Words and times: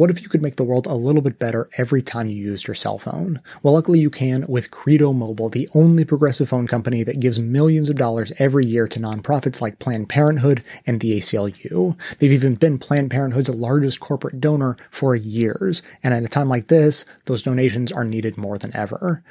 What 0.00 0.10
if 0.10 0.22
you 0.22 0.30
could 0.30 0.40
make 0.40 0.56
the 0.56 0.64
world 0.64 0.86
a 0.86 0.94
little 0.94 1.20
bit 1.20 1.38
better 1.38 1.68
every 1.76 2.00
time 2.00 2.30
you 2.30 2.34
used 2.34 2.66
your 2.66 2.74
cell 2.74 2.98
phone? 2.98 3.42
Well, 3.62 3.74
luckily 3.74 3.98
you 3.98 4.08
can 4.08 4.46
with 4.48 4.70
Credo 4.70 5.12
Mobile, 5.12 5.50
the 5.50 5.68
only 5.74 6.06
progressive 6.06 6.48
phone 6.48 6.66
company 6.66 7.02
that 7.02 7.20
gives 7.20 7.38
millions 7.38 7.90
of 7.90 7.96
dollars 7.96 8.32
every 8.38 8.64
year 8.64 8.88
to 8.88 8.98
nonprofits 8.98 9.60
like 9.60 9.78
Planned 9.78 10.08
Parenthood 10.08 10.64
and 10.86 11.00
the 11.00 11.18
ACLU. 11.18 11.98
They've 12.18 12.32
even 12.32 12.54
been 12.54 12.78
Planned 12.78 13.10
Parenthood's 13.10 13.50
largest 13.50 14.00
corporate 14.00 14.40
donor 14.40 14.78
for 14.90 15.14
years, 15.14 15.82
and 16.02 16.14
at 16.14 16.24
a 16.24 16.28
time 16.28 16.48
like 16.48 16.68
this, 16.68 17.04
those 17.26 17.42
donations 17.42 17.92
are 17.92 18.02
needed 18.02 18.38
more 18.38 18.56
than 18.56 18.74
ever. 18.74 19.22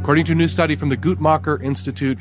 According 0.00 0.24
to 0.24 0.32
a 0.32 0.34
new 0.34 0.48
study 0.48 0.74
from 0.74 0.88
the 0.88 0.96
Guttmacher 0.96 1.62
Institute, 1.62 2.18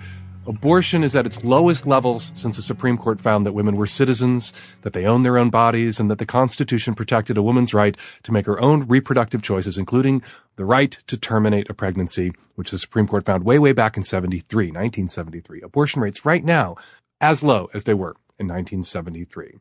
Abortion 0.49 1.03
is 1.03 1.15
at 1.15 1.27
its 1.27 1.43
lowest 1.43 1.85
levels 1.85 2.31
since 2.33 2.55
the 2.55 2.63
Supreme 2.63 2.97
Court 2.97 3.21
found 3.21 3.45
that 3.45 3.51
women 3.51 3.75
were 3.75 3.85
citizens, 3.85 4.51
that 4.81 4.93
they 4.93 5.05
own 5.05 5.21
their 5.21 5.37
own 5.37 5.51
bodies, 5.51 5.99
and 5.99 6.09
that 6.09 6.17
the 6.17 6.25
Constitution 6.25 6.95
protected 6.95 7.37
a 7.37 7.43
woman's 7.43 7.71
right 7.71 7.95
to 8.23 8.31
make 8.31 8.47
her 8.47 8.59
own 8.59 8.87
reproductive 8.87 9.43
choices, 9.43 9.77
including 9.77 10.23
the 10.55 10.65
right 10.65 10.97
to 11.05 11.17
terminate 11.17 11.69
a 11.69 11.75
pregnancy, 11.75 12.31
which 12.55 12.71
the 12.71 12.79
Supreme 12.79 13.07
Court 13.07 13.27
found 13.27 13.45
way, 13.45 13.59
way 13.59 13.73
back 13.73 13.95
in 13.95 14.01
73, 14.01 14.69
1973. 14.69 15.61
Abortion 15.61 16.01
rates 16.01 16.25
right 16.25 16.43
now 16.43 16.75
as 17.21 17.43
low 17.43 17.69
as 17.75 17.83
they 17.83 17.93
were 17.93 18.15
in 18.39 18.47
1973. 18.47 19.59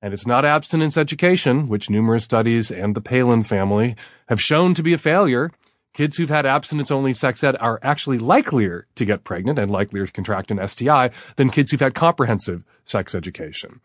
And 0.00 0.14
it's 0.14 0.26
not 0.26 0.46
abstinence 0.46 0.96
education, 0.96 1.68
which 1.68 1.90
numerous 1.90 2.24
studies 2.24 2.72
and 2.72 2.94
the 2.94 3.02
Palin 3.02 3.42
family 3.42 3.96
have 4.30 4.40
shown 4.40 4.72
to 4.74 4.82
be 4.82 4.94
a 4.94 4.98
failure. 4.98 5.52
Kids 5.94 6.16
who've 6.16 6.30
had 6.30 6.46
abstinence 6.46 6.90
only 6.90 7.12
sex 7.12 7.44
ed 7.44 7.54
are 7.60 7.78
actually 7.82 8.18
likelier 8.18 8.86
to 8.94 9.04
get 9.04 9.24
pregnant 9.24 9.58
and 9.58 9.70
likelier 9.70 10.06
to 10.06 10.12
contract 10.12 10.50
an 10.50 10.66
STI 10.66 11.10
than 11.36 11.50
kids 11.50 11.70
who've 11.70 11.80
had 11.80 11.94
comprehensive 11.94 12.64
sex 12.86 13.14
education. 13.14 13.80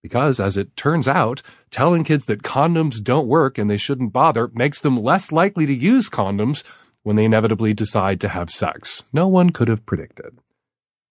Because, 0.00 0.38
as 0.38 0.56
it 0.56 0.76
turns 0.76 1.08
out, 1.08 1.42
telling 1.72 2.04
kids 2.04 2.26
that 2.26 2.44
condoms 2.44 3.02
don't 3.02 3.26
work 3.26 3.58
and 3.58 3.68
they 3.68 3.76
shouldn't 3.76 4.12
bother 4.12 4.48
makes 4.54 4.80
them 4.80 5.02
less 5.02 5.32
likely 5.32 5.66
to 5.66 5.74
use 5.74 6.08
condoms 6.08 6.62
when 7.02 7.16
they 7.16 7.24
inevitably 7.24 7.74
decide 7.74 8.20
to 8.20 8.28
have 8.28 8.50
sex. 8.50 9.02
No 9.12 9.26
one 9.26 9.50
could 9.50 9.66
have 9.66 9.84
predicted. 9.84 10.38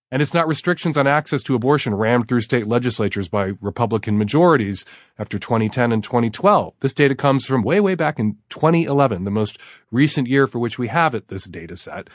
And 0.10 0.22
it's 0.22 0.34
not 0.34 0.48
restrictions 0.48 0.98
on 0.98 1.06
access 1.06 1.44
to 1.44 1.56
abortion 1.56 1.94
rammed 1.94 2.28
through 2.28 2.42
state 2.42 2.66
legislatures 2.66 3.28
by 3.28 3.54
Republican 3.60 4.18
majorities 4.18 4.86
after 5.20 5.38
2010 5.38 5.92
and 5.92 6.04
2012. 6.04 6.74
This 6.80 6.94
data 6.94 7.14
comes 7.14 7.46
from 7.46 7.62
way, 7.62 7.82
way 7.82 7.94
back 7.96 8.18
in 8.18 8.38
2011, 8.50 9.26
the 9.26 9.32
most 9.32 9.58
recent 9.92 10.28
year 10.28 10.48
for 10.48 10.60
which 10.60 10.80
we 10.80 10.88
have 10.88 11.14
it, 11.14 11.28
this 11.28 11.44
data 11.46 11.76
set. 11.76 12.08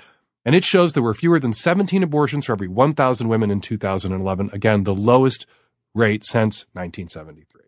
And 0.45 0.55
it 0.55 0.65
shows 0.65 0.93
there 0.93 1.03
were 1.03 1.15
fewer 1.15 1.39
than 1.39 1.53
17 1.53 2.03
abortions 2.03 2.47
for 2.47 2.52
every 2.52 2.67
1,000 2.67 3.29
women 3.29 3.51
in 3.51 3.61
2011. 3.61 4.51
Again, 4.52 4.85
the 4.85 4.95
lowest 4.95 5.47
rate 5.95 6.25
since 6.25 6.67
1973. 6.73 7.61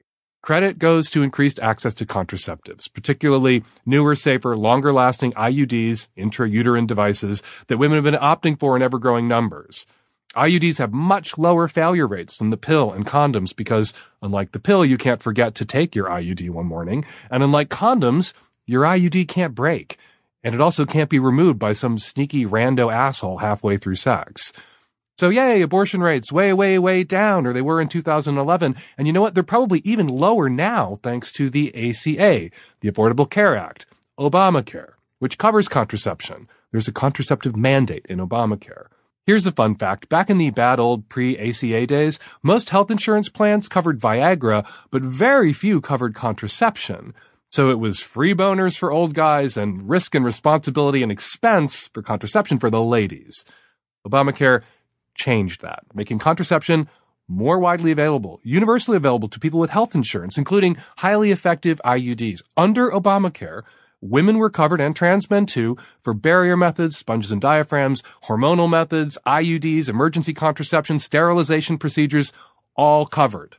Credit 0.42 0.78
goes 0.78 1.08
to 1.10 1.22
increased 1.22 1.60
access 1.60 1.94
to 1.94 2.04
contraceptives, 2.04 2.92
particularly 2.92 3.62
newer, 3.86 4.14
safer, 4.14 4.56
longer 4.56 4.92
lasting 4.92 5.32
IUDs, 5.32 6.08
intrauterine 6.18 6.86
devices 6.86 7.42
that 7.68 7.78
women 7.78 7.96
have 7.96 8.04
been 8.04 8.14
opting 8.20 8.58
for 8.58 8.76
in 8.76 8.82
ever 8.82 8.98
growing 8.98 9.28
numbers. 9.28 9.86
IUDs 10.34 10.78
have 10.78 10.92
much 10.92 11.38
lower 11.38 11.68
failure 11.68 12.06
rates 12.06 12.38
than 12.38 12.50
the 12.50 12.56
pill 12.56 12.92
and 12.92 13.06
condoms 13.06 13.54
because, 13.54 13.94
unlike 14.22 14.52
the 14.52 14.58
pill, 14.58 14.84
you 14.84 14.96
can't 14.96 15.22
forget 15.22 15.54
to 15.56 15.64
take 15.64 15.94
your 15.94 16.08
IUD 16.08 16.50
one 16.50 16.66
morning. 16.66 17.04
And 17.30 17.42
unlike 17.42 17.68
condoms, 17.68 18.34
your 18.66 18.82
IUD 18.82 19.28
can't 19.28 19.54
break. 19.54 19.98
And 20.42 20.54
it 20.54 20.60
also 20.60 20.84
can't 20.84 21.10
be 21.10 21.18
removed 21.18 21.58
by 21.58 21.72
some 21.72 21.96
sneaky 21.98 22.44
rando 22.44 22.92
asshole 22.92 23.38
halfway 23.38 23.78
through 23.78 23.96
sex. 23.96 24.52
So 25.16 25.28
yay, 25.28 25.62
abortion 25.62 26.00
rates 26.00 26.32
way, 26.32 26.52
way, 26.52 26.76
way 26.78 27.04
down, 27.04 27.46
or 27.46 27.52
they 27.52 27.62
were 27.62 27.80
in 27.80 27.88
2011. 27.88 28.74
And 28.98 29.06
you 29.06 29.12
know 29.12 29.20
what? 29.22 29.34
They're 29.34 29.44
probably 29.44 29.80
even 29.84 30.08
lower 30.08 30.48
now 30.48 30.96
thanks 31.02 31.32
to 31.34 31.48
the 31.48 31.68
ACA, 31.74 32.50
the 32.80 32.90
Affordable 32.90 33.30
Care 33.30 33.56
Act, 33.56 33.86
Obamacare, 34.18 34.94
which 35.20 35.38
covers 35.38 35.68
contraception. 35.68 36.48
There's 36.72 36.88
a 36.88 36.92
contraceptive 36.92 37.56
mandate 37.56 38.04
in 38.08 38.18
Obamacare. 38.18 38.86
Here's 39.26 39.46
a 39.46 39.52
fun 39.52 39.76
fact. 39.76 40.10
Back 40.10 40.28
in 40.28 40.36
the 40.36 40.50
bad 40.50 40.78
old 40.78 41.08
pre-ACA 41.08 41.86
days, 41.86 42.18
most 42.42 42.68
health 42.68 42.90
insurance 42.90 43.30
plans 43.30 43.70
covered 43.70 43.98
Viagra, 43.98 44.66
but 44.90 45.00
very 45.00 45.54
few 45.54 45.80
covered 45.80 46.14
contraception. 46.14 47.14
So 47.50 47.70
it 47.70 47.78
was 47.78 48.00
free 48.00 48.34
boners 48.34 48.76
for 48.76 48.92
old 48.92 49.14
guys 49.14 49.56
and 49.56 49.88
risk 49.88 50.14
and 50.14 50.26
responsibility 50.26 51.02
and 51.02 51.10
expense 51.10 51.88
for 51.94 52.02
contraception 52.02 52.58
for 52.58 52.68
the 52.68 52.82
ladies. 52.82 53.46
Obamacare 54.06 54.60
changed 55.14 55.62
that, 55.62 55.84
making 55.94 56.18
contraception 56.18 56.86
more 57.26 57.58
widely 57.58 57.92
available, 57.92 58.40
universally 58.42 58.98
available 58.98 59.28
to 59.28 59.40
people 59.40 59.58
with 59.58 59.70
health 59.70 59.94
insurance, 59.94 60.36
including 60.36 60.76
highly 60.98 61.30
effective 61.30 61.80
IUDs. 61.82 62.42
Under 62.58 62.90
Obamacare, 62.90 63.62
women 64.04 64.36
were 64.38 64.50
covered 64.50 64.80
and 64.80 64.94
trans 64.94 65.30
men 65.30 65.46
too 65.46 65.76
for 66.02 66.12
barrier 66.12 66.56
methods, 66.56 66.96
sponges 66.96 67.32
and 67.32 67.40
diaphragms, 67.40 68.02
hormonal 68.24 68.68
methods, 68.68 69.18
IUDs, 69.26 69.88
emergency 69.88 70.34
contraception, 70.34 70.98
sterilization 70.98 71.78
procedures, 71.78 72.32
all 72.76 73.06
covered. 73.06 73.56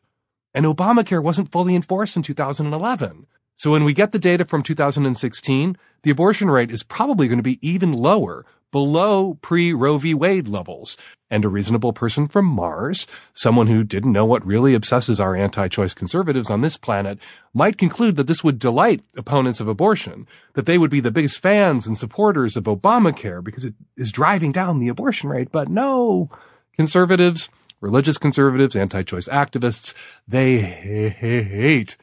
And 0.53 0.65
Obamacare 0.65 1.23
wasn't 1.23 1.51
fully 1.51 1.75
enforced 1.75 2.15
in 2.15 2.23
2011. 2.23 3.27
So 3.57 3.71
when 3.71 3.83
we 3.83 3.93
get 3.93 4.11
the 4.11 4.19
data 4.19 4.45
from 4.45 4.63
2016, 4.63 5.77
the 6.03 6.11
abortion 6.11 6.49
rate 6.49 6.71
is 6.71 6.83
probably 6.83 7.27
going 7.27 7.39
to 7.39 7.43
be 7.43 7.59
even 7.67 7.91
lower, 7.91 8.45
below 8.71 9.35
pre-Roe 9.35 9.97
v. 9.97 10.13
Wade 10.13 10.49
levels. 10.49 10.97
And 11.35 11.43
a 11.43 11.49
reasonable 11.49 11.91
person 11.91 12.29
from 12.29 12.45
Mars, 12.45 13.07
someone 13.33 13.67
who 13.67 13.83
didn't 13.83 14.13
know 14.13 14.23
what 14.23 14.45
really 14.45 14.73
obsesses 14.73 15.19
our 15.19 15.35
anti-choice 15.35 15.93
conservatives 15.93 16.49
on 16.49 16.61
this 16.61 16.77
planet, 16.77 17.19
might 17.53 17.77
conclude 17.77 18.15
that 18.15 18.27
this 18.27 18.41
would 18.41 18.57
delight 18.57 19.03
opponents 19.17 19.59
of 19.59 19.67
abortion, 19.67 20.27
that 20.53 20.65
they 20.65 20.77
would 20.77 20.89
be 20.89 21.01
the 21.01 21.11
biggest 21.11 21.39
fans 21.39 21.85
and 21.85 21.97
supporters 21.97 22.55
of 22.55 22.63
Obamacare 22.63 23.43
because 23.43 23.65
it 23.65 23.73
is 23.97 24.13
driving 24.13 24.53
down 24.53 24.79
the 24.79 24.87
abortion 24.87 25.29
rate. 25.29 25.51
But 25.51 25.67
no, 25.67 26.29
conservatives, 26.73 27.49
religious 27.81 28.17
conservatives, 28.17 28.77
anti-choice 28.77 29.27
activists, 29.27 29.93
they 30.25 30.59
hate 30.59 31.97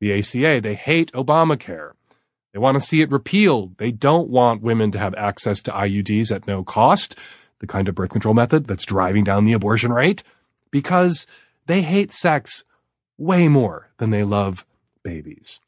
the 0.00 0.18
ACA. 0.18 0.62
They 0.62 0.74
hate 0.74 1.12
Obamacare. 1.12 1.90
They 2.54 2.60
want 2.60 2.76
to 2.76 2.80
see 2.80 3.02
it 3.02 3.12
repealed. 3.12 3.76
They 3.76 3.90
don't 3.90 4.30
want 4.30 4.62
women 4.62 4.90
to 4.92 4.98
have 4.98 5.14
access 5.16 5.60
to 5.62 5.70
IUDs 5.70 6.34
at 6.34 6.46
no 6.46 6.64
cost, 6.64 7.18
the 7.60 7.66
kind 7.66 7.88
of 7.88 7.94
birth 7.94 8.10
control 8.10 8.34
method 8.34 8.66
that's 8.66 8.84
driving 8.84 9.24
down 9.24 9.44
the 9.44 9.52
abortion 9.52 9.92
rate, 9.92 10.22
because 10.70 11.26
they 11.66 11.82
hate 11.82 12.12
sex 12.12 12.64
way 13.16 13.48
more 13.48 13.90
than 13.98 14.10
they 14.10 14.24
love 14.24 14.64
babies. 15.02 15.60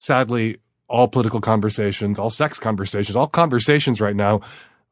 Sadly, 0.00 0.58
all 0.88 1.08
political 1.08 1.40
conversations, 1.40 2.18
all 2.18 2.30
sex 2.30 2.58
conversations, 2.58 3.16
all 3.16 3.28
conversations 3.28 4.00
right 4.00 4.16
now 4.16 4.40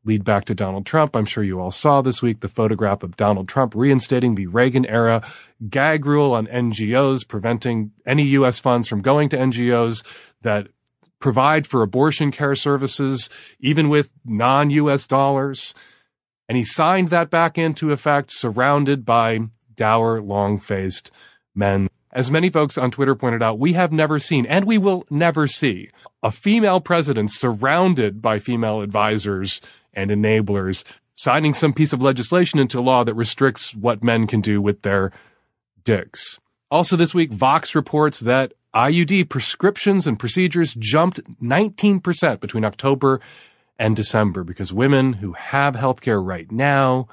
lead 0.05 0.25
back 0.25 0.45
to 0.47 0.55
Donald 0.55 0.87
Trump. 0.87 1.15
I'm 1.15 1.27
sure 1.27 1.45
you 1.45 1.61
all 1.61 1.71
saw 1.71 2.01
this 2.01 2.23
week 2.23 2.41
the 2.41 2.49
photograph 2.49 3.03
of 3.03 3.17
Donald 3.17 3.49
Trump 3.49 3.75
reinstating 3.75 4.35
the 4.35 4.47
Reagan 4.47 4.87
era 4.87 5.23
gag 5.69 6.07
rule 6.07 6.33
on 6.33 6.47
NGOs, 6.47 7.29
preventing 7.29 7.93
any 8.07 8.23
U.S. 8.29 8.61
funds 8.61 8.89
from 8.89 9.03
going 9.03 9.29
to 9.31 9.37
NGOs 9.37 10.05
that 10.43 10.69
provide 11.21 11.67
for 11.67 11.83
abortion 11.83 12.33
care 12.33 12.55
services, 12.55 13.31
even 13.61 13.89
with 13.89 14.13
non-U.S. 14.25 15.07
dollars. 15.07 15.75
And 16.49 16.59
he 16.59 16.65
signed 16.65 17.11
that 17.11 17.31
back 17.31 17.57
into 17.57 17.93
effect, 17.93 18.33
surrounded 18.33 19.05
by 19.05 19.41
dour, 19.77 20.21
long-faced 20.21 21.13
men. 21.55 21.87
As 22.13 22.31
many 22.31 22.51
folks 22.51 22.77
on 22.77 22.91
Twitter 22.91 23.15
pointed 23.15 23.43
out, 23.43 23.61
we 23.61 23.75
have 23.75 23.93
never 23.93 24.19
seen, 24.19 24.45
and 24.47 24.65
we 24.65 24.79
will 24.79 25.05
never 25.11 25.47
see, 25.47 25.91
a 26.25 26.33
female 26.33 26.81
president 26.81 27.31
surrounded 27.31 28.21
by 28.21 28.41
female 28.41 28.81
advisors 28.81 29.61
and 29.95 30.11
enablers 30.11 30.85
signing 31.15 31.53
some 31.53 31.73
piece 31.73 31.93
of 31.93 32.03
legislation 32.03 32.59
into 32.59 32.81
law 32.81 33.05
that 33.05 33.15
restricts 33.15 33.75
what 33.75 34.03
men 34.03 34.27
can 34.27 34.41
do 34.41 34.61
with 34.61 34.83
their 34.83 35.13
dicks. 35.85 36.39
Also 36.71 36.97
this 36.97 37.15
week, 37.15 37.31
Vox 37.31 37.75
reports 37.75 38.21
that 38.21 38.55
IUD 38.75 39.29
prescriptions 39.29 40.07
and 40.07 40.19
procedures 40.19 40.75
jumped 40.75 41.21
19% 41.43 42.41
between 42.41 42.65
October 42.65 43.21
and 43.79 43.97
December 43.97 44.45
because 44.45 44.73
women 44.73 45.15
who 45.15 45.33
have 45.33 45.75
healthcare 45.75 46.25
right 46.25 46.51
now 46.53 47.09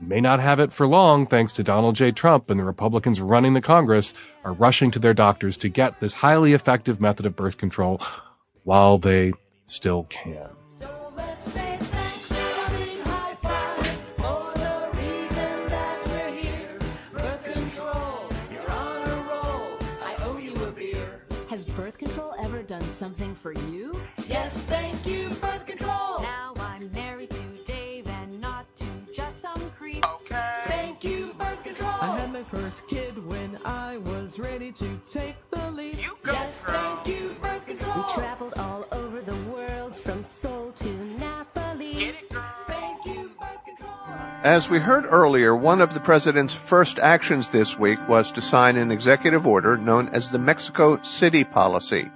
may 0.00 0.20
not 0.20 0.38
have 0.38 0.60
it 0.60 0.72
for 0.72 0.86
long 0.86 1.26
thanks 1.26 1.50
to 1.52 1.64
Donald 1.64 1.96
J. 1.96 2.12
Trump 2.12 2.48
and 2.48 2.60
the 2.60 2.64
Republicans 2.64 3.20
running 3.20 3.54
the 3.54 3.60
Congress 3.60 4.14
are 4.44 4.52
rushing 4.52 4.92
to 4.92 5.00
their 5.00 5.14
doctors 5.14 5.56
to 5.56 5.68
get 5.68 5.98
this 5.98 6.14
highly 6.14 6.52
effective 6.52 7.00
method 7.00 7.26
of 7.26 7.34
birth 7.34 7.58
control 7.58 8.00
while 8.62 8.98
they 8.98 9.32
still 9.66 10.04
can. 10.04 10.50
Has 11.16 11.77
something 22.98 23.32
for 23.36 23.52
you? 23.52 24.00
Yes, 24.28 24.64
thank 24.64 25.06
you, 25.06 25.28
birth 25.40 25.64
control. 25.66 26.20
Now 26.20 26.52
I'm 26.58 26.90
married 26.90 27.30
to 27.30 27.42
Dave 27.64 28.08
and 28.08 28.40
not 28.40 28.66
to 28.74 28.84
just 29.14 29.40
some 29.40 29.70
creep. 29.78 30.04
Okay. 30.04 30.62
Thank 30.66 31.04
you, 31.04 31.32
birth 31.38 31.62
control. 31.62 31.94
I 32.00 32.18
had 32.18 32.32
my 32.32 32.42
first 32.42 32.88
kid 32.88 33.24
when 33.24 33.56
I 33.64 33.98
was 33.98 34.40
ready 34.40 34.72
to 34.72 35.00
take 35.06 35.36
the 35.50 35.70
leap. 35.70 36.02
You 36.02 36.16
go, 36.24 36.32
yes, 36.32 36.64
girl. 36.64 36.74
thank 36.74 37.06
you, 37.06 37.36
birth 37.40 37.66
control. 37.66 38.04
We 38.08 38.14
traveled 38.14 38.54
all 38.58 38.84
over 38.90 39.20
the 39.20 39.36
world 39.48 39.94
from 39.94 40.24
Seoul 40.24 40.72
to 40.72 40.88
Napoli. 41.20 41.94
Get 41.94 42.14
it, 42.16 42.30
girl. 42.30 42.44
Thank 42.66 43.06
you, 43.06 43.30
birth 43.38 43.64
control. 43.64 44.18
As 44.42 44.68
we 44.68 44.80
heard 44.80 45.06
earlier, 45.08 45.54
one 45.54 45.80
of 45.80 45.94
the 45.94 46.00
president's 46.00 46.52
first 46.52 46.98
actions 46.98 47.48
this 47.50 47.78
week 47.78 48.00
was 48.08 48.32
to 48.32 48.40
sign 48.40 48.76
an 48.76 48.90
executive 48.90 49.46
order 49.46 49.76
known 49.76 50.08
as 50.08 50.30
the 50.30 50.38
Mexico 50.40 51.00
City 51.02 51.44
Policy. 51.44 52.10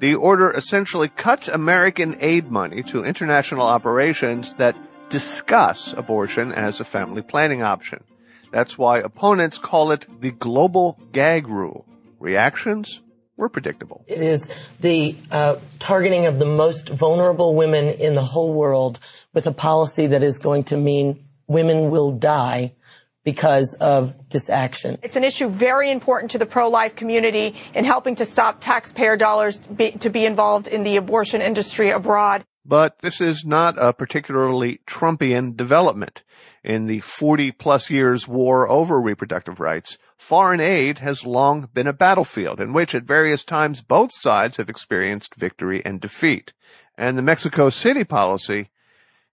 The 0.00 0.14
order 0.14 0.50
essentially 0.50 1.08
cuts 1.08 1.48
American 1.48 2.16
aid 2.20 2.50
money 2.50 2.82
to 2.84 3.04
international 3.04 3.66
operations 3.66 4.54
that 4.54 4.76
discuss 5.08 5.92
abortion 5.96 6.52
as 6.52 6.80
a 6.80 6.84
family 6.84 7.22
planning 7.22 7.62
option. 7.62 8.02
That's 8.52 8.78
why 8.78 8.98
opponents 8.98 9.58
call 9.58 9.92
it 9.92 10.06
the 10.20 10.30
global 10.30 10.98
gag 11.12 11.48
rule. 11.48 11.86
Reactions 12.18 13.00
were 13.36 13.48
predictable. 13.48 14.04
It 14.06 14.22
is 14.22 14.46
the 14.80 15.16
uh, 15.30 15.56
targeting 15.78 16.26
of 16.26 16.38
the 16.38 16.46
most 16.46 16.88
vulnerable 16.88 17.54
women 17.54 17.88
in 17.88 18.14
the 18.14 18.24
whole 18.24 18.52
world 18.52 19.00
with 19.32 19.46
a 19.46 19.52
policy 19.52 20.06
that 20.08 20.22
is 20.22 20.38
going 20.38 20.64
to 20.64 20.76
mean 20.76 21.24
women 21.46 21.90
will 21.90 22.12
die 22.12 22.74
because 23.24 23.74
of 23.80 24.14
this 24.28 24.48
action. 24.50 24.98
It's 25.02 25.16
an 25.16 25.24
issue 25.24 25.48
very 25.48 25.90
important 25.90 26.30
to 26.32 26.38
the 26.38 26.46
pro-life 26.46 26.94
community 26.94 27.56
in 27.74 27.84
helping 27.84 28.16
to 28.16 28.26
stop 28.26 28.60
taxpayer 28.60 29.16
dollars 29.16 29.58
be, 29.58 29.92
to 29.92 30.10
be 30.10 30.24
involved 30.24 30.66
in 30.66 30.84
the 30.84 30.96
abortion 30.96 31.40
industry 31.40 31.90
abroad. 31.90 32.44
But 32.66 33.00
this 33.00 33.20
is 33.20 33.44
not 33.44 33.74
a 33.78 33.92
particularly 33.92 34.80
Trumpian 34.86 35.56
development. 35.56 36.22
In 36.62 36.86
the 36.86 37.00
40 37.00 37.52
plus 37.52 37.90
years 37.90 38.26
war 38.26 38.68
over 38.68 38.98
reproductive 39.00 39.60
rights, 39.60 39.98
foreign 40.16 40.60
aid 40.60 40.98
has 41.00 41.26
long 41.26 41.68
been 41.74 41.86
a 41.86 41.92
battlefield 41.92 42.60
in 42.60 42.72
which 42.72 42.94
at 42.94 43.02
various 43.02 43.44
times 43.44 43.82
both 43.82 44.10
sides 44.14 44.56
have 44.56 44.70
experienced 44.70 45.34
victory 45.34 45.84
and 45.84 46.00
defeat. 46.00 46.54
And 46.96 47.18
the 47.18 47.22
Mexico 47.22 47.68
City 47.68 48.04
policy 48.04 48.70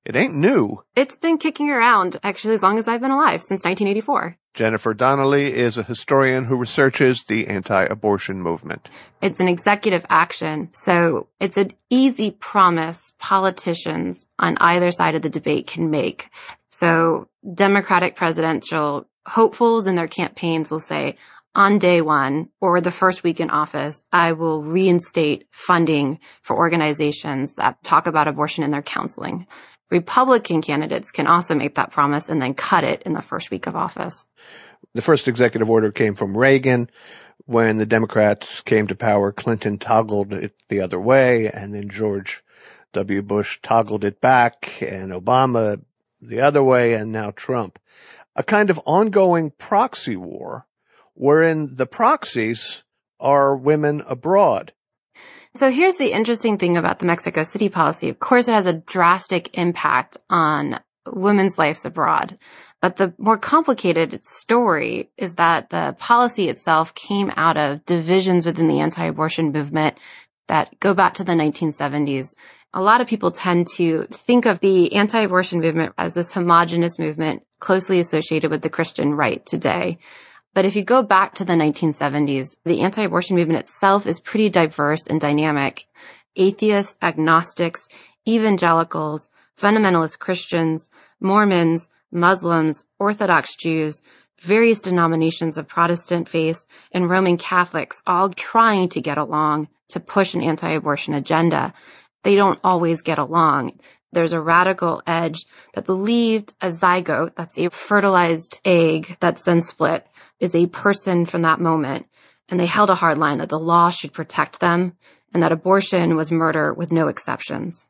it 0.06 0.16
ain't 0.16 0.36
new. 0.36 0.84
It's 0.96 1.16
been 1.16 1.38
kicking 1.38 1.70
around 1.70 2.18
actually 2.24 2.56
as 2.56 2.64
long 2.64 2.80
as 2.80 2.88
I've 2.88 3.02
been 3.02 3.12
alive, 3.12 3.42
since 3.42 3.64
1984. 3.64 4.38
Jennifer 4.54 4.94
Donnelly 4.94 5.54
is 5.54 5.78
a 5.78 5.84
historian 5.84 6.46
who 6.46 6.58
researches 6.58 7.24
the 7.24 7.48
anti-abortion 7.48 8.42
movement. 8.42 8.90
It's 9.22 9.40
an 9.40 9.48
executive 9.48 10.06
action, 10.10 10.70
so 10.74 11.28
it's 11.40 11.56
an 11.56 11.72
easy 11.90 12.32
promise 12.32 13.14
politicians 13.18 14.28
on 14.38 14.58
either 14.60 14.92
side 14.92 15.16
of 15.16 15.22
the 15.22 15.30
debate 15.30 15.68
can 15.68 15.90
make. 15.90 16.30
So 16.70 17.30
Democratic 17.54 18.16
presidential 18.18 19.08
hopefuls 19.26 19.88
in 19.88 19.96
their 19.96 20.08
campaigns 20.08 20.70
will 20.70 20.80
say, 20.80 21.16
on 21.54 21.80
day 21.80 22.02
one 22.02 22.50
or 22.62 22.80
the 22.80 22.92
first 22.92 23.24
week 23.24 23.40
in 23.40 23.50
office, 23.50 24.04
I 24.12 24.34
will 24.34 24.64
reinstate 24.64 25.48
funding 25.52 26.20
for 26.42 26.58
organizations 26.58 27.56
that 27.56 27.84
talk 27.84 28.08
about 28.08 28.28
abortion 28.28 28.64
in 28.64 28.72
their 28.72 28.82
counseling. 28.82 29.48
Republican 29.92 30.62
candidates 30.62 31.12
can 31.12 31.28
also 31.28 31.54
make 31.54 31.76
that 31.76 31.92
promise 31.92 32.30
and 32.30 32.42
then 32.42 32.54
cut 32.54 32.84
it 32.84 33.04
in 33.04 33.14
the 33.14 33.22
first 33.22 33.52
week 33.52 33.68
of 33.68 33.76
office. 33.76 34.26
The 34.94 35.02
first 35.02 35.28
executive 35.28 35.70
order 35.70 35.92
came 35.92 36.16
from 36.16 36.36
Reagan. 36.36 36.90
When 37.46 37.78
the 37.78 37.86
Democrats 37.86 38.62
came 38.62 38.88
to 38.88 38.96
power, 38.96 39.32
Clinton 39.32 39.78
toggled 39.78 40.32
it 40.32 40.54
the 40.70 40.82
other 40.82 41.00
way, 41.00 41.50
and 41.50 41.74
then 41.74 41.90
George 41.90 42.44
W. 42.94 43.22
Bush 43.22 43.60
toggled 43.62 44.04
it 44.04 44.22
back, 44.22 44.82
and 44.82 45.12
Obama 45.12 45.82
the 46.22 46.42
other 46.42 46.64
way, 46.64 46.94
and 46.94 47.12
now 47.12 47.32
Trump. 47.32 47.80
A 48.36 48.44
kind 48.44 48.70
of 48.70 48.80
ongoing 48.86 49.52
proxy 49.52 50.16
war 50.16 50.68
wherein 51.14 51.76
the 51.76 51.86
proxies 51.86 52.84
are 53.20 53.56
women 53.56 54.02
abroad. 54.08 54.72
So 55.56 55.70
here's 55.70 55.96
the 55.96 56.14
interesting 56.14 56.58
thing 56.58 56.78
about 56.78 57.00
the 57.00 57.06
Mexico 57.06 57.44
City 57.44 57.68
policy. 57.68 58.10
Of 58.10 58.20
course, 58.20 58.48
it 58.48 58.54
has 58.54 58.66
a 58.66 58.74
drastic 58.74 59.58
impact 59.58 60.18
on 60.30 60.80
women's 61.06 61.58
lives 61.58 61.86
abroad. 61.86 62.38
But 62.82 62.96
the 62.96 63.14
more 63.18 63.38
complicated 63.38 64.24
story 64.26 65.12
is 65.18 65.36
that 65.36 65.70
the 65.70 65.96
policy 66.00 66.50
itself 66.50 66.96
came 66.96 67.32
out 67.36 67.58
of 67.58 67.86
divisions 67.86 68.46
within 68.46 68.68
the 68.68 68.80
anti-abortion 68.80 69.52
movement 69.52 69.98
that 70.48 70.80
go 70.80 70.94
back 70.94 71.16
to 71.16 71.24
the 71.24 71.34
1970s. 71.34 72.34
A 72.74 72.82
lot 72.82 73.02
of 73.02 73.08
people 73.08 73.32
tend 73.32 73.68
to 73.76 74.08
think 74.10 74.46
of 74.46 74.62
the 74.62 74.94
anti-abortion 74.94 75.60
movement 75.60 75.94
as 75.98 76.14
this 76.14 76.34
homogenous 76.34 76.98
movement 76.98 77.44
closely 77.60 78.00
associated 78.00 78.50
with 78.50 78.62
the 78.62 78.70
Christian 78.70 79.14
right 79.14 79.46
today. 79.46 80.00
But 80.54 80.66
if 80.66 80.76
you 80.76 80.84
go 80.84 81.02
back 81.02 81.36
to 81.36 81.46
the 81.46 81.54
1970s, 81.54 82.58
the 82.66 82.82
anti-abortion 82.82 83.38
movement 83.38 83.60
itself 83.60 84.06
is 84.06 84.20
pretty 84.20 84.50
diverse 84.50 85.08
and 85.08 85.20
dynamic. 85.20 85.86
Atheists, 86.36 86.98
agnostics, 87.02 87.88
evangelicals, 88.28 89.30
fundamentalist 89.58 90.20
Christians, 90.20 90.90
Mormons, 91.22 91.88
Muslims, 92.12 92.84
Orthodox 93.00 93.56
Jews, 93.56 94.02
various 94.42 94.82
denominations 94.82 95.58
of 95.58 95.68
Protestant 95.68 96.28
faiths, 96.28 96.68
and 96.92 97.10
Roman 97.10 97.38
Catholics 97.38 98.02
all 98.06 98.30
trying 98.30 98.90
to 98.90 99.02
get 99.02 99.18
along 99.18 99.70
to 99.90 100.00
push 100.00 100.34
an 100.34 100.42
anti-abortion 100.42 101.14
agenda. 101.14 101.74
They 102.24 102.36
don't 102.36 102.60
always 102.64 103.02
get 103.02 103.20
along. 103.20 103.80
There's 104.14 104.34
a 104.34 104.42
radical 104.42 105.02
edge 105.08 105.46
that 105.74 105.86
believed 105.86 106.54
a 106.62 106.68
zygote, 106.68 107.36
that's 107.36 107.58
a 107.58 107.70
fertilized 107.70 108.60
egg 108.66 109.18
that's 109.20 109.46
then 109.46 109.62
split, 109.62 110.06
is 110.40 110.54
a 110.54 110.68
person 110.68 111.26
from 111.26 111.44
that 111.44 111.62
moment. 111.62 112.08
And 112.50 112.60
they 112.60 112.66
held 112.66 112.90
a 112.90 112.96
hard 112.96 113.18
line 113.18 113.38
that 113.38 113.50
the 113.50 113.60
law 113.60 113.90
should 113.90 114.12
protect 114.12 114.60
them 114.60 114.94
and 115.34 115.42
that 115.42 115.54
abortion 115.54 116.16
was 116.16 116.32
murder 116.32 116.74
with 116.74 116.92
no 116.92 117.08
exceptions. 117.08 117.86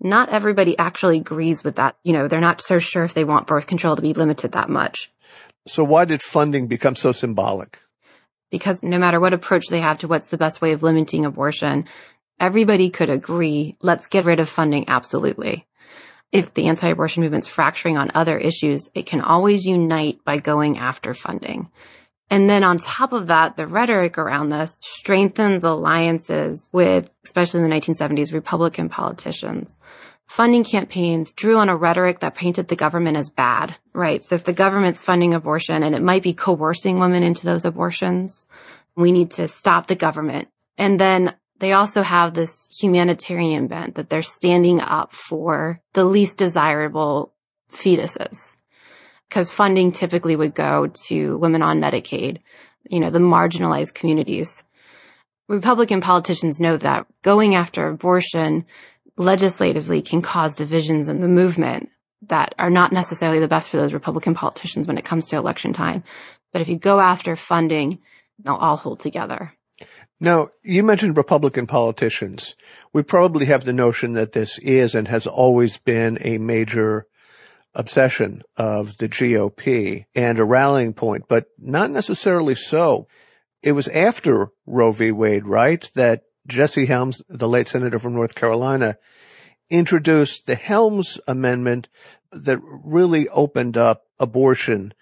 Not 0.00 0.28
everybody 0.28 0.78
actually 0.78 1.18
agrees 1.18 1.64
with 1.64 1.76
that. 1.76 1.96
You 2.04 2.12
know, 2.12 2.28
they're 2.28 2.40
not 2.40 2.60
so 2.60 2.78
sure 2.78 3.04
if 3.04 3.14
they 3.14 3.24
want 3.24 3.46
birth 3.46 3.66
control 3.66 3.96
to 3.96 4.02
be 4.02 4.14
limited 4.14 4.52
that 4.52 4.68
much. 4.68 5.10
So 5.66 5.82
why 5.82 6.04
did 6.04 6.22
funding 6.22 6.68
become 6.68 6.94
so 6.94 7.12
symbolic? 7.12 7.80
Because 8.50 8.82
no 8.82 8.98
matter 8.98 9.20
what 9.20 9.34
approach 9.34 9.66
they 9.68 9.80
have 9.80 9.98
to 9.98 10.08
what's 10.08 10.28
the 10.28 10.38
best 10.38 10.60
way 10.60 10.72
of 10.72 10.82
limiting 10.82 11.24
abortion, 11.26 11.86
everybody 12.40 12.90
could 12.90 13.10
agree, 13.10 13.76
let's 13.80 14.06
get 14.06 14.24
rid 14.24 14.40
of 14.40 14.48
funding 14.48 14.88
absolutely. 14.88 15.66
If 16.30 16.52
the 16.54 16.68
anti-abortion 16.68 17.22
movement's 17.22 17.48
fracturing 17.48 17.96
on 17.96 18.10
other 18.14 18.36
issues, 18.36 18.90
it 18.94 19.06
can 19.06 19.20
always 19.20 19.64
unite 19.64 20.24
by 20.24 20.36
going 20.36 20.78
after 20.78 21.14
funding. 21.14 21.70
And 22.30 22.48
then 22.48 22.62
on 22.62 22.76
top 22.76 23.14
of 23.14 23.28
that, 23.28 23.56
the 23.56 23.66
rhetoric 23.66 24.18
around 24.18 24.50
this 24.50 24.78
strengthens 24.82 25.64
alliances 25.64 26.68
with, 26.72 27.10
especially 27.24 27.62
in 27.62 27.70
the 27.70 27.74
1970s, 27.74 28.34
Republican 28.34 28.90
politicians. 28.90 29.78
Funding 30.26 30.62
campaigns 30.62 31.32
drew 31.32 31.56
on 31.56 31.70
a 31.70 31.76
rhetoric 31.76 32.20
that 32.20 32.34
painted 32.34 32.68
the 32.68 32.76
government 32.76 33.16
as 33.16 33.30
bad, 33.30 33.74
right? 33.94 34.22
So 34.22 34.34
if 34.34 34.44
the 34.44 34.52
government's 34.52 35.00
funding 35.00 35.32
abortion 35.32 35.82
and 35.82 35.94
it 35.94 36.02
might 36.02 36.22
be 36.22 36.34
coercing 36.34 37.00
women 37.00 37.22
into 37.22 37.46
those 37.46 37.64
abortions, 37.64 38.46
we 38.94 39.10
need 39.10 39.30
to 39.32 39.48
stop 39.48 39.86
the 39.86 39.94
government. 39.94 40.48
And 40.76 41.00
then 41.00 41.34
they 41.58 41.72
also 41.72 42.02
have 42.02 42.34
this 42.34 42.68
humanitarian 42.80 43.66
bent 43.66 43.96
that 43.96 44.08
they're 44.08 44.22
standing 44.22 44.80
up 44.80 45.12
for 45.12 45.80
the 45.92 46.04
least 46.04 46.36
desirable 46.36 47.32
fetuses. 47.70 48.56
Because 49.28 49.50
funding 49.50 49.92
typically 49.92 50.36
would 50.36 50.54
go 50.54 50.90
to 51.08 51.36
women 51.36 51.62
on 51.62 51.80
Medicaid, 51.80 52.38
you 52.88 53.00
know, 53.00 53.10
the 53.10 53.18
marginalized 53.18 53.94
communities. 53.94 54.64
Republican 55.48 56.00
politicians 56.00 56.60
know 56.60 56.76
that 56.76 57.06
going 57.22 57.54
after 57.54 57.88
abortion 57.88 58.64
legislatively 59.16 60.00
can 60.00 60.22
cause 60.22 60.54
divisions 60.54 61.08
in 61.08 61.20
the 61.20 61.28
movement 61.28 61.90
that 62.22 62.54
are 62.58 62.70
not 62.70 62.92
necessarily 62.92 63.40
the 63.40 63.48
best 63.48 63.68
for 63.68 63.76
those 63.76 63.92
Republican 63.92 64.34
politicians 64.34 64.86
when 64.86 64.98
it 64.98 65.04
comes 65.04 65.26
to 65.26 65.36
election 65.36 65.72
time. 65.72 66.04
But 66.52 66.62
if 66.62 66.68
you 66.68 66.78
go 66.78 67.00
after 67.00 67.36
funding, 67.36 68.00
they'll 68.38 68.54
all 68.54 68.76
hold 68.76 69.00
together. 69.00 69.52
Now, 70.20 70.48
you 70.64 70.82
mentioned 70.82 71.16
Republican 71.16 71.66
politicians. 71.66 72.56
We 72.92 73.02
probably 73.02 73.46
have 73.46 73.64
the 73.64 73.72
notion 73.72 74.14
that 74.14 74.32
this 74.32 74.58
is 74.58 74.94
and 74.94 75.06
has 75.06 75.26
always 75.26 75.78
been 75.78 76.18
a 76.20 76.38
major 76.38 77.06
obsession 77.74 78.42
of 78.56 78.96
the 78.96 79.08
GOP 79.08 80.06
and 80.16 80.38
a 80.38 80.44
rallying 80.44 80.92
point, 80.92 81.26
but 81.28 81.46
not 81.58 81.90
necessarily 81.90 82.56
so. 82.56 83.06
It 83.62 83.72
was 83.72 83.86
after 83.88 84.48
Roe 84.66 84.90
v. 84.90 85.12
Wade, 85.12 85.46
right, 85.46 85.88
that 85.94 86.22
Jesse 86.48 86.86
Helms, 86.86 87.22
the 87.28 87.48
late 87.48 87.68
senator 87.68 87.98
from 87.98 88.14
North 88.14 88.34
Carolina, 88.34 88.96
introduced 89.70 90.46
the 90.46 90.54
Helms 90.56 91.20
Amendment 91.28 91.88
that 92.32 92.58
really 92.62 93.28
opened 93.28 93.76
up 93.76 94.04
abortion 94.18 94.92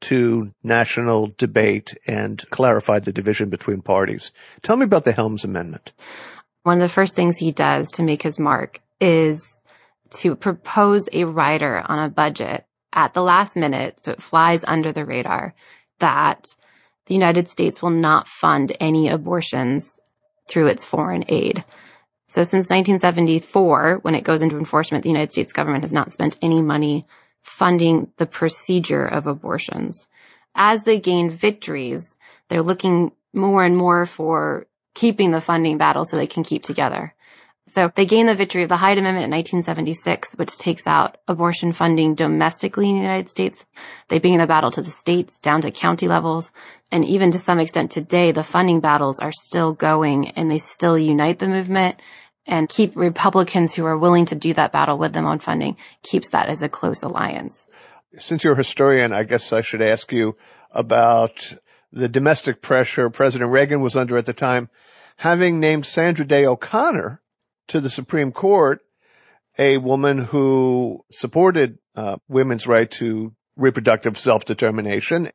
to 0.00 0.52
national 0.62 1.30
debate 1.38 1.96
and 2.06 2.44
clarified 2.50 3.04
the 3.04 3.12
division 3.12 3.50
between 3.50 3.82
parties. 3.82 4.32
Tell 4.62 4.76
me 4.76 4.84
about 4.84 5.04
the 5.04 5.12
Helms 5.12 5.44
Amendment. 5.44 5.92
One 6.62 6.80
of 6.80 6.88
the 6.88 6.92
first 6.92 7.14
things 7.14 7.36
he 7.36 7.52
does 7.52 7.88
to 7.92 8.02
make 8.02 8.22
his 8.22 8.38
mark 8.38 8.80
is 9.00 9.58
to 10.10 10.34
propose 10.34 11.08
a 11.12 11.24
rider 11.24 11.82
on 11.84 11.98
a 11.98 12.08
budget 12.08 12.64
at 12.92 13.14
the 13.14 13.22
last 13.22 13.56
minute, 13.56 14.02
so 14.02 14.12
it 14.12 14.22
flies 14.22 14.64
under 14.66 14.92
the 14.92 15.04
radar, 15.04 15.54
that 15.98 16.46
the 17.06 17.14
United 17.14 17.48
States 17.48 17.82
will 17.82 17.90
not 17.90 18.28
fund 18.28 18.76
any 18.80 19.08
abortions 19.08 19.98
through 20.48 20.66
its 20.66 20.84
foreign 20.84 21.24
aid. 21.28 21.64
So 22.28 22.42
since 22.42 22.68
1974, 22.68 24.00
when 24.02 24.14
it 24.14 24.24
goes 24.24 24.42
into 24.42 24.58
enforcement, 24.58 25.02
the 25.02 25.10
United 25.10 25.30
States 25.30 25.52
government 25.52 25.84
has 25.84 25.92
not 25.92 26.12
spent 26.12 26.38
any 26.42 26.60
money 26.60 27.06
funding 27.42 28.10
the 28.16 28.26
procedure 28.26 29.04
of 29.04 29.26
abortions. 29.26 30.08
As 30.54 30.84
they 30.84 30.98
gain 30.98 31.30
victories, 31.30 32.16
they're 32.48 32.62
looking 32.62 33.12
more 33.32 33.64
and 33.64 33.76
more 33.76 34.06
for 34.06 34.66
keeping 34.94 35.30
the 35.30 35.40
funding 35.40 35.78
battle 35.78 36.04
so 36.04 36.16
they 36.16 36.26
can 36.26 36.42
keep 36.42 36.62
together. 36.62 37.14
So 37.68 37.92
they 37.94 38.06
gain 38.06 38.24
the 38.24 38.34
victory 38.34 38.62
of 38.62 38.70
the 38.70 38.78
Hyde 38.78 38.96
Amendment 38.96 39.26
in 39.26 39.30
1976, 39.30 40.36
which 40.36 40.56
takes 40.56 40.86
out 40.86 41.18
abortion 41.28 41.74
funding 41.74 42.14
domestically 42.14 42.88
in 42.88 42.96
the 42.96 43.02
United 43.02 43.28
States. 43.28 43.66
They 44.08 44.18
bring 44.18 44.38
the 44.38 44.46
battle 44.46 44.70
to 44.70 44.80
the 44.80 44.90
states 44.90 45.38
down 45.38 45.60
to 45.60 45.70
county 45.70 46.08
levels. 46.08 46.50
And 46.90 47.04
even 47.04 47.30
to 47.32 47.38
some 47.38 47.60
extent 47.60 47.90
today, 47.90 48.32
the 48.32 48.42
funding 48.42 48.80
battles 48.80 49.20
are 49.20 49.32
still 49.32 49.74
going 49.74 50.30
and 50.30 50.50
they 50.50 50.56
still 50.56 50.98
unite 50.98 51.40
the 51.40 51.48
movement 51.48 52.00
and 52.48 52.68
keep 52.68 52.96
Republicans 52.96 53.74
who 53.74 53.84
are 53.84 53.96
willing 53.96 54.26
to 54.26 54.34
do 54.34 54.54
that 54.54 54.72
battle 54.72 54.98
with 54.98 55.12
them 55.12 55.26
on 55.26 55.38
funding 55.38 55.76
keeps 56.02 56.28
that 56.28 56.48
as 56.48 56.62
a 56.62 56.68
close 56.68 57.02
alliance. 57.02 57.66
Since 58.18 58.42
you're 58.42 58.54
a 58.54 58.56
historian, 58.56 59.12
I 59.12 59.22
guess 59.22 59.52
I 59.52 59.60
should 59.60 59.82
ask 59.82 60.10
you 60.10 60.36
about 60.72 61.54
the 61.92 62.08
domestic 62.08 62.62
pressure 62.62 63.10
President 63.10 63.50
Reagan 63.50 63.80
was 63.80 63.96
under 63.96 64.16
at 64.16 64.26
the 64.26 64.32
time, 64.32 64.70
having 65.16 65.60
named 65.60 65.86
Sandra 65.86 66.26
Day 66.26 66.46
O'Connor 66.46 67.20
to 67.68 67.80
the 67.80 67.90
Supreme 67.90 68.32
Court, 68.32 68.80
a 69.58 69.76
woman 69.76 70.18
who 70.18 71.04
supported 71.10 71.78
uh, 71.94 72.16
women's 72.28 72.66
right 72.66 72.90
to 72.92 73.34
reproductive 73.56 74.16
self-determination. 74.16 75.30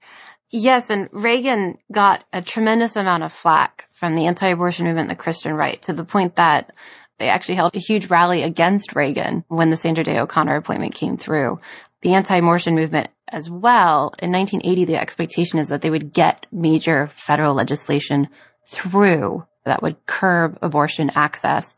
Yes, 0.50 0.90
and 0.90 1.10
Reagan 1.12 1.80
got 1.92 2.26
a 2.32 2.42
tremendous 2.42 2.96
amount 2.96 3.24
of 3.24 3.34
flack 3.34 3.88
from 3.92 4.16
the 4.16 4.28
anti-abortion 4.28 4.86
movement 4.86 5.10
and 5.10 5.18
the 5.18 5.22
Christian 5.22 5.56
right 5.56 5.82
to 5.82 5.94
the 5.94 6.06
point 6.06 6.36
that 6.36 6.72
they 7.20 7.30
actually 7.30 7.56
held 7.56 7.76
a 7.76 7.80
huge 7.80 8.10
rally 8.10 8.44
against 8.44 8.96
Reagan 8.96 9.44
when 9.48 9.70
the 9.70 9.78
Sandra 9.78 10.04
Day 10.04 10.20
O'Connor 10.20 10.56
appointment 10.56 10.96
came 10.96 11.18
through. 11.18 11.58
The 12.02 12.14
anti-abortion 12.14 12.76
movement 12.76 13.10
as 13.28 13.50
well, 13.50 14.14
in 14.20 14.32
1980, 14.32 14.86
the 14.86 14.98
expectation 14.98 15.60
is 15.60 15.70
that 15.70 15.82
they 15.82 15.90
would 15.90 16.14
get 16.14 16.46
major 16.52 17.08
federal 17.08 17.56
legislation 17.56 18.28
through 18.68 19.46
that 19.66 19.82
would 19.82 20.06
curb 20.06 20.58
abortion 20.62 21.12
access. 21.16 21.78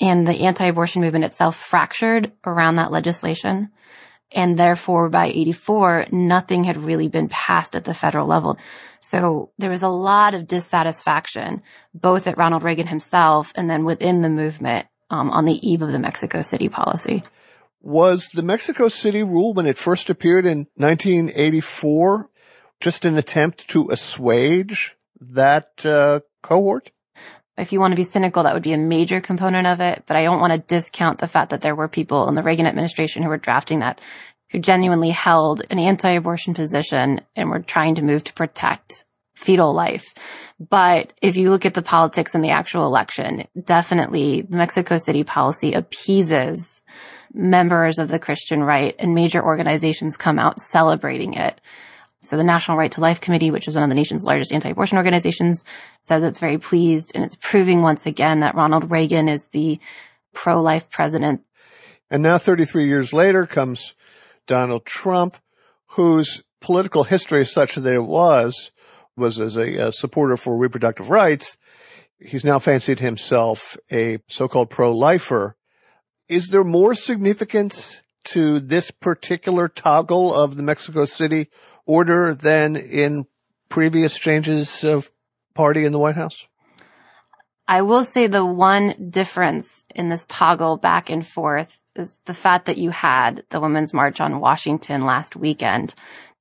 And 0.00 0.26
the 0.26 0.44
anti-abortion 0.44 1.02
movement 1.02 1.24
itself 1.24 1.56
fractured 1.56 2.32
around 2.44 2.76
that 2.76 2.92
legislation. 2.92 3.70
And 4.32 4.58
therefore 4.58 5.08
by 5.08 5.26
84, 5.26 6.06
nothing 6.10 6.64
had 6.64 6.76
really 6.76 7.08
been 7.08 7.28
passed 7.28 7.76
at 7.76 7.84
the 7.84 7.94
federal 7.94 8.26
level. 8.26 8.58
So 9.00 9.50
there 9.58 9.70
was 9.70 9.82
a 9.82 9.88
lot 9.88 10.34
of 10.34 10.46
dissatisfaction, 10.46 11.62
both 11.94 12.26
at 12.26 12.36
Ronald 12.36 12.62
Reagan 12.62 12.88
himself 12.88 13.52
and 13.54 13.70
then 13.70 13.84
within 13.84 14.22
the 14.22 14.28
movement 14.28 14.86
um, 15.10 15.30
on 15.30 15.44
the 15.44 15.68
eve 15.68 15.82
of 15.82 15.92
the 15.92 15.98
Mexico 15.98 16.42
City 16.42 16.68
policy. 16.68 17.22
Was 17.80 18.30
the 18.34 18.42
Mexico 18.42 18.88
City 18.88 19.22
rule 19.22 19.54
when 19.54 19.66
it 19.66 19.78
first 19.78 20.10
appeared 20.10 20.44
in 20.44 20.66
1984 20.74 22.28
just 22.80 23.04
an 23.04 23.16
attempt 23.16 23.68
to 23.68 23.88
assuage 23.90 24.96
that 25.20 25.86
uh, 25.86 26.20
cohort? 26.42 26.90
If 27.58 27.72
you 27.72 27.80
want 27.80 27.92
to 27.92 27.96
be 27.96 28.04
cynical, 28.04 28.42
that 28.42 28.54
would 28.54 28.62
be 28.62 28.74
a 28.74 28.78
major 28.78 29.20
component 29.20 29.66
of 29.66 29.80
it. 29.80 30.04
But 30.06 30.16
I 30.16 30.24
don't 30.24 30.40
want 30.40 30.52
to 30.52 30.58
discount 30.58 31.18
the 31.18 31.26
fact 31.26 31.50
that 31.50 31.62
there 31.62 31.74
were 31.74 31.88
people 31.88 32.28
in 32.28 32.34
the 32.34 32.42
Reagan 32.42 32.66
administration 32.66 33.22
who 33.22 33.28
were 33.28 33.38
drafting 33.38 33.80
that 33.80 34.00
who 34.50 34.58
genuinely 34.58 35.10
held 35.10 35.62
an 35.70 35.78
anti-abortion 35.78 36.54
position 36.54 37.20
and 37.34 37.50
were 37.50 37.60
trying 37.60 37.96
to 37.96 38.02
move 38.02 38.24
to 38.24 38.32
protect 38.32 39.04
fetal 39.34 39.72
life. 39.74 40.14
But 40.58 41.12
if 41.20 41.36
you 41.36 41.50
look 41.50 41.66
at 41.66 41.74
the 41.74 41.82
politics 41.82 42.34
in 42.34 42.40
the 42.40 42.50
actual 42.50 42.86
election, 42.86 43.46
definitely 43.64 44.42
the 44.42 44.56
Mexico 44.56 44.96
City 44.96 45.24
policy 45.24 45.72
appeases 45.72 46.80
members 47.34 47.98
of 47.98 48.08
the 48.08 48.18
Christian 48.18 48.62
right 48.62 48.94
and 48.98 49.14
major 49.14 49.44
organizations 49.44 50.16
come 50.16 50.38
out 50.38 50.58
celebrating 50.58 51.34
it. 51.34 51.60
So 52.22 52.36
the 52.36 52.44
National 52.44 52.76
Right 52.76 52.90
to 52.92 53.00
Life 53.00 53.20
Committee, 53.20 53.50
which 53.50 53.68
is 53.68 53.74
one 53.74 53.84
of 53.84 53.88
the 53.88 53.94
nation's 53.94 54.24
largest 54.24 54.52
anti-abortion 54.52 54.98
organizations, 54.98 55.64
says 56.04 56.22
it's 56.22 56.38
very 56.38 56.58
pleased 56.58 57.12
and 57.14 57.22
it's 57.24 57.36
proving 57.36 57.82
once 57.82 58.06
again 58.06 58.40
that 58.40 58.54
Ronald 58.54 58.90
Reagan 58.90 59.28
is 59.28 59.46
the 59.48 59.78
pro-life 60.32 60.90
president. 60.90 61.42
And 62.10 62.22
now 62.22 62.38
33 62.38 62.86
years 62.86 63.12
later 63.12 63.46
comes 63.46 63.94
Donald 64.46 64.84
Trump, 64.84 65.36
whose 65.90 66.42
political 66.60 67.04
history 67.04 67.42
is 67.42 67.52
such 67.52 67.74
that 67.74 67.92
it 67.92 68.04
was, 68.04 68.70
was 69.16 69.40
as 69.40 69.56
a, 69.56 69.88
a 69.88 69.92
supporter 69.92 70.36
for 70.36 70.56
reproductive 70.56 71.10
rights. 71.10 71.56
He's 72.18 72.44
now 72.44 72.58
fancied 72.58 73.00
himself 73.00 73.76
a 73.90 74.18
so-called 74.28 74.70
pro-lifer. 74.70 75.56
Is 76.28 76.48
there 76.48 76.64
more 76.64 76.94
significance 76.94 78.02
to 78.24 78.58
this 78.58 78.90
particular 78.90 79.68
toggle 79.68 80.34
of 80.34 80.56
the 80.56 80.62
Mexico 80.62 81.04
City 81.04 81.48
order 81.86 82.34
than 82.34 82.76
in 82.76 83.26
previous 83.68 84.18
changes 84.18 84.84
of 84.84 85.10
party 85.54 85.84
in 85.84 85.92
the 85.92 85.98
White 85.98 86.16
House? 86.16 86.46
I 87.68 87.82
will 87.82 88.04
say 88.04 88.26
the 88.26 88.44
one 88.44 89.08
difference 89.10 89.84
in 89.94 90.08
this 90.08 90.24
toggle 90.28 90.76
back 90.76 91.10
and 91.10 91.26
forth 91.26 91.80
is 91.96 92.18
the 92.26 92.34
fact 92.34 92.66
that 92.66 92.78
you 92.78 92.90
had 92.90 93.42
the 93.50 93.60
Women's 93.60 93.92
March 93.92 94.20
on 94.20 94.40
Washington 94.40 95.04
last 95.04 95.34
weekend. 95.34 95.94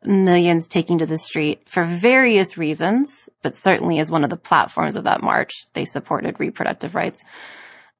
Millions 0.03 0.67
taking 0.67 0.99
to 0.99 1.07
the 1.07 1.17
street 1.17 1.67
for 1.67 1.83
various 1.83 2.57
reasons, 2.59 3.27
but 3.41 3.55
certainly 3.55 3.97
as 3.97 4.11
one 4.11 4.23
of 4.23 4.29
the 4.29 4.37
platforms 4.37 4.95
of 4.95 5.05
that 5.05 5.23
march, 5.23 5.51
they 5.73 5.83
supported 5.83 6.39
reproductive 6.39 6.93
rights. 6.93 7.23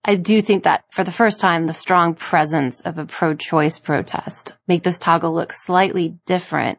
I 0.03 0.13
do 0.13 0.39
think 0.39 0.65
that 0.65 0.83
for 0.91 1.03
the 1.03 1.11
first 1.11 1.39
time, 1.39 1.65
the 1.65 1.73
strong 1.73 2.13
presence 2.13 2.79
of 2.81 2.99
a 2.99 3.07
pro-choice 3.07 3.79
protest 3.79 4.53
make 4.67 4.83
this 4.83 4.99
toggle 4.99 5.33
look 5.33 5.51
slightly 5.51 6.19
different 6.27 6.77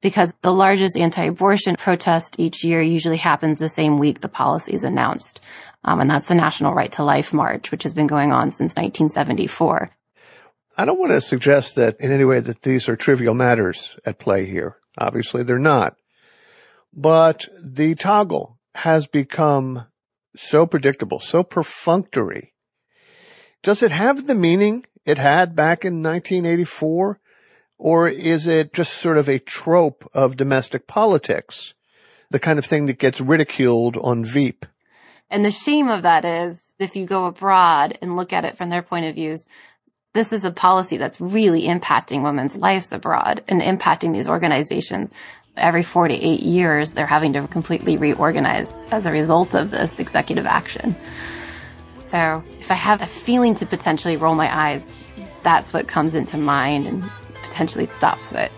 because 0.00 0.32
the 0.42 0.52
largest 0.52 0.96
anti-abortion 0.96 1.76
protest 1.76 2.36
each 2.38 2.64
year 2.64 2.80
usually 2.80 3.16
happens 3.16 3.58
the 3.58 3.68
same 3.68 3.98
week 3.98 4.20
the 4.20 4.28
policy 4.28 4.72
is 4.72 4.84
announced. 4.84 5.40
Um, 5.84 6.00
and 6.00 6.10
that's 6.10 6.28
the 6.28 6.34
National 6.34 6.74
Right 6.74 6.92
to 6.92 7.04
Life 7.04 7.32
March, 7.32 7.70
which 7.70 7.82
has 7.82 7.94
been 7.94 8.06
going 8.06 8.32
on 8.32 8.50
since 8.50 8.72
1974. 8.72 9.90
I 10.76 10.84
don't 10.84 10.98
want 10.98 11.12
to 11.12 11.20
suggest 11.20 11.74
that 11.76 12.00
in 12.00 12.12
any 12.12 12.24
way 12.24 12.40
that 12.40 12.62
these 12.62 12.88
are 12.88 12.96
trivial 12.96 13.34
matters 13.34 13.98
at 14.04 14.18
play 14.18 14.46
here. 14.46 14.76
Obviously 14.96 15.42
they're 15.42 15.58
not. 15.58 15.94
But 16.92 17.48
the 17.62 17.94
toggle 17.94 18.58
has 18.74 19.06
become 19.06 19.86
so 20.36 20.66
predictable, 20.66 21.20
so 21.20 21.42
perfunctory. 21.42 22.54
Does 23.62 23.82
it 23.82 23.90
have 23.90 24.26
the 24.26 24.34
meaning 24.34 24.86
it 25.04 25.18
had 25.18 25.54
back 25.54 25.84
in 25.84 26.02
1984? 26.02 27.19
Or 27.82 28.10
is 28.10 28.46
it 28.46 28.74
just 28.74 28.92
sort 28.92 29.16
of 29.16 29.26
a 29.26 29.38
trope 29.38 30.06
of 30.12 30.36
domestic 30.36 30.86
politics? 30.86 31.72
The 32.28 32.38
kind 32.38 32.58
of 32.58 32.66
thing 32.66 32.84
that 32.86 32.98
gets 32.98 33.22
ridiculed 33.22 33.96
on 33.96 34.22
Veep. 34.22 34.66
And 35.30 35.46
the 35.46 35.50
shame 35.50 35.88
of 35.88 36.02
that 36.02 36.26
is 36.26 36.74
if 36.78 36.94
you 36.94 37.06
go 37.06 37.24
abroad 37.24 37.96
and 38.02 38.16
look 38.16 38.34
at 38.34 38.44
it 38.44 38.58
from 38.58 38.68
their 38.68 38.82
point 38.82 39.06
of 39.06 39.14
views, 39.14 39.46
this 40.12 40.30
is 40.30 40.44
a 40.44 40.50
policy 40.50 40.98
that's 40.98 41.22
really 41.22 41.62
impacting 41.62 42.22
women's 42.22 42.54
lives 42.54 42.92
abroad 42.92 43.44
and 43.48 43.62
impacting 43.62 44.12
these 44.12 44.28
organizations. 44.28 45.10
Every 45.56 45.82
four 45.82 46.06
to 46.06 46.14
eight 46.14 46.42
years, 46.42 46.92
they're 46.92 47.06
having 47.06 47.32
to 47.32 47.48
completely 47.48 47.96
reorganize 47.96 48.76
as 48.90 49.06
a 49.06 49.10
result 49.10 49.54
of 49.54 49.70
this 49.70 49.98
executive 49.98 50.44
action. 50.44 50.94
So 52.00 52.44
if 52.58 52.70
I 52.70 52.74
have 52.74 53.00
a 53.00 53.06
feeling 53.06 53.54
to 53.54 53.64
potentially 53.64 54.18
roll 54.18 54.34
my 54.34 54.54
eyes, 54.54 54.86
that's 55.42 55.72
what 55.72 55.88
comes 55.88 56.14
into 56.14 56.36
mind 56.36 56.86
and 56.86 57.10
potentially 57.50 57.84
stops 57.84 58.32
it. 58.32 58.52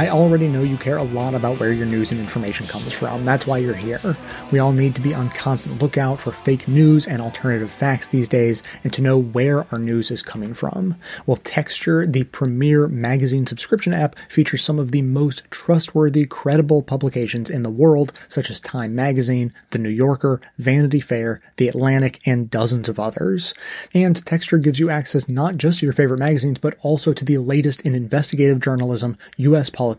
I 0.00 0.08
already 0.08 0.48
know 0.48 0.62
you 0.62 0.78
care 0.78 0.96
a 0.96 1.02
lot 1.02 1.34
about 1.34 1.60
where 1.60 1.74
your 1.74 1.84
news 1.84 2.10
and 2.10 2.18
information 2.18 2.66
comes 2.66 2.90
from. 2.90 3.26
That's 3.26 3.46
why 3.46 3.58
you're 3.58 3.74
here. 3.74 4.16
We 4.50 4.58
all 4.58 4.72
need 4.72 4.94
to 4.94 5.00
be 5.02 5.12
on 5.12 5.28
constant 5.28 5.82
lookout 5.82 6.20
for 6.20 6.30
fake 6.30 6.66
news 6.66 7.06
and 7.06 7.20
alternative 7.20 7.70
facts 7.70 8.08
these 8.08 8.26
days 8.26 8.62
and 8.82 8.94
to 8.94 9.02
know 9.02 9.18
where 9.18 9.66
our 9.70 9.78
news 9.78 10.10
is 10.10 10.22
coming 10.22 10.54
from. 10.54 10.96
Well, 11.26 11.36
Texture, 11.36 12.06
the 12.06 12.24
premier 12.24 12.88
magazine 12.88 13.44
subscription 13.44 13.92
app, 13.92 14.18
features 14.30 14.64
some 14.64 14.78
of 14.78 14.90
the 14.90 15.02
most 15.02 15.42
trustworthy, 15.50 16.24
credible 16.24 16.80
publications 16.80 17.50
in 17.50 17.62
the 17.62 17.68
world, 17.68 18.14
such 18.26 18.48
as 18.48 18.58
Time 18.58 18.94
Magazine, 18.94 19.52
The 19.72 19.78
New 19.78 19.90
Yorker, 19.90 20.40
Vanity 20.56 21.00
Fair, 21.00 21.42
The 21.58 21.68
Atlantic, 21.68 22.26
and 22.26 22.48
dozens 22.48 22.88
of 22.88 22.98
others. 22.98 23.52
And 23.92 24.24
Texture 24.24 24.56
gives 24.56 24.80
you 24.80 24.88
access 24.88 25.28
not 25.28 25.58
just 25.58 25.80
to 25.80 25.86
your 25.86 25.92
favorite 25.92 26.20
magazines, 26.20 26.58
but 26.58 26.78
also 26.80 27.12
to 27.12 27.24
the 27.26 27.36
latest 27.36 27.82
in 27.82 27.94
investigative 27.94 28.60
journalism, 28.60 29.18
U.S 29.36 29.68
politics, 29.68 29.89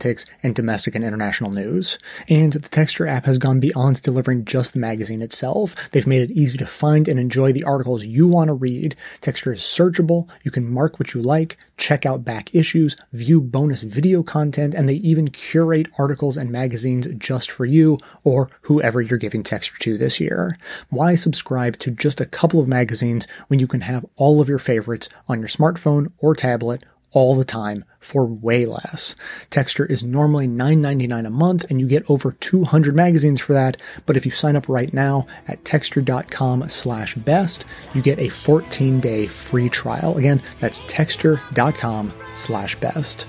and 0.43 0.55
domestic 0.55 0.95
and 0.95 1.03
international 1.03 1.51
news. 1.51 1.97
And 2.29 2.53
the 2.53 2.69
Texture 2.69 3.07
app 3.07 3.25
has 3.25 3.37
gone 3.37 3.59
beyond 3.59 4.01
delivering 4.01 4.45
just 4.45 4.73
the 4.73 4.79
magazine 4.79 5.21
itself. 5.21 5.75
They've 5.91 6.07
made 6.07 6.21
it 6.21 6.31
easy 6.31 6.57
to 6.57 6.65
find 6.65 7.07
and 7.07 7.19
enjoy 7.19 7.51
the 7.51 7.63
articles 7.63 8.05
you 8.05 8.27
want 8.27 8.49
to 8.49 8.53
read. 8.53 8.95
Texture 9.19 9.53
is 9.53 9.61
searchable. 9.61 10.29
You 10.43 10.51
can 10.51 10.71
mark 10.71 10.99
what 10.99 11.13
you 11.13 11.21
like, 11.21 11.57
check 11.77 12.05
out 12.05 12.23
back 12.23 12.53
issues, 12.53 12.95
view 13.11 13.41
bonus 13.41 13.83
video 13.83 14.23
content, 14.23 14.73
and 14.73 14.87
they 14.87 14.95
even 14.95 15.29
curate 15.29 15.87
articles 15.97 16.37
and 16.37 16.51
magazines 16.51 17.07
just 17.17 17.49
for 17.49 17.65
you 17.65 17.97
or 18.23 18.49
whoever 18.61 19.01
you're 19.01 19.17
giving 19.17 19.43
Texture 19.43 19.77
to 19.79 19.97
this 19.97 20.19
year. 20.19 20.57
Why 20.89 21.15
subscribe 21.15 21.77
to 21.79 21.91
just 21.91 22.21
a 22.21 22.25
couple 22.25 22.59
of 22.59 22.67
magazines 22.67 23.27
when 23.47 23.59
you 23.59 23.67
can 23.67 23.81
have 23.81 24.05
all 24.15 24.41
of 24.41 24.49
your 24.49 24.59
favorites 24.59 25.09
on 25.27 25.39
your 25.39 25.49
smartphone 25.49 26.11
or 26.19 26.35
tablet 26.35 26.83
all 27.11 27.35
the 27.35 27.45
time 27.45 27.85
for 27.99 28.25
way 28.25 28.65
less. 28.65 29.15
Texture 29.49 29.85
is 29.85 30.03
normally 30.03 30.47
$9.99 30.47 31.27
a 31.27 31.29
month 31.29 31.65
and 31.69 31.79
you 31.79 31.87
get 31.87 32.09
over 32.09 32.31
200 32.33 32.95
magazines 32.95 33.39
for 33.39 33.53
that. 33.53 33.81
But 34.05 34.17
if 34.17 34.25
you 34.25 34.31
sign 34.31 34.55
up 34.55 34.67
right 34.67 34.93
now 34.93 35.27
at 35.47 35.63
texture.com 35.63 36.67
slash 36.69 37.15
best, 37.15 37.65
you 37.93 38.01
get 38.01 38.19
a 38.19 38.29
14 38.29 38.99
day 38.99 39.27
free 39.27 39.69
trial. 39.69 40.17
Again, 40.17 40.41
that's 40.59 40.81
texture.com 40.87 42.13
slash 42.33 42.75
best. 42.75 43.27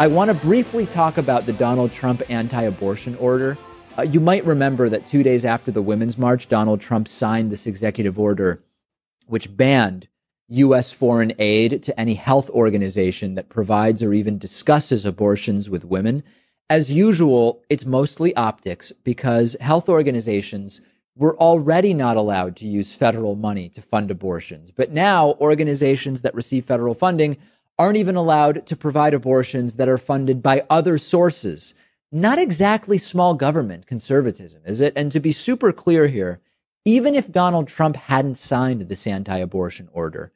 I 0.00 0.06
want 0.06 0.28
to 0.28 0.34
briefly 0.34 0.86
talk 0.86 1.18
about 1.18 1.44
the 1.44 1.52
Donald 1.52 1.92
Trump 1.92 2.22
anti 2.30 2.62
abortion 2.62 3.16
order. 3.16 3.58
Uh, 3.98 4.02
you 4.02 4.20
might 4.20 4.44
remember 4.44 4.88
that 4.88 5.08
two 5.08 5.24
days 5.24 5.44
after 5.44 5.72
the 5.72 5.82
Women's 5.82 6.16
March, 6.16 6.48
Donald 6.48 6.80
Trump 6.80 7.08
signed 7.08 7.50
this 7.50 7.66
executive 7.66 8.16
order 8.18 8.62
which 9.26 9.54
banned 9.56 10.06
U.S. 10.50 10.92
foreign 10.92 11.32
aid 11.38 11.82
to 11.82 12.00
any 12.00 12.14
health 12.14 12.48
organization 12.50 13.34
that 13.34 13.48
provides 13.48 14.02
or 14.02 14.14
even 14.14 14.38
discusses 14.38 15.04
abortions 15.04 15.68
with 15.68 15.84
women. 15.84 16.22
As 16.70 16.92
usual, 16.92 17.60
it's 17.68 17.84
mostly 17.84 18.34
optics 18.36 18.92
because 19.02 19.56
health 19.60 19.88
organizations 19.88 20.80
were 21.16 21.36
already 21.36 21.92
not 21.92 22.16
allowed 22.16 22.54
to 22.56 22.66
use 22.66 22.94
federal 22.94 23.34
money 23.34 23.68
to 23.70 23.82
fund 23.82 24.12
abortions. 24.12 24.70
But 24.70 24.92
now 24.92 25.32
organizations 25.40 26.20
that 26.20 26.34
receive 26.36 26.64
federal 26.64 26.94
funding 26.94 27.36
aren't 27.78 27.96
even 27.96 28.14
allowed 28.14 28.64
to 28.68 28.76
provide 28.76 29.12
abortions 29.12 29.74
that 29.74 29.88
are 29.88 29.98
funded 29.98 30.40
by 30.40 30.64
other 30.70 30.98
sources 30.98 31.74
not 32.10 32.38
exactly 32.38 32.98
small 32.98 33.34
government 33.34 33.86
conservatism, 33.86 34.62
is 34.64 34.80
it? 34.80 34.92
And 34.96 35.12
to 35.12 35.20
be 35.20 35.32
super 35.32 35.72
clear 35.72 36.06
here, 36.06 36.40
even 36.84 37.14
if 37.14 37.30
Donald 37.30 37.68
Trump 37.68 37.96
hadn't 37.96 38.36
signed 38.36 38.82
this 38.82 39.06
anti 39.06 39.36
abortion 39.36 39.88
order, 39.92 40.32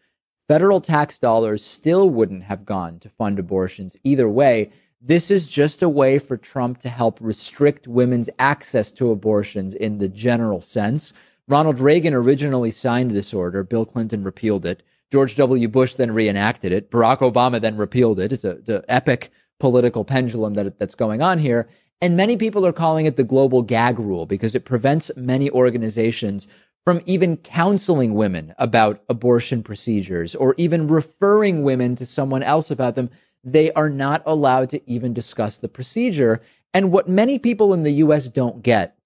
federal 0.49 0.81
tax 0.81 1.19
dollars 1.19 1.65
still 1.65 2.11
wouldn't 2.11 2.43
have 2.45 2.67
gone 2.67 2.99
to 3.01 3.09
fund 3.09 3.39
abortions 3.39 3.97
either 4.05 4.29
way. 4.29 4.71
This 5.01 5.31
is 5.31 5.49
just 5.49 5.83
a 5.83 5.89
way 5.89 6.19
for 6.19 6.37
Trump 6.37 6.79
to 6.81 6.89
help 6.89 7.19
restrict 7.21 7.89
women's 7.89 8.31
access 8.39 8.91
to 8.93 9.11
abortions 9.11 9.75
in 9.75 9.99
the 9.99 10.09
general 10.09 10.61
sense. 10.61 11.13
Ronald 11.49 11.81
Reagan 11.81 12.15
originally 12.15 12.71
signed 12.71 13.11
this 13.11 13.35
order. 13.35 13.65
Bill 13.65 13.85
Clinton 13.85 14.23
repealed 14.23 14.65
it. 14.65 14.83
George 15.11 15.37
W. 15.37 15.69
Bush 15.69 15.95
then 15.95 16.13
reenacted 16.13 16.73
it. 16.73 16.91
Barack 16.91 17.19
Obama 17.19 17.61
then 17.61 17.77
repealed 17.77 18.21
it. 18.21 18.33
It's 18.33 18.45
an 18.45 18.83
epic 18.89 19.33
political 19.63 20.05
pendulum 20.05 20.55
that, 20.55 20.77
that's 20.81 20.97
going 20.97 21.23
on 21.23 21.39
here. 21.39 21.69
And 22.01 22.17
many 22.17 22.37
people 22.37 22.67
are 22.67 22.73
calling 22.73 23.07
it 23.07 23.17
the 23.17 23.23
global 23.23 23.63
gag 23.63 23.97
rule 23.97 24.27
because 24.27 24.57
it 24.57 24.65
prevents 24.65 25.09
many 25.15 25.49
organizations 25.51 26.49
from 26.85 27.01
even 27.07 27.37
counseling 27.37 28.15
women 28.15 28.57
about 28.59 29.05
abortion 29.09 29.63
procedures 29.63 30.35
or 30.35 30.57
even 30.59 30.89
referring 30.89 31.63
women 31.63 31.95
to 31.95 32.05
someone 32.05 32.43
else 32.43 32.73
about 32.73 32.97
them. 32.97 33.09
They 33.45 33.71
are 33.75 33.89
not 33.89 34.25
allowed 34.27 34.69
to 34.71 34.91
even 34.91 35.15
discuss 35.15 35.59
the 35.59 35.69
procedure. 35.69 36.43
And 36.75 36.91
what 36.91 37.09
many 37.09 37.39
people 37.39 37.73
in 37.73 37.85
the 37.85 38.03
US 38.07 38.27
don't 38.27 38.65
get, 38.65 38.99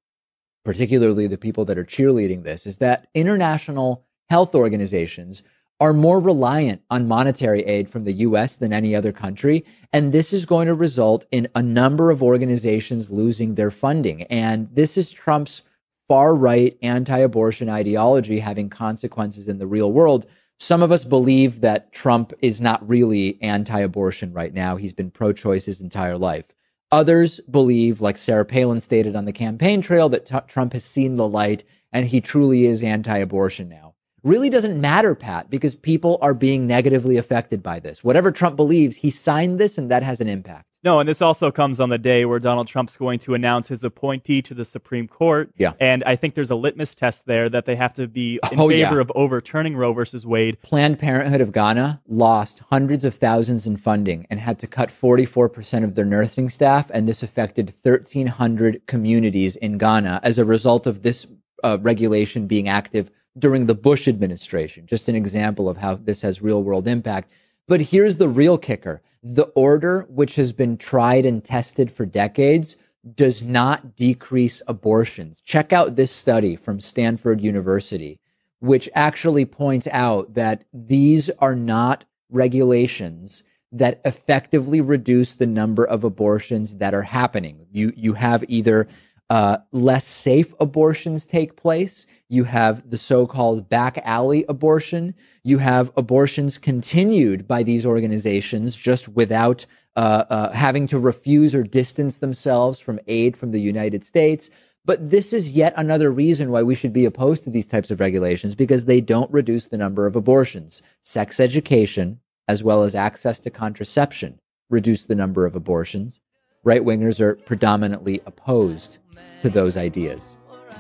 particularly 0.65 1.27
the 1.27 1.37
people 1.37 1.67
that 1.67 1.77
are 1.77 1.85
cheerleading 1.85 2.45
this, 2.45 2.67
is 2.67 2.79
that 2.79 3.09
international 3.13 4.07
health 4.31 4.55
organizations 4.55 5.43
are 5.79 5.93
more 5.93 6.19
reliant 6.19 6.81
on 6.91 7.07
monetary 7.07 7.63
aid 7.65 7.91
from 7.91 8.05
the 8.05 8.13
US 8.13 8.57
than 8.57 8.73
any 8.73 8.95
other 8.95 9.13
country. 9.13 9.65
And 9.93 10.13
this 10.13 10.33
is 10.33 10.47
going 10.47 10.67
to 10.69 10.75
result 10.75 11.27
in 11.31 11.49
a 11.55 11.63
number 11.63 12.11
of 12.11 12.23
organizations 12.23 13.11
losing 13.11 13.55
their 13.55 13.71
funding. 13.71 14.23
And 14.25 14.69
this 14.73 14.97
is 14.97 15.11
Trump's 15.11 15.63
far 16.09 16.35
right 16.35 16.77
anti 16.83 17.19
abortion 17.19 17.69
ideology 17.69 18.39
having 18.39 18.71
consequences 18.71 19.49
in 19.49 19.59
the 19.59 19.67
real 19.67 19.93
world. 19.93 20.27
Some 20.59 20.83
of 20.83 20.91
us 20.91 21.05
believe 21.05 21.61
that 21.61 21.93
Trump 21.93 22.33
is 22.41 22.61
not 22.61 22.87
really 22.89 23.39
anti 23.43 23.81
abortion 23.81 24.33
right 24.33 24.55
now. 24.55 24.77
He's 24.77 24.95
been 24.95 25.11
pro 25.11 25.35
choice 25.35 25.67
his 25.67 25.83
entire 25.83 26.17
life. 26.17 26.47
Others 26.91 27.41
believe, 27.51 28.01
like 28.01 28.17
Sarah 28.17 28.45
Palin 28.45 28.81
stated 28.81 29.17
on 29.17 29.27
the 29.27 29.33
campaign 29.33 29.83
trail, 29.83 30.09
that 30.09 30.25
t- 30.25 30.39
Trump 30.47 30.73
has 30.73 30.85
seen 30.85 31.17
the 31.17 31.29
light 31.29 31.65
and 31.93 32.07
he 32.07 32.21
truly 32.21 32.65
is 32.65 32.83
anti 32.83 33.19
abortion 33.19 33.69
now 33.69 33.86
really 34.27 34.51
doesn't 34.51 34.81
matter, 34.81 35.15
Pat, 35.15 35.49
because 35.49 35.75
people 35.75 36.19
are 36.21 36.35
being 36.35 36.67
negatively 36.67 37.17
affected 37.17 37.63
by 37.63 37.81
this. 37.81 38.03
Whatever 38.05 38.31
Trump 38.33 38.57
believes, 38.57 38.97
he 38.97 39.11
signed 39.11 39.59
this 39.59 39.79
and 39.79 39.91
that 39.91 40.03
has 40.03 40.21
an 40.21 40.29
impact. 40.29 40.65
No, 40.85 41.01
and 41.01 41.09
this 41.09 41.21
also 41.21 41.51
comes 41.51 41.81
on 41.81 41.89
the 41.89 41.99
day 41.99 42.27
where 42.27 42.39
Donald 42.39 42.69
Trump's 42.69 42.95
going 42.97 43.19
to 43.21 43.35
announce 43.35 43.67
his 43.67 43.83
appointee 43.83 44.41
to 44.43 44.55
the 44.55 44.65
Supreme 44.65 45.09
Court. 45.09 45.51
Yeah. 45.57 45.73
And 45.81 46.05
I 46.05 46.15
think 46.15 46.35
there's 46.37 46.51
a 46.51 46.55
litmus 46.55 46.95
test 46.95 47.23
there 47.27 47.49
that 47.49 47.67
they 47.67 47.75
have 47.75 47.93
to 47.95 48.07
be 48.07 48.39
in 48.53 48.61
Oh, 48.61 48.69
favor 48.69 48.95
yeah. 48.97 49.01
of 49.01 49.11
overturning 49.17 49.77
Roe 49.77 49.93
versus 49.93 50.25
Wade. 50.25 50.61
Planned 50.63 51.01
Parenthood 51.01 51.41
of 51.41 51.51
Ghana 51.51 52.03
lost 52.07 52.61
hundreds 52.71 53.05
of 53.05 53.17
thousands 53.17 53.67
in 53.67 53.77
funding 53.79 54.29
and 54.31 54.39
had 54.39 54.61
to 54.61 54.69
cut 54.69 54.91
44% 54.91 55.83
of 55.83 55.97
their 55.97 56.05
nursing 56.05 56.51
staff. 56.51 56.89
And 56.95 57.09
this 57.09 57.23
affected 57.23 57.75
1,300 57.83 58.87
communities 58.87 59.57
in 59.57 59.79
Ghana 59.79 60.21
as 60.23 60.39
a 60.39 60.45
result 60.45 60.87
of 60.87 61.03
this 61.03 61.27
uh, 61.65 61.79
regulation 61.81 62.47
being 62.47 62.69
active 62.69 63.11
during 63.39 63.67
the 63.67 63.75
Bush 63.75 64.09
administration. 64.09 64.87
Just 64.87 65.09
an 65.09 65.17
example 65.17 65.69
of 65.69 65.77
how 65.79 65.97
this 65.97 66.23
has 66.23 66.43
real 66.43 66.63
world 66.63 66.89
impact. 66.89 67.31
But 67.69 67.83
here's 67.83 68.17
the 68.17 68.29
real 68.29 68.59
kicker. 68.59 69.03
The 69.23 69.47
order, 69.55 70.07
which 70.09 70.37
has 70.37 70.53
been 70.53 70.77
tried 70.77 71.27
and 71.27 71.45
tested 71.45 71.91
for 71.91 72.07
decades, 72.07 72.77
does 73.15 73.43
not 73.43 73.97
decrease 73.97 74.63
abortions. 74.67 75.41
Check 75.45 75.73
out 75.73 75.97
this 75.97 76.11
study 76.11 76.57
from 76.57 76.81
Stanford 76.81 77.41
University, 77.41 78.21
which 78.61 78.89
actually 78.95 79.45
points 79.45 79.87
out 79.93 80.35
that 80.35 80.65
these 80.73 81.31
are 81.39 81.55
not 81.55 82.05
regulations 82.31 83.43
that 83.73 84.01
effectively 84.05 84.81
reduce 84.81 85.35
the 85.35 85.47
number 85.47 85.85
of 85.85 86.05
abortions 86.05 86.77
that 86.77 86.95
are 86.95 87.03
happening. 87.03 87.67
You, 87.71 87.93
you 87.97 88.15
have 88.15 88.45
either 88.49 88.89
uh, 89.29 89.59
less 89.73 90.07
safe 90.07 90.55
abortions 90.61 91.25
take 91.25 91.57
place. 91.57 92.07
You 92.29 92.45
have 92.45 92.89
the 92.91 92.99
so-called 92.99 93.69
back 93.69 93.99
alley 94.05 94.45
abortion. 94.49 95.15
You 95.43 95.59
have 95.59 95.93
abortions 95.97 96.59
continued 96.59 97.49
by 97.49 97.63
these 97.63 97.85
organizations 97.85 98.77
just 98.77 99.09
without 99.09 99.67
uh, 99.97 100.25
uh, 100.31 100.53
having 100.53 100.87
to 100.89 100.99
refuse 100.99 101.55
or 101.55 101.63
distance 101.63 102.19
themselves 102.19 102.79
from 102.79 103.01
aid 103.07 103.37
from 103.37 103.51
the 103.51 103.61
United 103.61 104.05
States. 104.05 104.51
But 104.85 105.11
this 105.11 105.33
is 105.33 105.51
yet 105.51 105.75
another 105.77 106.13
reason 106.13 106.53
why 106.53 106.63
we 106.63 106.77
should 106.77 106.93
be 106.93 107.07
opposed 107.07 107.43
to 107.45 107.51
these 107.51 107.67
types 107.67 107.91
of 107.91 107.99
regulations 107.99 108.55
because 108.55 108.85
they 108.85 109.01
don't 109.01 109.33
reduce 109.33 109.67
the 109.67 109.77
number 109.77 110.07
of 110.07 110.15
abortions. 110.15 110.83
Sex 111.03 111.41
education, 111.41 112.21
as 112.47 112.63
well 112.63 112.85
as 112.85 112.95
access 112.95 113.41
to 113.41 113.51
contraception, 113.51 114.39
reduce 114.71 115.05
the 115.05 115.17
number 115.17 115.45
of 115.45 115.57
abortions. 115.57 116.21
Right 116.63 116.83
wingers 116.83 117.19
are 117.21 117.35
predominantly 117.35 118.21
opposed 118.27 118.99
to 119.43 119.51
those 119.51 119.77
ideas. 119.77 120.21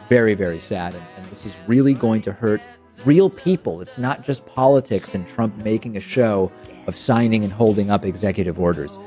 Very, 0.09 0.35
very 0.35 0.61
sad. 0.61 0.95
And, 0.95 1.05
and 1.17 1.27
this 1.27 1.47
is 1.47 1.55
really 1.67 1.95
going 1.95 2.23
to 2.23 2.33
hurt 2.33 2.61
real 3.05 3.31
people. 3.31 3.81
It's 3.81 3.99
not 3.99 4.23
just 4.23 4.45
politics 4.47 5.15
and 5.15 5.29
Trump 5.29 5.57
making 5.59 5.97
a 5.97 6.01
show 6.01 6.53
of 6.87 6.97
signing 6.97 7.45
and 7.45 7.53
holding 7.53 7.91
up 7.91 8.05
executive 8.05 8.59
orders. 8.59 8.99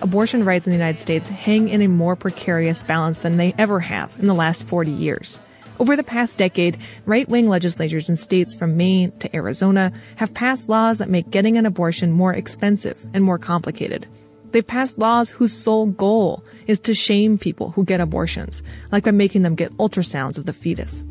Abortion 0.00 0.44
rights 0.44 0.66
in 0.66 0.70
the 0.70 0.76
United 0.76 0.98
States 0.98 1.28
hang 1.28 1.68
in 1.68 1.82
a 1.82 1.88
more 1.88 2.14
precarious 2.14 2.80
balance 2.80 3.20
than 3.20 3.36
they 3.36 3.54
ever 3.58 3.80
have 3.80 4.14
in 4.18 4.26
the 4.26 4.34
last 4.34 4.62
40 4.62 4.90
years. 4.90 5.40
Over 5.80 5.96
the 5.96 6.02
past 6.02 6.38
decade, 6.38 6.78
right-wing 7.06 7.48
legislatures 7.48 8.08
in 8.08 8.16
states 8.16 8.54
from 8.54 8.76
Maine 8.76 9.12
to 9.20 9.34
Arizona 9.34 9.92
have 10.16 10.34
passed 10.34 10.68
laws 10.68 10.98
that 10.98 11.10
make 11.10 11.30
getting 11.30 11.56
an 11.56 11.66
abortion 11.66 12.10
more 12.10 12.32
expensive 12.32 13.04
and 13.14 13.22
more 13.24 13.38
complicated. 13.38 14.06
They've 14.50 14.66
passed 14.66 14.98
laws 14.98 15.30
whose 15.30 15.52
sole 15.52 15.86
goal 15.86 16.42
is 16.66 16.80
to 16.80 16.94
shame 16.94 17.38
people 17.38 17.70
who 17.70 17.84
get 17.84 18.00
abortions, 18.00 18.62
like 18.90 19.04
by 19.04 19.10
making 19.10 19.42
them 19.42 19.54
get 19.54 19.76
ultrasounds 19.76 20.38
of 20.38 20.46
the 20.46 20.52
fetus. 20.52 21.04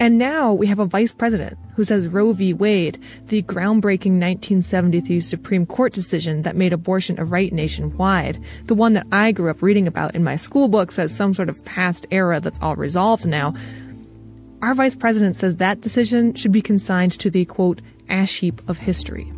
And 0.00 0.16
now 0.16 0.54
we 0.54 0.66
have 0.66 0.78
a 0.78 0.86
vice 0.86 1.12
president 1.12 1.58
who 1.76 1.84
says 1.84 2.08
Roe 2.08 2.32
v. 2.32 2.54
Wade, 2.54 2.98
the 3.26 3.42
groundbreaking 3.42 4.16
1973 4.16 5.20
Supreme 5.20 5.66
Court 5.66 5.92
decision 5.92 6.40
that 6.40 6.56
made 6.56 6.72
abortion 6.72 7.20
a 7.20 7.24
right 7.26 7.52
nationwide, 7.52 8.42
the 8.64 8.74
one 8.74 8.94
that 8.94 9.06
I 9.12 9.30
grew 9.30 9.50
up 9.50 9.60
reading 9.60 9.86
about 9.86 10.14
in 10.14 10.24
my 10.24 10.36
school 10.36 10.68
books 10.68 10.98
as 10.98 11.14
some 11.14 11.34
sort 11.34 11.50
of 11.50 11.62
past 11.66 12.06
era 12.10 12.40
that's 12.40 12.62
all 12.62 12.76
resolved 12.76 13.26
now. 13.26 13.52
Our 14.62 14.74
vice 14.74 14.94
president 14.94 15.36
says 15.36 15.56
that 15.56 15.82
decision 15.82 16.32
should 16.32 16.52
be 16.52 16.62
consigned 16.62 17.12
to 17.20 17.28
the 17.28 17.44
quote, 17.44 17.82
ash 18.08 18.38
heap 18.38 18.66
of 18.70 18.78
history. 18.78 19.30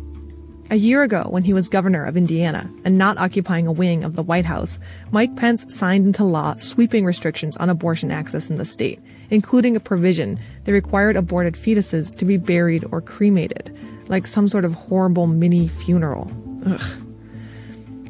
A 0.69 0.75
year 0.75 1.03
ago, 1.03 1.27
when 1.29 1.43
he 1.43 1.53
was 1.53 1.69
governor 1.69 2.05
of 2.05 2.17
Indiana 2.17 2.71
and 2.85 2.97
not 2.97 3.17
occupying 3.17 3.67
a 3.67 3.71
wing 3.71 4.03
of 4.03 4.15
the 4.15 4.23
White 4.23 4.45
House, 4.45 4.79
Mike 5.11 5.35
Pence 5.35 5.65
signed 5.75 6.07
into 6.07 6.23
law 6.23 6.55
sweeping 6.55 7.05
restrictions 7.05 7.55
on 7.57 7.69
abortion 7.69 8.11
access 8.11 8.49
in 8.49 8.57
the 8.57 8.65
state, 8.65 8.99
including 9.29 9.75
a 9.75 9.81
provision 9.81 10.39
that 10.63 10.71
required 10.71 11.15
aborted 11.15 11.55
fetuses 11.55 12.15
to 12.17 12.25
be 12.25 12.37
buried 12.37 12.85
or 12.91 13.01
cremated, 13.01 13.75
like 14.07 14.27
some 14.27 14.47
sort 14.47 14.65
of 14.65 14.73
horrible 14.73 15.27
mini 15.27 15.67
funeral. 15.67 16.31
Ugh. 16.65 16.81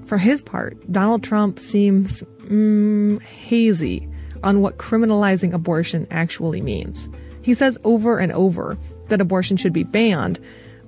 For 0.06 0.18
his 0.18 0.42
part, 0.42 0.78
Donald 0.92 1.24
Trump 1.24 1.60
seems 1.60 2.22
mm, 2.46 3.22
hazy 3.22 4.08
on 4.44 4.62
what 4.62 4.78
criminalizing 4.78 5.54
abortion 5.54 6.06
actually 6.12 6.62
means. 6.62 7.10
He 7.42 7.54
says 7.54 7.78
over 7.84 8.20
and 8.20 8.32
over 8.32 8.78
that 9.08 9.22
abortion 9.22 9.58
should 9.58 9.74
be 9.74 9.84
banned, 9.84 10.40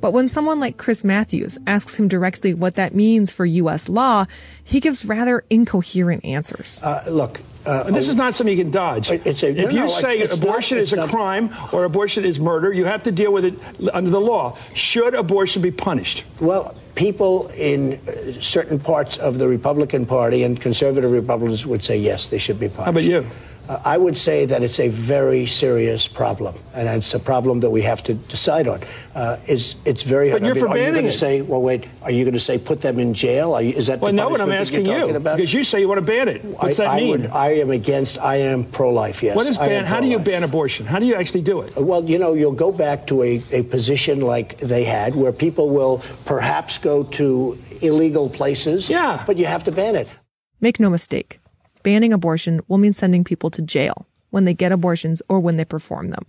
but 0.02 0.12
when 0.12 0.30
someone 0.30 0.60
like 0.60 0.78
Chris 0.78 1.04
Matthews 1.04 1.58
asks 1.66 1.96
him 1.96 2.08
directly 2.08 2.54
what 2.54 2.76
that 2.76 2.94
means 2.94 3.32
for 3.32 3.46
U.S. 3.46 3.90
law, 3.90 4.26
he 4.64 4.80
gives 4.80 5.06
rather 5.06 5.44
incoherent 5.50 6.24
answers. 6.24 6.80
Uh, 6.84 7.04
look, 7.10 7.42
uh, 7.66 7.84
this 7.92 8.08
is 8.08 8.16
not 8.16 8.34
something 8.34 8.56
you 8.56 8.64
can 8.64 8.72
dodge. 8.72 9.10
It's 9.12 9.44
a, 9.44 9.50
if 9.50 9.74
you 9.74 9.82
no, 9.82 9.88
say 9.88 10.20
it's 10.20 10.38
abortion 10.38 10.78
not, 10.78 10.84
is 10.84 10.94
a 10.94 10.98
not, 10.98 11.10
crime 11.10 11.50
or 11.72 11.84
abortion 11.84 12.26
is 12.26 12.40
murder, 12.40 12.72
you 12.72 12.86
have 12.86 13.04
to 13.04 13.12
deal 13.12 13.34
with 13.34 13.46
it 13.46 13.56
under 13.94 14.10
the 14.10 14.22
law. 14.22 14.58
Should 14.74 15.16
abortion 15.16 15.62
be 15.62 15.72
punished? 15.72 16.26
Well, 16.40 16.76
people 16.96 17.48
in 17.50 17.94
uh, 17.94 18.12
certain 18.40 18.80
parts 18.80 19.18
of 19.18 19.38
the 19.38 19.48
Republican 19.48 20.06
Party 20.06 20.44
and 20.44 20.60
conservative 20.60 21.12
Republicans 21.12 21.66
would 21.66 21.84
say 21.84 21.98
yes, 21.98 22.28
they 22.28 22.38
should 22.38 22.60
be 22.60 22.70
punished. 22.70 22.86
How 22.86 22.92
about 22.92 23.04
you? 23.04 23.26
Uh, 23.68 23.80
I 23.84 23.98
would 23.98 24.16
say 24.16 24.46
that 24.46 24.62
it's 24.64 24.80
a 24.80 24.90
very 24.90 25.46
serious 25.48 26.08
problem, 26.08 26.56
and 26.74 26.88
it's 26.88 27.14
a 27.14 27.20
problem 27.20 27.60
that 27.62 27.70
we 27.72 27.82
have 27.82 28.04
to 28.04 28.14
decide 28.14 28.68
on. 28.68 28.82
Uh, 29.16 29.38
is 29.48 29.76
it's 29.86 30.04
very 30.04 30.30
hard. 30.30 30.42
But 30.42 30.56
you're 30.56 30.70
I 30.70 30.74
mean, 30.74 30.84
are 30.84 30.88
you 30.88 30.92
going 30.92 31.06
to 31.06 31.12
say, 31.12 31.42
well, 31.42 31.62
wait, 31.62 31.88
are 32.02 32.12
you 32.12 32.24
going 32.24 32.34
to 32.34 32.40
say 32.40 32.58
put 32.58 32.82
them 32.82 33.00
in 33.00 33.14
jail? 33.14 33.54
Are 33.54 33.62
you, 33.62 33.72
is 33.72 33.88
that 33.88 34.02
Well, 34.02 34.12
the 34.12 34.16
no, 34.18 34.30
what 34.30 34.42
I'm 34.42 34.52
asking 34.52 34.86
you're 34.86 35.08
you 35.08 35.16
about? 35.16 35.38
because 35.38 35.54
you 35.54 35.64
say 35.64 35.80
you 35.80 35.88
want 35.88 36.00
to 36.00 36.06
ban 36.06 36.28
it. 36.28 36.44
What's 36.44 36.80
I, 36.80 36.84
that 36.86 36.92
I 36.92 37.00
mean? 37.00 37.10
would- 37.22 37.32
I 37.32 37.50
am 37.54 37.72
against. 37.72 38.20
I 38.20 38.36
am 38.36 38.66
pro-life. 38.66 39.24
Yes. 39.24 39.36
what 39.36 39.48
is 39.48 39.58
ban? 39.58 39.86
How 39.86 40.00
do 40.00 40.08
you 40.08 40.20
ban 40.20 40.44
abortion? 40.44 40.86
How 40.86 41.00
do 41.00 41.06
you 41.06 41.16
actually 41.16 41.42
do 41.42 41.62
it? 41.62 41.76
Well, 41.78 42.04
you 42.04 42.20
know, 42.20 42.34
you'll 42.34 42.52
go 42.52 42.72
back 42.72 43.08
to 43.08 43.24
a, 43.24 43.42
a 43.52 43.64
position 43.64 44.20
like 44.22 44.58
they 44.58 44.84
had 44.84 45.16
where 45.16 45.32
people 45.32 45.70
will 45.70 46.02
perhaps 46.26 46.78
go 46.78 47.04
to 47.04 47.58
illegal 47.82 48.30
places. 48.30 48.90
Yeah. 48.90 49.24
But 49.26 49.38
you 49.38 49.46
have 49.46 49.64
to 49.64 49.72
ban 49.72 49.96
it. 49.96 50.08
Make 50.62 50.80
no 50.80 50.90
mistake, 50.90 51.40
banning 51.86 52.12
abortion 52.12 52.60
will 52.68 52.80
mean 52.80 52.92
sending 52.92 53.24
people 53.24 53.52
to 53.52 53.62
jail 53.62 54.08
when 54.32 54.44
they 54.44 54.56
get 54.56 54.72
abortions 54.72 55.22
or 55.30 55.40
when 55.40 55.56
they 55.56 55.64
perform 55.64 56.10
them. 56.10 56.26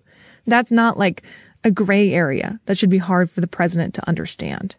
That's 0.47 0.71
not 0.71 0.99
like 0.99 1.23
a 1.65 1.71
gray 1.71 2.13
area 2.13 2.61
that 2.67 2.77
should 2.79 2.91
be 2.91 2.99
hard 2.99 3.31
for 3.31 3.41
the 3.41 3.49
president 3.49 3.95
to 3.95 4.07
understand. 4.07 4.77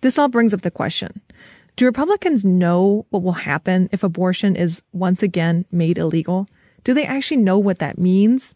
This 0.00 0.18
all 0.18 0.28
brings 0.28 0.54
up 0.54 0.62
the 0.62 0.70
question. 0.70 1.20
Do 1.74 1.86
Republicans 1.86 2.44
know 2.44 3.04
what 3.10 3.24
will 3.24 3.32
happen 3.32 3.88
if 3.90 4.04
abortion 4.04 4.54
is 4.54 4.80
once 4.92 5.24
again 5.24 5.64
made 5.72 5.98
illegal? 5.98 6.46
Do 6.84 6.94
they 6.94 7.04
actually 7.04 7.38
know 7.38 7.58
what 7.58 7.80
that 7.80 7.98
means? 7.98 8.54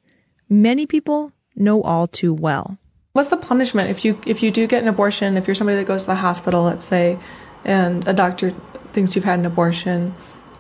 Many 0.49 0.87
people 0.87 1.33
know 1.57 1.83
all 1.83 2.07
too 2.07 2.33
well. 2.33 2.79
What's 3.13 3.31
the 3.31 3.37
punishment 3.37 3.91
if 3.91 4.05
you 4.05 4.21
if 4.25 4.43
you 4.43 4.53
do 4.53 4.67
get 4.67 4.83
an 4.83 4.89
abortion? 4.89 5.37
If 5.37 5.49
you're 5.49 5.55
somebody 5.55 5.79
that 5.79 5.87
goes 5.87 6.03
to 6.03 6.09
the 6.09 6.17
hospital, 6.17 6.63
let's 6.63 6.85
say, 6.85 7.19
and 7.65 8.07
a 8.07 8.13
doctor 8.13 8.53
thinks 8.93 9.17
you've 9.17 9.25
had 9.25 9.41
an 9.41 9.47
abortion, 9.47 10.15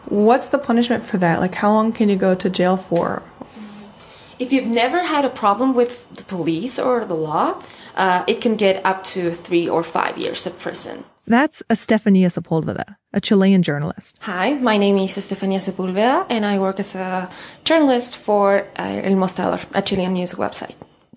what's 0.09 0.49
the 0.51 0.59
punishment 0.59 1.05
for 1.05 1.19
that? 1.19 1.40
Like, 1.40 1.55
how 1.55 1.73
long 1.73 1.92
can 1.92 2.09
you 2.09 2.16
go 2.16 2.35
to 2.35 2.51
jail 2.51 2.77
for? 2.77 3.23
If 4.38 4.53
you've 4.53 4.66
never 4.66 5.03
had 5.03 5.25
a 5.25 5.31
problem 5.31 5.75
with 5.75 6.09
the 6.14 6.25
police 6.25 6.79
or 6.79 7.05
the 7.05 7.14
law, 7.14 7.61
uh, 7.95 8.25
it 8.27 8.40
can 8.40 8.57
get 8.57 8.85
up 8.85 9.03
to 9.05 9.31
three 9.33 9.69
or 9.69 9.83
five 9.83 10.19
years 10.19 10.47
of 10.47 10.59
prison. 10.59 11.05
That's 11.27 11.62
Estefania 11.71 12.29
Sepulveda, 12.29 12.97
a 13.12 13.21
Chilean 13.21 13.62
journalist. 13.62 14.19
Hi, 14.21 14.55
my 14.55 14.77
name 14.77 14.99
is 14.99 15.19
Estefania 15.19 15.59
Sepulveda, 15.59 16.27
and 16.31 16.47
I 16.47 16.59
work 16.59 16.79
as 16.79 16.95
a 16.95 17.29
journalist 17.64 18.16
for 18.16 18.69
uh, 18.79 19.01
El 19.03 19.16
Mostrador, 19.16 19.64
a 19.75 19.83
Chilean 19.83 20.12
news 20.12 20.35
website. 20.35 20.75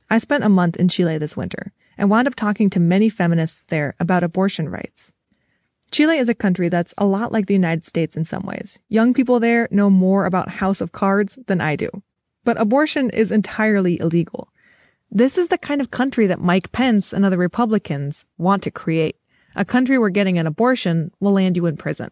I 0.10 0.18
spent 0.18 0.44
a 0.44 0.50
month 0.50 0.78
in 0.78 0.88
Chile 0.88 1.20
this 1.20 1.38
winter 1.38 1.74
and 1.98 2.10
wound 2.10 2.28
up 2.28 2.36
talking 2.36 2.70
to 2.72 2.80
many 2.80 3.10
feminists 3.10 3.62
there 3.70 3.94
about 4.00 4.24
abortion 4.24 4.70
rights. 4.70 5.14
Chile 5.92 6.18
is 6.18 6.30
a 6.30 6.36
country 6.36 6.70
that's 6.70 6.94
a 6.98 7.06
lot 7.06 7.32
like 7.32 7.48
the 7.48 7.54
United 7.54 7.84
States 7.84 8.16
in 8.16 8.24
some 8.24 8.44
ways. 8.44 8.80
Young 8.90 9.14
people 9.14 9.40
there 9.40 9.68
know 9.72 9.90
more 9.90 10.26
about 10.26 10.50
House 10.50 10.82
of 10.82 10.92
Cards 10.92 11.40
than 11.48 11.62
I 11.62 11.76
do. 11.76 11.90
But 12.44 12.62
abortion 12.62 13.10
is 13.10 13.32
entirely 13.32 14.00
illegal. 14.00 14.50
This 15.12 15.38
is 15.38 15.48
the 15.48 15.58
kind 15.58 15.82
of 15.82 15.90
country 15.90 16.28
that 16.28 16.42
Mike 16.42 16.72
Pence 16.72 17.12
and 17.12 17.26
other 17.26 17.38
Republicans 17.38 18.26
want 18.38 18.62
to 18.64 18.72
create. 18.72 19.16
A 19.56 19.66
country 19.66 19.98
where 19.98 20.10
getting 20.10 20.38
an 20.38 20.46
abortion 20.46 21.12
will 21.20 21.32
land 21.32 21.58
you 21.58 21.66
in 21.66 21.76
prison. 21.76 22.12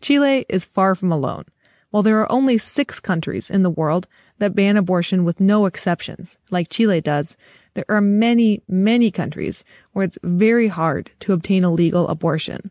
Chile 0.00 0.46
is 0.48 0.64
far 0.64 0.94
from 0.94 1.12
alone. 1.12 1.44
While 1.90 2.02
there 2.02 2.20
are 2.20 2.32
only 2.32 2.56
six 2.56 3.00
countries 3.00 3.50
in 3.50 3.62
the 3.62 3.68
world 3.68 4.06
that 4.38 4.54
ban 4.54 4.78
abortion 4.78 5.24
with 5.24 5.40
no 5.40 5.66
exceptions, 5.66 6.38
like 6.50 6.70
Chile 6.70 7.02
does, 7.02 7.36
there 7.74 7.84
are 7.90 8.00
many, 8.00 8.62
many 8.66 9.10
countries 9.10 9.62
where 9.92 10.04
it's 10.04 10.18
very 10.22 10.68
hard 10.68 11.10
to 11.20 11.34
obtain 11.34 11.64
a 11.64 11.70
legal 11.70 12.08
abortion. 12.08 12.70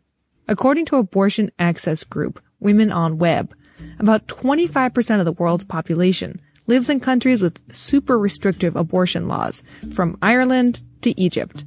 According 0.50 0.86
to 0.86 0.96
abortion 0.96 1.52
access 1.60 2.02
group 2.02 2.42
Women 2.58 2.90
on 2.90 3.18
Web, 3.18 3.54
about 4.00 4.26
25% 4.26 5.20
of 5.20 5.24
the 5.24 5.32
world's 5.32 5.64
population 5.64 6.40
lives 6.66 6.90
in 6.90 6.98
countries 6.98 7.40
with 7.40 7.60
super 7.72 8.18
restrictive 8.18 8.74
abortion 8.74 9.28
laws, 9.28 9.62
from 9.92 10.18
Ireland 10.20 10.82
to 11.02 11.18
Egypt. 11.18 11.64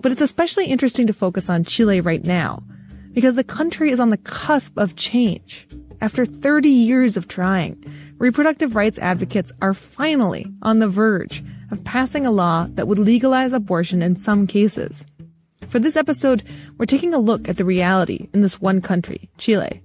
But 0.00 0.10
it's 0.10 0.20
especially 0.20 0.66
interesting 0.66 1.06
to 1.06 1.12
focus 1.12 1.48
on 1.48 1.62
Chile 1.62 2.00
right 2.00 2.24
now, 2.24 2.64
because 3.12 3.36
the 3.36 3.44
country 3.44 3.90
is 3.90 4.00
on 4.00 4.10
the 4.10 4.16
cusp 4.16 4.76
of 4.76 4.96
change. 4.96 5.68
After 6.00 6.26
30 6.26 6.68
years 6.68 7.16
of 7.16 7.28
trying, 7.28 7.84
reproductive 8.18 8.74
rights 8.74 8.98
advocates 8.98 9.52
are 9.62 9.74
finally 9.74 10.44
on 10.62 10.80
the 10.80 10.88
verge 10.88 11.44
of 11.70 11.84
passing 11.84 12.26
a 12.26 12.32
law 12.32 12.66
that 12.70 12.88
would 12.88 12.98
legalize 12.98 13.52
abortion 13.52 14.02
in 14.02 14.16
some 14.16 14.48
cases. 14.48 15.06
For 15.68 15.78
this 15.78 15.96
episode, 15.96 16.42
we're 16.78 16.86
taking 16.86 17.12
a 17.12 17.18
look 17.18 17.46
at 17.46 17.58
the 17.58 17.64
reality 17.64 18.28
in 18.32 18.40
this 18.40 18.60
one 18.60 18.80
country, 18.80 19.28
Chile. 19.36 19.82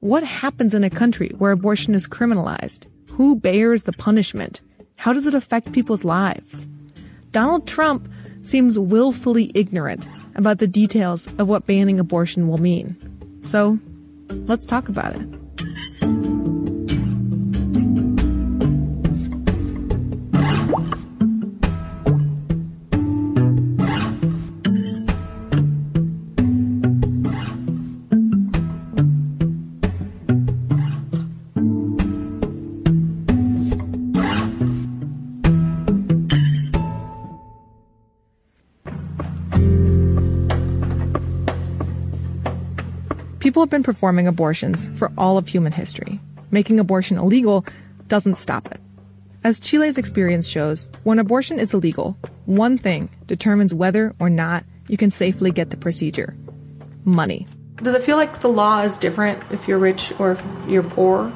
What 0.00 0.24
happens 0.24 0.72
in 0.72 0.82
a 0.82 0.90
country 0.90 1.30
where 1.36 1.52
abortion 1.52 1.94
is 1.94 2.08
criminalized? 2.08 2.86
Who 3.10 3.36
bears 3.36 3.84
the 3.84 3.92
punishment? 3.92 4.62
How 4.96 5.12
does 5.12 5.26
it 5.26 5.34
affect 5.34 5.72
people's 5.72 6.04
lives? 6.04 6.68
Donald 7.32 7.66
Trump 7.66 8.08
seems 8.44 8.78
willfully 8.78 9.50
ignorant 9.54 10.08
about 10.36 10.58
the 10.58 10.66
details 10.66 11.26
of 11.38 11.48
what 11.48 11.66
banning 11.66 12.00
abortion 12.00 12.48
will 12.48 12.58
mean. 12.58 12.96
So, 13.42 13.78
let's 14.30 14.64
talk 14.64 14.88
about 14.88 15.16
it. 15.16 16.25
Have 43.66 43.70
been 43.70 43.82
performing 43.82 44.28
abortions 44.28 44.86
for 44.96 45.10
all 45.18 45.38
of 45.38 45.48
human 45.48 45.72
history. 45.72 46.20
Making 46.52 46.78
abortion 46.78 47.18
illegal 47.18 47.66
doesn't 48.06 48.38
stop 48.38 48.66
it. 48.70 48.80
As 49.42 49.58
Chile's 49.58 49.98
experience 49.98 50.46
shows, 50.46 50.88
when 51.02 51.18
abortion 51.18 51.58
is 51.58 51.74
illegal, 51.74 52.16
one 52.44 52.78
thing 52.78 53.08
determines 53.26 53.74
whether 53.74 54.14
or 54.20 54.30
not 54.30 54.64
you 54.86 54.96
can 54.96 55.10
safely 55.10 55.50
get 55.50 55.70
the 55.70 55.76
procedure 55.76 56.36
money. 57.04 57.48
Does 57.82 57.94
it 57.94 58.04
feel 58.04 58.16
like 58.16 58.40
the 58.40 58.48
law 58.48 58.82
is 58.82 58.96
different 58.96 59.42
if 59.50 59.66
you're 59.66 59.78
rich 59.78 60.12
or 60.20 60.32
if 60.32 60.42
you're 60.68 60.84
poor? 60.84 61.32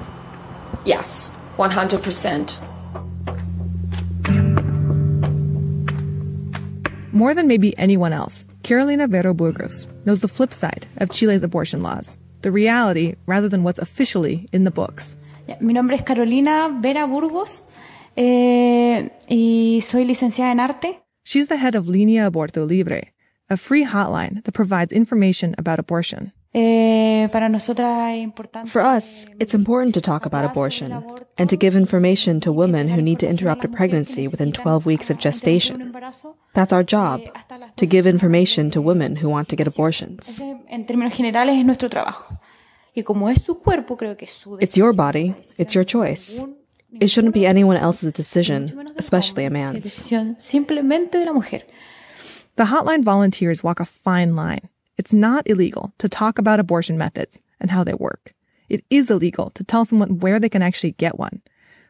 Yes, 0.85 1.37
100%. 1.57 2.57
More 7.13 7.35
than 7.35 7.49
maybe 7.49 7.77
anyone 7.77 8.13
else, 8.13 8.45
Carolina 8.63 9.07
Vera 9.07 9.33
Burgos 9.35 9.89
knows 10.05 10.21
the 10.21 10.29
flip 10.29 10.53
side 10.53 10.87
of 10.99 11.11
Chile's 11.11 11.43
abortion 11.43 11.83
laws, 11.83 12.19
the 12.43 12.53
reality 12.53 13.15
rather 13.27 13.49
than 13.49 13.63
what's 13.63 13.79
officially 13.79 14.49
in 14.53 14.65
the 14.65 14.71
books. 14.71 15.17
Mi 15.61 15.73
nombre 15.73 15.97
es 15.97 16.03
Carolina 16.03 16.79
Vera 16.81 17.07
Burgos 17.07 17.63
eh, 18.17 19.11
y 19.29 19.81
soy 19.83 20.05
licenciada 20.05 20.53
en 20.53 20.61
arte. 20.61 21.01
She's 21.25 21.49
the 21.49 21.57
head 21.57 21.75
of 21.75 21.89
Linea 21.89 22.31
Aborto 22.31 22.67
Libre, 22.67 23.13
a 23.49 23.57
free 23.57 23.85
hotline 23.85 24.43
that 24.45 24.53
provides 24.53 24.93
information 24.93 25.55
about 25.59 25.79
abortion. 25.79 26.33
Eh, 26.53 27.29
para 27.31 27.49
nosotras 27.49 28.11
es 28.13 28.25
importante. 28.25 28.69
For 28.69 28.83
us, 28.83 29.27
it's 29.39 29.55
important 29.55 29.95
to 29.95 30.01
talk 30.01 30.27
about 30.27 30.45
abortion 30.45 30.93
and 31.39 31.49
to 31.49 31.57
give 31.57 31.77
information 31.79 32.41
to 32.41 32.53
women 32.53 32.89
who 32.89 33.01
need 33.01 33.19
to 33.21 33.29
interrupt 33.29 33.65
a 33.65 33.69
pregnancy 33.69 34.27
within 34.27 34.51
12 34.53 34.85
weeks 34.85 35.11
of 35.11 35.19
gestation. 35.19 35.93
That's 36.53 36.73
our 36.73 36.85
job, 36.85 37.21
to 37.77 37.87
give 37.87 38.09
information 38.09 38.69
to 38.73 38.81
women 38.83 39.17
who 39.23 39.29
want 39.29 39.49
to 39.51 39.57
get 39.57 39.69
abortions. 39.69 40.43
En 40.69 40.87
términos 40.87 41.15
generales 41.15 41.57
es 41.57 41.65
nuestro 41.65 41.89
trabajo. 41.89 42.37
Y 42.97 43.05
como 43.05 43.29
es 43.29 43.43
su 43.43 43.61
cuerpo, 43.61 43.97
creo 43.97 44.17
que 44.17 44.25
es 44.25 44.33
su 44.33 44.59
It's 44.61 44.75
your 44.75 44.93
body, 44.93 45.37
it's 45.57 45.75
your 45.75 45.85
choice. 45.85 46.45
It 46.93 47.11
shouldn't 47.11 47.35
be 47.35 47.47
anyone 47.47 47.79
else's 47.79 48.13
decision, 48.13 48.89
especially 48.97 49.45
a 49.45 49.51
man's. 49.51 49.85
decisión 49.85 50.35
simplemente 50.41 51.19
de 51.19 51.27
la 51.27 51.33
mujer. 51.33 51.65
The 52.57 52.65
hotline 52.65 53.05
volunteers 53.05 53.63
walk 53.63 53.79
a 53.79 53.85
fine 53.87 54.35
line. 54.35 54.69
It's 55.01 55.15
not 55.15 55.49
illegal 55.49 55.95
to 55.97 56.11
talk 56.11 56.37
about 56.37 56.61
abortion 56.61 56.99
methods 56.99 57.41
and 57.59 57.71
how 57.71 57.85
they 57.85 57.95
work. 57.95 58.35
It 58.69 58.85
is 58.91 59.11
illegal 59.11 59.49
to 59.53 59.65
tell 59.65 59.87
someone 59.87 60.19
where 60.19 60.39
they 60.39 60.51
can 60.51 60.61
actually 60.61 60.93
get 60.93 61.19
one. 61.19 61.41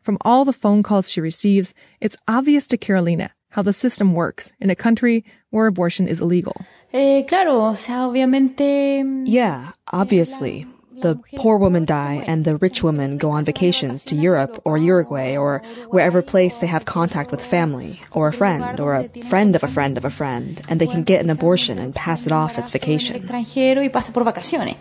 From 0.00 0.16
all 0.20 0.44
the 0.44 0.52
phone 0.52 0.84
calls 0.84 1.10
she 1.10 1.20
receives, 1.20 1.74
it's 2.00 2.16
obvious 2.28 2.68
to 2.68 2.76
Carolina 2.76 3.32
how 3.48 3.62
the 3.62 3.72
system 3.72 4.14
works 4.14 4.52
in 4.60 4.70
a 4.70 4.76
country 4.76 5.24
where 5.50 5.66
abortion 5.66 6.06
is 6.06 6.20
illegal. 6.20 6.54
Eh, 6.92 7.24
claro, 7.24 7.60
o 7.62 7.74
sea, 7.74 8.06
obviamente. 8.06 9.02
Yeah, 9.26 9.72
obviously. 9.92 10.68
The 11.02 11.18
poor 11.36 11.56
women 11.56 11.84
die 11.84 12.22
and 12.26 12.44
the 12.44 12.56
rich 12.56 12.82
women 12.82 13.16
go 13.16 13.30
on 13.30 13.44
vacations 13.44 14.04
to 14.06 14.14
Europe 14.14 14.60
or 14.64 14.76
Uruguay 14.76 15.36
or 15.36 15.62
wherever 15.88 16.22
place 16.22 16.58
they 16.58 16.66
have 16.66 16.84
contact 16.84 17.30
with 17.30 17.44
family 17.44 18.00
or 18.12 18.28
a 18.28 18.32
friend 18.32 18.80
or 18.80 18.94
a 18.94 19.08
friend 19.28 19.56
of 19.56 19.64
a 19.64 19.68
friend 19.68 19.96
of 19.96 20.04
a 20.04 20.10
friend 20.10 20.60
and 20.68 20.80
they 20.80 20.86
can 20.86 21.02
get 21.02 21.22
an 21.22 21.30
abortion 21.30 21.78
and 21.78 21.94
pass 21.94 22.26
it 22.26 22.32
off 22.32 22.58
as 22.58 22.70
vacation. 22.70 23.16
extranjero 23.16 23.80
y 23.80 23.88
pasa 23.88 24.12
por 24.12 24.24
vacaciones. 24.24 24.76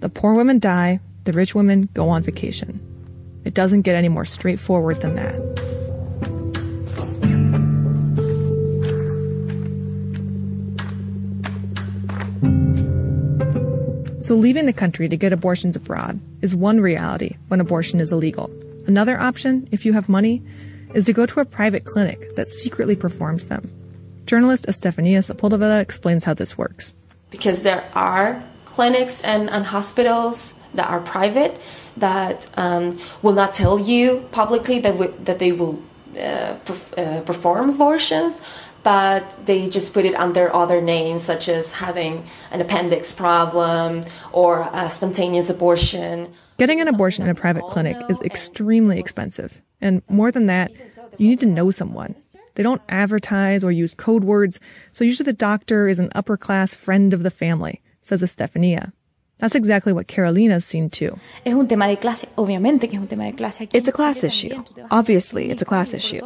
The 0.00 0.08
poor 0.08 0.34
women 0.34 0.58
die, 0.58 1.00
the 1.24 1.32
rich 1.32 1.54
women 1.54 1.88
go 1.94 2.08
on 2.08 2.22
vacation. 2.22 2.80
It 3.44 3.54
doesn't 3.54 3.82
get 3.82 3.96
any 3.96 4.08
more 4.08 4.24
straightforward 4.24 5.00
than 5.00 5.14
that. 5.16 5.36
So 14.20 14.34
leaving 14.34 14.66
the 14.66 14.74
country 14.74 15.08
to 15.08 15.16
get 15.16 15.32
abortions 15.32 15.76
abroad 15.76 16.20
is 16.42 16.54
one 16.54 16.78
reality 16.78 17.38
when 17.48 17.58
abortion 17.58 18.00
is 18.00 18.12
illegal. 18.12 18.50
Another 18.86 19.18
option, 19.18 19.66
if 19.72 19.86
you 19.86 19.94
have 19.94 20.10
money, 20.10 20.42
is 20.92 21.06
to 21.06 21.14
go 21.14 21.24
to 21.24 21.40
a 21.40 21.44
private 21.46 21.84
clinic 21.84 22.36
that 22.36 22.50
secretly 22.50 22.94
performs 22.94 23.48
them. 23.48 23.72
Journalist 24.26 24.66
Estefania 24.68 25.20
Sepulveda 25.20 25.80
explains 25.80 26.24
how 26.24 26.34
this 26.34 26.58
works. 26.58 26.94
Because 27.30 27.62
there 27.62 27.88
are 27.94 28.44
clinics 28.66 29.22
and, 29.22 29.48
and 29.48 29.64
hospitals 29.64 30.54
that 30.74 30.90
are 30.90 31.00
private 31.00 31.58
that 31.96 32.46
um, 32.58 32.94
will 33.22 33.32
not 33.32 33.54
tell 33.54 33.80
you 33.80 34.28
publicly 34.32 34.80
that, 34.80 35.24
that 35.24 35.38
they 35.38 35.52
will 35.52 35.82
uh, 36.10 36.58
perf- 36.64 36.92
uh, 36.98 37.22
perform 37.22 37.70
abortions, 37.70 38.42
but 38.82 39.36
they 39.44 39.68
just 39.68 39.92
put 39.92 40.04
it 40.04 40.14
under 40.14 40.54
other 40.54 40.80
names, 40.80 41.22
such 41.22 41.48
as 41.48 41.72
having 41.72 42.24
an 42.50 42.60
appendix 42.60 43.12
problem 43.12 44.02
or 44.32 44.68
a 44.72 44.88
spontaneous 44.88 45.50
abortion. 45.50 46.32
Getting 46.58 46.80
an 46.80 46.88
abortion 46.88 47.24
in 47.24 47.30
a 47.30 47.34
private 47.34 47.64
clinic 47.64 47.96
is 48.08 48.20
extremely 48.22 48.98
expensive. 48.98 49.60
And 49.80 50.02
more 50.08 50.30
than 50.30 50.46
that, 50.46 50.70
you 51.18 51.28
need 51.28 51.40
to 51.40 51.46
know 51.46 51.70
someone. 51.70 52.14
They 52.54 52.62
don't 52.62 52.82
advertise 52.88 53.64
or 53.64 53.72
use 53.72 53.94
code 53.94 54.24
words, 54.24 54.60
so 54.92 55.04
usually 55.04 55.24
the 55.24 55.32
doctor 55.32 55.88
is 55.88 55.98
an 55.98 56.10
upper 56.14 56.36
class 56.36 56.74
friend 56.74 57.14
of 57.14 57.22
the 57.22 57.30
family, 57.30 57.80
says 58.02 58.22
Estefania. 58.22 58.92
That's 59.40 59.54
exactly 59.54 59.92
what 59.92 60.06
Carolina's 60.06 60.64
seen 60.64 60.90
too. 60.90 61.18
Es 61.44 61.54
un 61.54 61.66
tema 61.66 61.88
de 61.88 61.96
clase, 61.96 62.28
obviamente 62.36 62.88
que 62.88 62.96
es 62.96 63.00
un 63.00 63.08
tema 63.08 63.24
de 63.24 63.32
clase. 63.32 63.64
Aquí 63.64 63.76
It's 63.76 63.88
a 63.88 63.92
class 63.92 64.22
issue. 64.22 64.62
Obviously, 64.90 65.50
it's 65.50 65.62
a 65.62 65.64
class 65.64 65.94
issue. 65.94 66.20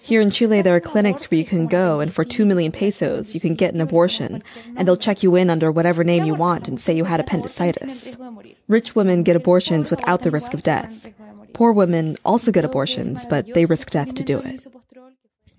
Here 0.00 0.20
in 0.20 0.30
Chile, 0.30 0.62
there 0.62 0.74
are 0.74 0.80
clinics 0.80 1.30
where 1.30 1.38
you 1.38 1.44
can 1.44 1.66
go 1.66 2.00
and 2.00 2.12
for 2.12 2.24
2 2.24 2.46
million 2.46 2.72
pesos, 2.72 3.34
you 3.34 3.40
can 3.40 3.54
get 3.54 3.74
an 3.74 3.80
abortion 3.80 4.42
and 4.76 4.86
they'll 4.86 4.96
check 4.96 5.22
you 5.22 5.34
in 5.34 5.50
under 5.50 5.72
whatever 5.72 6.04
name 6.04 6.24
you 6.24 6.34
want 6.34 6.68
and 6.68 6.80
say 6.80 6.94
you 6.94 7.04
had 7.04 7.20
appendicitis. 7.20 8.16
Rich 8.68 8.94
women 8.94 9.22
get 9.22 9.36
abortions 9.36 9.90
without 9.90 10.22
the 10.22 10.30
risk 10.30 10.54
of 10.54 10.62
death. 10.62 11.08
Poor 11.52 11.72
women 11.72 12.16
also 12.24 12.52
get 12.52 12.64
abortions, 12.64 13.26
but 13.26 13.54
they 13.54 13.64
risk 13.64 13.90
death 13.90 14.14
to 14.14 14.22
do 14.22 14.38
it. 14.38 14.66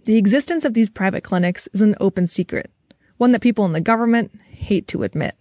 The 0.06 0.16
existence 0.16 0.64
of 0.64 0.74
these 0.74 0.90
private 0.90 1.24
clinics 1.24 1.68
is 1.74 1.82
an 1.82 1.96
open 2.00 2.28
secret, 2.28 2.72
one 3.18 3.34
that 3.34 3.42
people 3.42 3.66
in 3.66 3.74
the 3.74 3.82
government 3.82 4.32
hate 4.52 4.88
to 4.90 5.04
admit. 5.04 5.36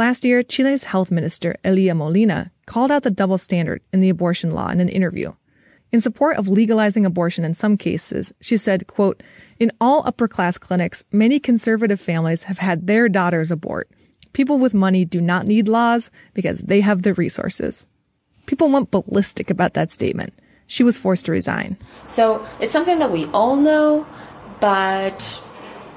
Last 0.00 0.24
year, 0.24 0.42
Chile's 0.42 0.84
health 0.84 1.10
minister, 1.10 1.56
Helia 1.62 1.94
Molina, 1.94 2.50
called 2.64 2.90
out 2.90 3.02
the 3.02 3.10
double 3.10 3.36
standard 3.36 3.82
in 3.92 4.00
the 4.00 4.08
abortion 4.08 4.50
law 4.50 4.70
in 4.70 4.80
an 4.80 4.88
interview. 4.88 5.34
In 5.92 6.00
support 6.00 6.38
of 6.38 6.48
legalizing 6.48 7.04
abortion 7.04 7.44
in 7.44 7.52
some 7.52 7.76
cases, 7.76 8.32
she 8.40 8.56
said, 8.56 8.86
quote, 8.86 9.22
In 9.58 9.70
all 9.78 10.02
upper 10.06 10.26
class 10.26 10.56
clinics, 10.56 11.04
many 11.12 11.38
conservative 11.38 12.00
families 12.00 12.44
have 12.44 12.56
had 12.56 12.86
their 12.86 13.10
daughters 13.10 13.50
abort. 13.50 13.90
People 14.32 14.58
with 14.58 14.72
money 14.72 15.04
do 15.04 15.20
not 15.20 15.46
need 15.46 15.68
laws 15.68 16.10
because 16.32 16.60
they 16.60 16.80
have 16.80 17.02
the 17.02 17.12
resources. 17.12 17.86
People 18.46 18.70
went 18.70 18.90
ballistic 18.90 19.50
about 19.50 19.74
that 19.74 19.90
statement. 19.90 20.32
She 20.66 20.82
was 20.82 20.96
forced 20.96 21.26
to 21.26 21.32
resign. 21.32 21.76
So 22.06 22.42
it's 22.58 22.72
something 22.72 23.00
that 23.00 23.12
we 23.12 23.26
all 23.34 23.54
know, 23.54 24.06
but 24.60 25.42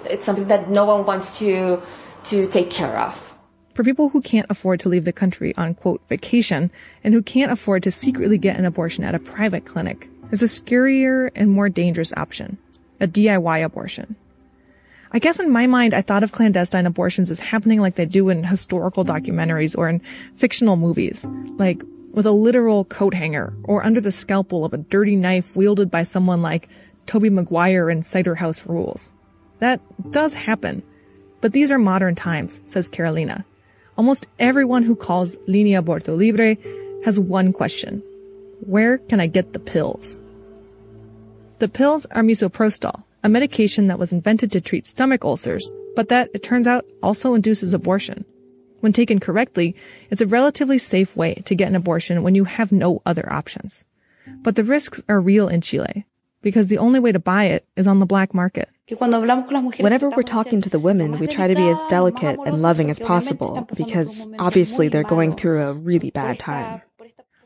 it's 0.04 0.26
something 0.26 0.50
that 0.50 0.70
no 0.70 0.84
one 0.84 1.06
wants 1.06 1.40
to 1.40 1.82
to 2.26 2.48
take 2.48 2.70
care 2.70 3.00
of. 3.00 3.33
For 3.74 3.84
people 3.84 4.10
who 4.10 4.22
can't 4.22 4.46
afford 4.50 4.80
to 4.82 4.90
leave 4.90 5.06
the 5.06 5.12
country 5.12 5.56
on 5.58 5.74
quote 5.74 6.02
vacation 6.08 6.70
and 7.04 7.14
who 7.14 7.24
can't 7.24 7.52
afford 7.52 7.84
to 7.84 7.92
secretly 7.92 8.38
get 8.38 8.58
an 8.58 8.66
abortion 8.66 9.04
at 9.04 9.16
a 9.16 9.20
private 9.20 9.66
clinic, 9.66 10.08
there's 10.30 10.44
a 10.44 10.46
scarier 10.46 11.32
and 11.36 11.50
more 11.50 11.70
dangerous 11.70 12.14
option. 12.16 12.58
A 13.00 13.08
DIY 13.08 13.64
abortion. 13.64 14.16
I 15.12 15.20
guess 15.20 15.40
in 15.40 15.52
my 15.52 15.68
mind, 15.68 15.94
I 15.94 16.02
thought 16.02 16.24
of 16.24 16.32
clandestine 16.32 16.86
abortions 16.86 17.30
as 17.30 17.40
happening 17.40 17.80
like 17.80 17.96
they 17.96 18.06
do 18.06 18.30
in 18.30 18.44
historical 18.44 19.04
documentaries 19.04 19.78
or 19.78 19.90
in 19.90 20.02
fictional 20.38 20.76
movies, 20.76 21.26
like 21.58 21.84
with 22.14 22.26
a 22.26 22.32
literal 22.32 22.86
coat 22.86 23.14
hanger 23.14 23.54
or 23.64 23.84
under 23.84 24.02
the 24.02 24.12
scalpel 24.12 24.66
of 24.66 24.74
a 24.74 24.78
dirty 24.78 25.16
knife 25.16 25.56
wielded 25.56 25.92
by 25.92 26.04
someone 26.04 26.42
like 26.42 26.70
Tobey 27.06 27.30
Maguire 27.30 27.90
in 27.90 28.04
Cider 28.04 28.36
House 28.36 28.66
Rules. 28.66 29.12
That 29.60 29.82
does 30.12 30.34
happen. 30.34 30.84
But 31.42 31.52
these 31.52 31.72
are 31.72 31.80
modern 31.80 32.16
times, 32.16 32.62
says 32.66 32.88
Carolina. 32.88 33.46
Almost 33.98 34.28
everyone 34.40 34.84
who 34.84 34.96
calls 34.96 35.36
Linea 35.48 35.82
Aborto 35.82 36.18
Libre 36.18 36.58
has 37.06 37.20
one 37.20 37.54
question. 37.54 38.02
Where 38.62 38.98
can 38.98 39.20
I 39.20 39.28
get 39.28 39.54
the 39.54 39.60
pills? 39.60 40.20
The 41.60 41.68
pills 41.68 42.06
are 42.08 42.24
misoprostol, 42.24 43.04
a 43.24 43.30
medication 43.30 43.88
that 43.88 44.00
was 44.00 44.12
invented 44.12 44.52
to 44.52 44.62
treat 44.62 44.86
stomach 44.86 45.24
ulcers, 45.24 45.72
but 45.96 46.10
that, 46.10 46.30
it 46.34 46.42
turns 46.42 46.66
out, 46.66 46.86
also 47.04 47.36
induces 47.36 47.74
abortion. 47.74 48.26
When 48.80 48.94
taken 48.94 49.20
correctly, 49.20 49.76
it's 50.10 50.22
a 50.22 50.28
relatively 50.28 50.80
safe 50.80 51.16
way 51.16 51.36
to 51.46 51.56
get 51.56 51.70
an 51.70 51.76
abortion 51.76 52.24
when 52.24 52.36
you 52.36 52.46
have 52.46 52.72
no 52.72 53.02
other 53.06 53.32
options. 53.32 53.86
But 54.42 54.56
the 54.56 54.64
risks 54.64 55.04
are 55.08 55.22
real 55.22 55.48
in 55.48 55.62
Chile, 55.62 56.06
because 56.44 56.68
the 56.68 56.78
only 56.78 57.00
way 57.00 57.12
to 57.12 57.20
buy 57.20 57.46
it 57.46 57.66
is 57.76 57.88
on 57.88 57.98
the 57.98 58.06
black 58.06 58.36
market. 58.36 58.70
Whenever 58.88 60.10
we're 60.10 60.22
talking 60.22 60.62
to 60.62 60.70
the 60.70 60.78
women, 60.78 61.18
we 61.18 61.26
try 61.26 61.48
to 61.48 61.56
be 61.56 61.68
as 61.70 61.84
delicate 61.88 62.38
and 62.46 62.62
loving 62.62 62.92
as 62.92 63.00
possible 63.00 63.68
because 63.76 64.28
obviously 64.38 64.90
they're 64.90 65.04
going 65.04 65.34
through 65.34 65.64
a 65.64 65.74
really 65.74 66.12
bad 66.12 66.38
time. 66.38 66.82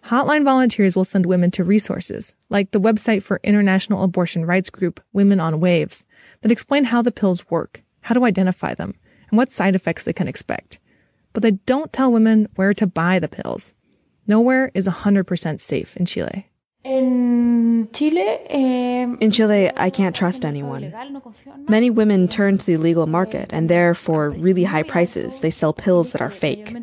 Hotline 0.04 0.44
volunteers 0.44 0.96
will 0.96 1.06
send 1.06 1.26
women 1.26 1.52
to 1.52 1.64
resources, 1.64 2.34
like 2.50 2.72
the 2.72 2.80
website 2.80 3.24
for 3.24 3.40
international 3.44 4.04
abortion 4.04 4.46
rights 4.46 4.70
group 4.70 5.02
Women 5.14 5.40
on 5.40 5.60
Waves, 5.60 6.06
that 6.42 6.52
explain 6.52 6.86
how 6.86 7.02
the 7.02 7.12
pills 7.12 7.50
work, 7.50 7.84
how 8.02 8.16
to 8.16 8.24
identify 8.26 8.74
them, 8.74 8.96
and 9.30 9.38
what 9.38 9.52
side 9.52 9.76
effects 9.76 10.04
they 10.04 10.14
can 10.14 10.28
expect. 10.28 10.80
But 11.34 11.44
they 11.44 11.52
don't 11.52 11.92
tell 11.92 12.12
women 12.12 12.48
where 12.56 12.74
to 12.74 12.88
buy 12.88 13.20
the 13.20 13.28
pills. 13.28 13.74
Nowhere 14.26 14.72
is 14.74 14.88
100% 14.88 15.60
safe 15.60 15.98
in 15.98 16.06
Chile. 16.06 16.47
Eh, 16.90 17.00
In 19.20 19.32
Chile, 19.32 19.72
I 19.76 19.90
can't 19.90 20.16
trust 20.16 20.46
anyone. 20.46 20.94
Many 21.68 21.90
women 21.90 22.30
turn 22.30 22.58
to 22.58 22.66
the 22.66 22.74
illegal 22.74 23.08
market, 23.08 23.50
and 23.50 23.70
there, 23.70 23.94
for 23.94 24.30
really 24.30 24.64
high 24.64 24.84
prices, 24.84 25.42
they 25.42 25.52
sell 25.52 25.74
pills 25.74 26.14
that 26.14 26.22
are 26.22 26.32
fake. 26.32 26.74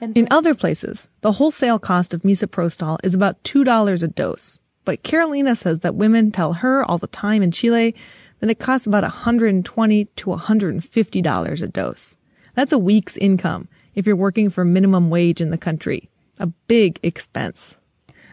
In 0.00 0.26
other 0.32 0.54
places, 0.56 1.06
the 1.20 1.32
wholesale 1.32 1.78
cost 1.78 2.12
of 2.12 2.22
misoprostol 2.22 2.98
is 3.04 3.14
about 3.14 3.40
$2 3.44 4.02
a 4.02 4.08
dose. 4.08 4.58
But 4.84 5.04
Carolina 5.04 5.54
says 5.54 5.80
that 5.80 5.94
women 5.94 6.32
tell 6.32 6.54
her 6.54 6.82
all 6.82 6.98
the 6.98 7.06
time 7.06 7.42
in 7.42 7.52
Chile 7.52 7.94
that 8.40 8.50
it 8.50 8.58
costs 8.58 8.86
about 8.86 9.04
120 9.04 10.04
to 10.06 10.26
$150 10.26 11.62
a 11.62 11.68
dose. 11.68 12.16
That's 12.54 12.72
a 12.72 12.78
week's 12.78 13.16
income 13.18 13.68
if 13.94 14.06
you're 14.06 14.16
working 14.16 14.50
for 14.50 14.64
minimum 14.64 15.08
wage 15.08 15.40
in 15.40 15.50
the 15.50 15.58
country. 15.58 16.10
A 16.40 16.46
big 16.66 16.98
expense. 17.04 17.76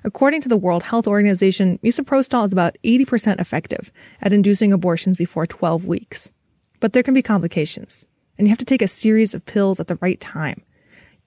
According 0.08 0.40
to 0.40 0.48
the 0.48 0.56
World 0.56 0.84
Health 0.84 1.06
Organization, 1.06 1.80
misoprostol 1.84 2.46
is 2.46 2.54
about 2.54 2.78
80% 2.82 3.42
effective 3.42 3.92
at 4.22 4.32
inducing 4.32 4.72
abortions 4.72 5.18
before 5.18 5.46
12 5.46 5.86
weeks. 5.86 6.32
But 6.80 6.94
there 6.94 7.04
can 7.04 7.14
be 7.14 7.22
complications, 7.22 8.08
and 8.38 8.48
you 8.48 8.50
have 8.50 8.58
to 8.60 8.64
take 8.64 8.82
a 8.82 8.88
series 8.88 9.34
of 9.34 9.46
pills 9.46 9.82
at 9.82 9.88
the 9.88 9.98
right 10.00 10.18
time. 10.22 10.64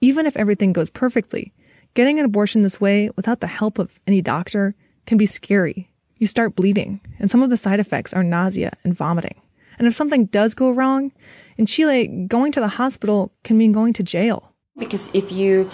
Even 0.01 0.25
if 0.25 0.35
everything 0.35 0.73
goes 0.73 0.89
perfectly, 0.89 1.53
getting 1.93 2.17
an 2.17 2.25
abortion 2.25 2.63
this 2.63 2.81
way 2.81 3.11
without 3.15 3.39
the 3.39 3.45
help 3.45 3.77
of 3.77 3.99
any 4.07 4.19
doctor 4.19 4.73
can 5.05 5.19
be 5.19 5.27
scary. 5.27 5.91
You 6.17 6.25
start 6.25 6.55
bleeding, 6.55 7.01
and 7.19 7.29
some 7.29 7.43
of 7.43 7.51
the 7.51 7.57
side 7.57 7.79
effects 7.79 8.15
are 8.15 8.23
nausea 8.23 8.71
and 8.83 8.95
vomiting. 8.95 9.39
And 9.77 9.87
if 9.87 9.93
something 9.93 10.25
does 10.25 10.55
go 10.55 10.71
wrong, 10.71 11.11
in 11.55 11.67
Chile, 11.67 12.07
going 12.27 12.51
to 12.53 12.59
the 12.59 12.67
hospital 12.67 13.31
can 13.43 13.57
mean 13.57 13.73
going 13.73 13.93
to 13.93 14.01
jail. 14.01 14.55
Because 14.75 15.13
if 15.13 15.31
you 15.31 15.69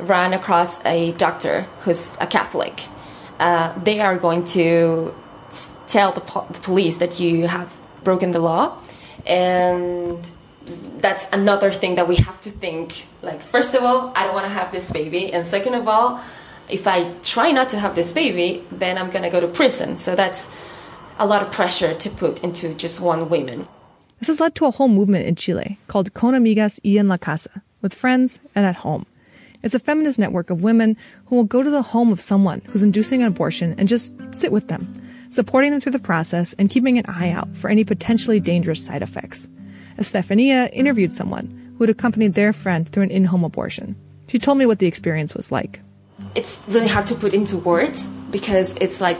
run 0.00 0.32
across 0.32 0.84
a 0.84 1.12
doctor 1.12 1.62
who's 1.80 2.16
a 2.20 2.26
Catholic, 2.26 2.86
uh, 3.38 3.78
they 3.82 4.00
are 4.00 4.18
going 4.18 4.44
to 4.44 5.14
tell 5.86 6.12
the, 6.12 6.20
po- 6.20 6.46
the 6.50 6.60
police 6.60 6.98
that 6.98 7.20
you 7.20 7.46
have 7.46 7.74
broken 8.04 8.30
the 8.30 8.38
law. 8.40 8.78
And 9.26 10.30
that's 10.98 11.30
another 11.32 11.70
thing 11.70 11.96
that 11.96 12.06
we 12.08 12.16
have 12.16 12.40
to 12.42 12.50
think. 12.50 13.06
Like, 13.22 13.42
first 13.42 13.74
of 13.74 13.82
all, 13.82 14.12
I 14.14 14.24
don't 14.24 14.34
want 14.34 14.46
to 14.46 14.52
have 14.52 14.72
this 14.72 14.90
baby. 14.90 15.32
And 15.32 15.44
second 15.44 15.74
of 15.74 15.88
all, 15.88 16.20
if 16.68 16.86
I 16.86 17.12
try 17.22 17.50
not 17.50 17.68
to 17.70 17.78
have 17.78 17.94
this 17.94 18.12
baby, 18.12 18.64
then 18.70 18.96
I'm 18.96 19.10
going 19.10 19.24
to 19.24 19.30
go 19.30 19.40
to 19.40 19.48
prison. 19.48 19.96
So 19.96 20.14
that's 20.14 20.48
a 21.18 21.26
lot 21.26 21.42
of 21.42 21.50
pressure 21.50 21.94
to 21.94 22.10
put 22.10 22.42
into 22.44 22.74
just 22.74 23.00
one 23.00 23.28
woman. 23.28 23.64
This 24.18 24.28
has 24.28 24.40
led 24.40 24.54
to 24.56 24.66
a 24.66 24.70
whole 24.70 24.88
movement 24.88 25.26
in 25.26 25.34
Chile 25.34 25.78
called 25.88 26.12
Con 26.14 26.34
Amigas 26.34 26.78
y 26.84 26.98
en 26.98 27.08
la 27.08 27.16
Casa, 27.16 27.62
with 27.80 27.94
friends 27.94 28.38
and 28.54 28.66
at 28.66 28.76
home. 28.76 29.06
It's 29.62 29.74
a 29.74 29.78
feminist 29.78 30.18
network 30.18 30.50
of 30.50 30.62
women 30.62 30.96
who 31.26 31.36
will 31.36 31.44
go 31.44 31.62
to 31.62 31.70
the 31.70 31.82
home 31.82 32.12
of 32.12 32.20
someone 32.20 32.62
who's 32.68 32.82
inducing 32.82 33.20
an 33.20 33.28
abortion 33.28 33.74
and 33.78 33.88
just 33.88 34.14
sit 34.32 34.52
with 34.52 34.68
them, 34.68 34.92
supporting 35.30 35.70
them 35.70 35.80
through 35.80 35.92
the 35.92 35.98
process 35.98 36.54
and 36.54 36.70
keeping 36.70 36.98
an 36.98 37.04
eye 37.06 37.30
out 37.30 37.54
for 37.56 37.68
any 37.68 37.84
potentially 37.84 38.40
dangerous 38.40 38.84
side 38.84 39.02
effects. 39.02 39.48
Estefania 39.98 40.68
interviewed 40.72 41.12
someone 41.12 41.74
who 41.76 41.84
had 41.84 41.90
accompanied 41.90 42.34
their 42.34 42.52
friend 42.52 42.88
through 42.88 43.02
an 43.02 43.10
in-home 43.10 43.44
abortion. 43.44 43.96
She 44.28 44.38
told 44.38 44.58
me 44.58 44.66
what 44.66 44.78
the 44.78 44.86
experience 44.86 45.34
was 45.34 45.52
like. 45.52 45.80
it's 46.34 46.62
really 46.68 46.88
hard 46.88 47.06
to 47.06 47.14
put 47.14 47.34
into 47.34 47.56
words 47.56 48.08
because 48.30 48.76
it's 48.76 49.00
like 49.00 49.18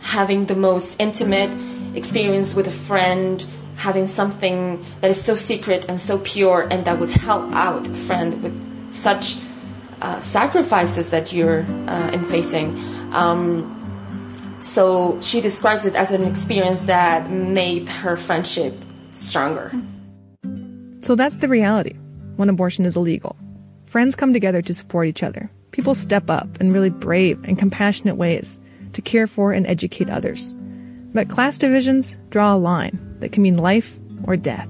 having 0.00 0.46
the 0.46 0.56
most 0.56 1.00
intimate 1.00 1.56
experience 1.94 2.54
with 2.54 2.66
a 2.66 2.72
friend, 2.72 3.46
having 3.76 4.06
something 4.06 4.82
that 5.00 5.10
is 5.10 5.22
so 5.22 5.34
secret 5.34 5.86
and 5.88 6.00
so 6.00 6.18
pure 6.18 6.66
and 6.70 6.84
that 6.84 6.98
would 6.98 7.10
help 7.10 7.52
out 7.54 7.86
a 7.86 7.94
friend 7.94 8.42
with 8.42 8.52
such 8.92 9.36
uh, 10.02 10.18
sacrifices 10.18 11.10
that 11.10 11.32
you're 11.32 11.62
uh, 11.86 12.10
in 12.12 12.24
facing. 12.24 12.76
Um, 13.12 13.78
so 14.56 15.20
she 15.20 15.40
describes 15.40 15.86
it 15.86 15.94
as 15.94 16.10
an 16.10 16.24
experience 16.24 16.84
that 16.84 17.30
made 17.30 17.88
her 17.88 18.16
friendship 18.16 18.74
stronger. 19.12 19.72
So 21.02 21.14
that's 21.14 21.36
the 21.36 21.48
reality 21.48 21.96
when 22.36 22.48
abortion 22.48 22.84
is 22.84 22.96
illegal. 22.96 23.36
Friends 23.86 24.16
come 24.16 24.32
together 24.32 24.60
to 24.62 24.74
support 24.74 25.06
each 25.06 25.22
other. 25.22 25.50
People 25.70 25.94
step 25.94 26.28
up 26.28 26.60
in 26.60 26.72
really 26.72 26.90
brave 26.90 27.42
and 27.44 27.58
compassionate 27.58 28.16
ways 28.16 28.60
to 28.94 29.02
care 29.02 29.26
for 29.26 29.52
and 29.52 29.66
educate 29.66 30.10
others. 30.10 30.54
But 31.14 31.28
class 31.28 31.58
divisions 31.58 32.18
draw 32.30 32.54
a 32.54 32.58
line 32.58 32.98
that 33.20 33.32
can 33.32 33.42
mean 33.42 33.56
life 33.56 33.98
or 34.24 34.36
death. 34.36 34.68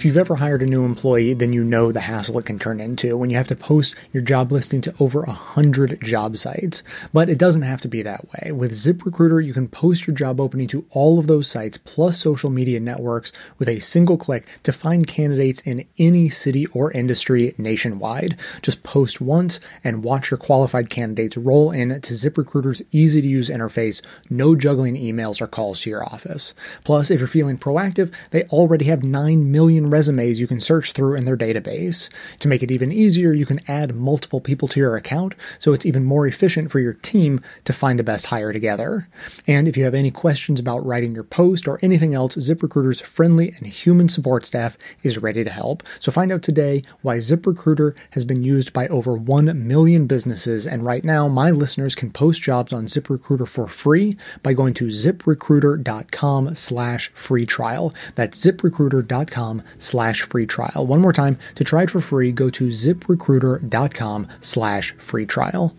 If 0.00 0.06
you've 0.06 0.16
ever 0.16 0.36
hired 0.36 0.62
a 0.62 0.66
new 0.66 0.86
employee, 0.86 1.34
then 1.34 1.52
you 1.52 1.62
know 1.62 1.92
the 1.92 2.00
hassle 2.00 2.38
it 2.38 2.46
can 2.46 2.58
turn 2.58 2.80
into 2.80 3.18
when 3.18 3.28
you 3.28 3.36
have 3.36 3.48
to 3.48 3.54
post 3.54 3.94
your 4.14 4.22
job 4.22 4.50
listing 4.50 4.80
to 4.80 4.94
over 4.98 5.24
a 5.24 5.32
hundred 5.32 6.02
job 6.02 6.38
sites. 6.38 6.82
But 7.12 7.28
it 7.28 7.36
doesn't 7.36 7.60
have 7.60 7.82
to 7.82 7.88
be 7.88 8.00
that 8.00 8.24
way. 8.32 8.50
With 8.50 8.72
ZipRecruiter, 8.72 9.44
you 9.44 9.52
can 9.52 9.68
post 9.68 10.06
your 10.06 10.16
job 10.16 10.40
opening 10.40 10.68
to 10.68 10.86
all 10.88 11.18
of 11.18 11.26
those 11.26 11.48
sites 11.48 11.76
plus 11.76 12.18
social 12.18 12.48
media 12.48 12.80
networks 12.80 13.30
with 13.58 13.68
a 13.68 13.80
single 13.80 14.16
click 14.16 14.46
to 14.62 14.72
find 14.72 15.06
candidates 15.06 15.60
in 15.60 15.86
any 15.98 16.30
city 16.30 16.64
or 16.68 16.90
industry 16.92 17.52
nationwide. 17.58 18.38
Just 18.62 18.82
post 18.82 19.20
once 19.20 19.60
and 19.84 20.02
watch 20.02 20.30
your 20.30 20.38
qualified 20.38 20.88
candidates 20.88 21.36
roll 21.36 21.72
in 21.72 21.90
to 21.90 22.14
ZipRecruiter's 22.14 22.80
easy 22.90 23.20
to 23.20 23.28
use 23.28 23.50
interface, 23.50 24.00
no 24.30 24.56
juggling 24.56 24.96
emails 24.96 25.42
or 25.42 25.46
calls 25.46 25.82
to 25.82 25.90
your 25.90 26.02
office. 26.02 26.54
Plus, 26.84 27.10
if 27.10 27.20
you're 27.20 27.28
feeling 27.28 27.58
proactive, 27.58 28.10
they 28.30 28.44
already 28.44 28.86
have 28.86 29.04
9 29.04 29.52
million 29.52 29.89
resumes 29.90 30.40
you 30.40 30.46
can 30.46 30.60
search 30.60 30.92
through 30.92 31.14
in 31.14 31.24
their 31.24 31.36
database. 31.36 32.08
To 32.40 32.48
make 32.48 32.62
it 32.62 32.70
even 32.70 32.92
easier, 32.92 33.32
you 33.32 33.46
can 33.46 33.60
add 33.68 33.94
multiple 33.94 34.40
people 34.40 34.68
to 34.68 34.80
your 34.80 34.96
account, 34.96 35.34
so 35.58 35.72
it's 35.72 35.86
even 35.86 36.04
more 36.04 36.26
efficient 36.26 36.70
for 36.70 36.78
your 36.78 36.94
team 36.94 37.40
to 37.64 37.72
find 37.72 37.98
the 37.98 38.04
best 38.04 38.26
hire 38.26 38.52
together. 38.52 39.08
And 39.46 39.68
if 39.68 39.76
you 39.76 39.84
have 39.84 39.94
any 39.94 40.10
questions 40.10 40.60
about 40.60 40.84
writing 40.84 41.14
your 41.14 41.24
post 41.24 41.66
or 41.66 41.78
anything 41.82 42.14
else, 42.14 42.36
ZipRecruiter's 42.36 43.00
friendly 43.00 43.54
and 43.58 43.66
human 43.66 44.08
support 44.08 44.46
staff 44.46 44.76
is 45.02 45.18
ready 45.18 45.44
to 45.44 45.50
help. 45.50 45.82
So 45.98 46.12
find 46.12 46.32
out 46.32 46.42
today 46.42 46.82
why 47.02 47.18
ZipRecruiter 47.18 47.94
has 48.10 48.24
been 48.24 48.42
used 48.42 48.72
by 48.72 48.88
over 48.88 49.14
1 49.14 49.66
million 49.66 50.06
businesses, 50.06 50.66
and 50.66 50.84
right 50.84 51.04
now 51.04 51.28
my 51.28 51.50
listeners 51.50 51.94
can 51.94 52.10
post 52.10 52.42
jobs 52.42 52.72
on 52.72 52.86
ZipRecruiter 52.86 53.48
for 53.48 53.68
free 53.68 54.16
by 54.42 54.52
going 54.52 54.74
to 54.74 54.86
ziprecruiter.com 54.86 56.54
slash 56.54 57.08
free 57.10 57.46
trial. 57.46 57.94
That's 58.14 58.38
ziprecruiter.com 58.44 59.62
slash 59.82 60.22
free 60.22 60.46
trial. 60.46 60.86
One 60.86 61.00
more 61.00 61.12
time, 61.12 61.38
to 61.56 61.64
try 61.64 61.82
it 61.82 61.90
for 61.90 62.00
free, 62.00 62.32
go 62.32 62.50
to 62.50 62.68
ziprecruiter.com 62.68 64.28
slash 64.40 64.92
free 64.92 65.26
trial. 65.26 65.74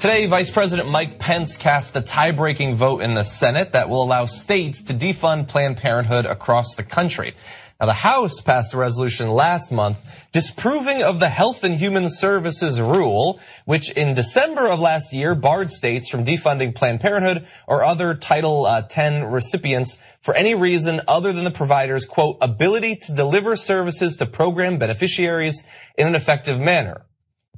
Today, 0.00 0.24
Vice 0.24 0.48
President 0.48 0.88
Mike 0.88 1.18
Pence 1.18 1.58
cast 1.58 1.92
the 1.92 2.00
tie-breaking 2.00 2.76
vote 2.76 3.02
in 3.02 3.12
the 3.12 3.22
Senate 3.22 3.74
that 3.74 3.90
will 3.90 4.02
allow 4.02 4.24
states 4.24 4.82
to 4.84 4.94
defund 4.94 5.48
Planned 5.48 5.76
Parenthood 5.76 6.24
across 6.24 6.74
the 6.74 6.82
country. 6.82 7.34
Now, 7.80 7.86
the 7.86 7.94
House 7.94 8.42
passed 8.42 8.74
a 8.74 8.76
resolution 8.76 9.30
last 9.30 9.72
month 9.72 10.02
disproving 10.32 11.02
of 11.02 11.18
the 11.18 11.30
Health 11.30 11.64
and 11.64 11.74
Human 11.74 12.10
Services 12.10 12.78
rule, 12.78 13.40
which 13.64 13.90
in 13.92 14.12
December 14.12 14.68
of 14.68 14.78
last 14.78 15.14
year 15.14 15.34
barred 15.34 15.70
states 15.70 16.10
from 16.10 16.26
defunding 16.26 16.74
Planned 16.74 17.00
Parenthood 17.00 17.46
or 17.66 17.82
other 17.82 18.14
Title 18.14 18.66
uh, 18.66 18.82
X 18.94 19.24
recipients 19.24 19.96
for 20.20 20.34
any 20.34 20.54
reason 20.54 21.00
other 21.08 21.32
than 21.32 21.44
the 21.44 21.50
provider's, 21.50 22.04
quote, 22.04 22.36
ability 22.42 22.96
to 22.96 23.12
deliver 23.12 23.56
services 23.56 24.16
to 24.16 24.26
program 24.26 24.76
beneficiaries 24.76 25.64
in 25.96 26.06
an 26.06 26.14
effective 26.14 26.60
manner 26.60 27.06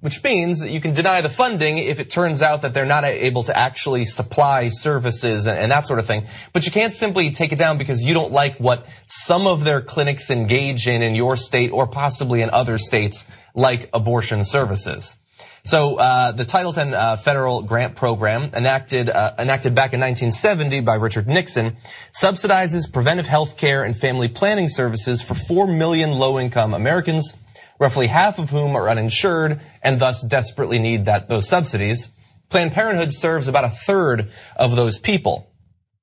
which 0.03 0.22
means 0.24 0.59
that 0.59 0.70
you 0.70 0.80
can 0.80 0.92
deny 0.92 1.20
the 1.20 1.28
funding 1.28 1.78
if 1.78 2.00
it 2.00 2.11
turns 2.11 2.42
out 2.42 2.62
that 2.62 2.74
they're 2.74 2.84
not 2.84 3.05
able 3.05 3.44
to 3.44 3.57
actually 3.57 4.05
supply 4.05 4.68
services 4.68 5.46
and, 5.46 5.57
and, 5.57 5.70
that 5.70 5.86
sort 5.86 6.00
of 6.00 6.07
thing. 6.07 6.26
But 6.53 6.66
you 6.66 6.72
can't 6.72 6.92
simply 6.92 7.30
take 7.30 7.53
it 7.53 7.57
down 7.57 7.78
because 7.78 8.03
you 8.03 8.12
don't 8.12 8.32
like 8.32 8.57
what 8.59 8.84
some 9.07 9.46
of 9.46 9.62
their 9.62 9.80
clinics 9.80 10.28
engage 10.28 10.88
in 10.88 11.03
in 11.03 11.14
your 11.14 11.36
state 11.36 11.70
or 11.70 11.86
possibly 11.86 12.42
in 12.42 12.50
other 12.50 12.78
states 12.78 13.26
like 13.55 13.90
abortion 13.94 14.44
services. 14.44 15.16
So 15.64 16.00
uh, 16.00 16.32
the 16.32 16.44
Title 16.44 16.76
X 16.76 16.92
uh, 16.92 17.16
federal 17.18 17.62
grant 17.62 17.94
program, 17.94 18.50
enacted 18.55 19.09
uh, 19.09 19.34
enacted 19.38 19.76
back 19.76 19.92
in 19.92 20.00
1970 20.00 20.80
by 20.80 20.96
Richard 20.96 21.28
Nixon, 21.28 21.76
subsidizes 22.20 22.92
preventive 22.92 23.28
health 23.28 23.57
care 23.57 23.84
and 23.84 23.96
family 23.96 24.26
planning 24.26 24.68
services 24.68 25.22
for 25.22 25.34
four 25.34 25.68
million 25.68 26.11
low-income 26.11 26.74
Americans 26.74 27.36
roughly 27.83 28.07
half 28.07 28.39
of 28.39 28.51
whom 28.51 28.76
are 28.76 28.89
uninsured 28.89 29.61
and 29.83 29.99
thus 29.99 30.22
desperately 30.22 30.78
need 30.78 31.05
that, 31.07 31.28
those 31.28 31.49
subsidies. 31.49 32.11
Planned 32.49 32.70
Parenthood 32.70 33.12
serves 33.12 33.49
about 33.49 33.64
a 33.64 33.68
third 33.68 34.30
of 34.55 34.76
those 34.76 34.99
people. 34.99 35.53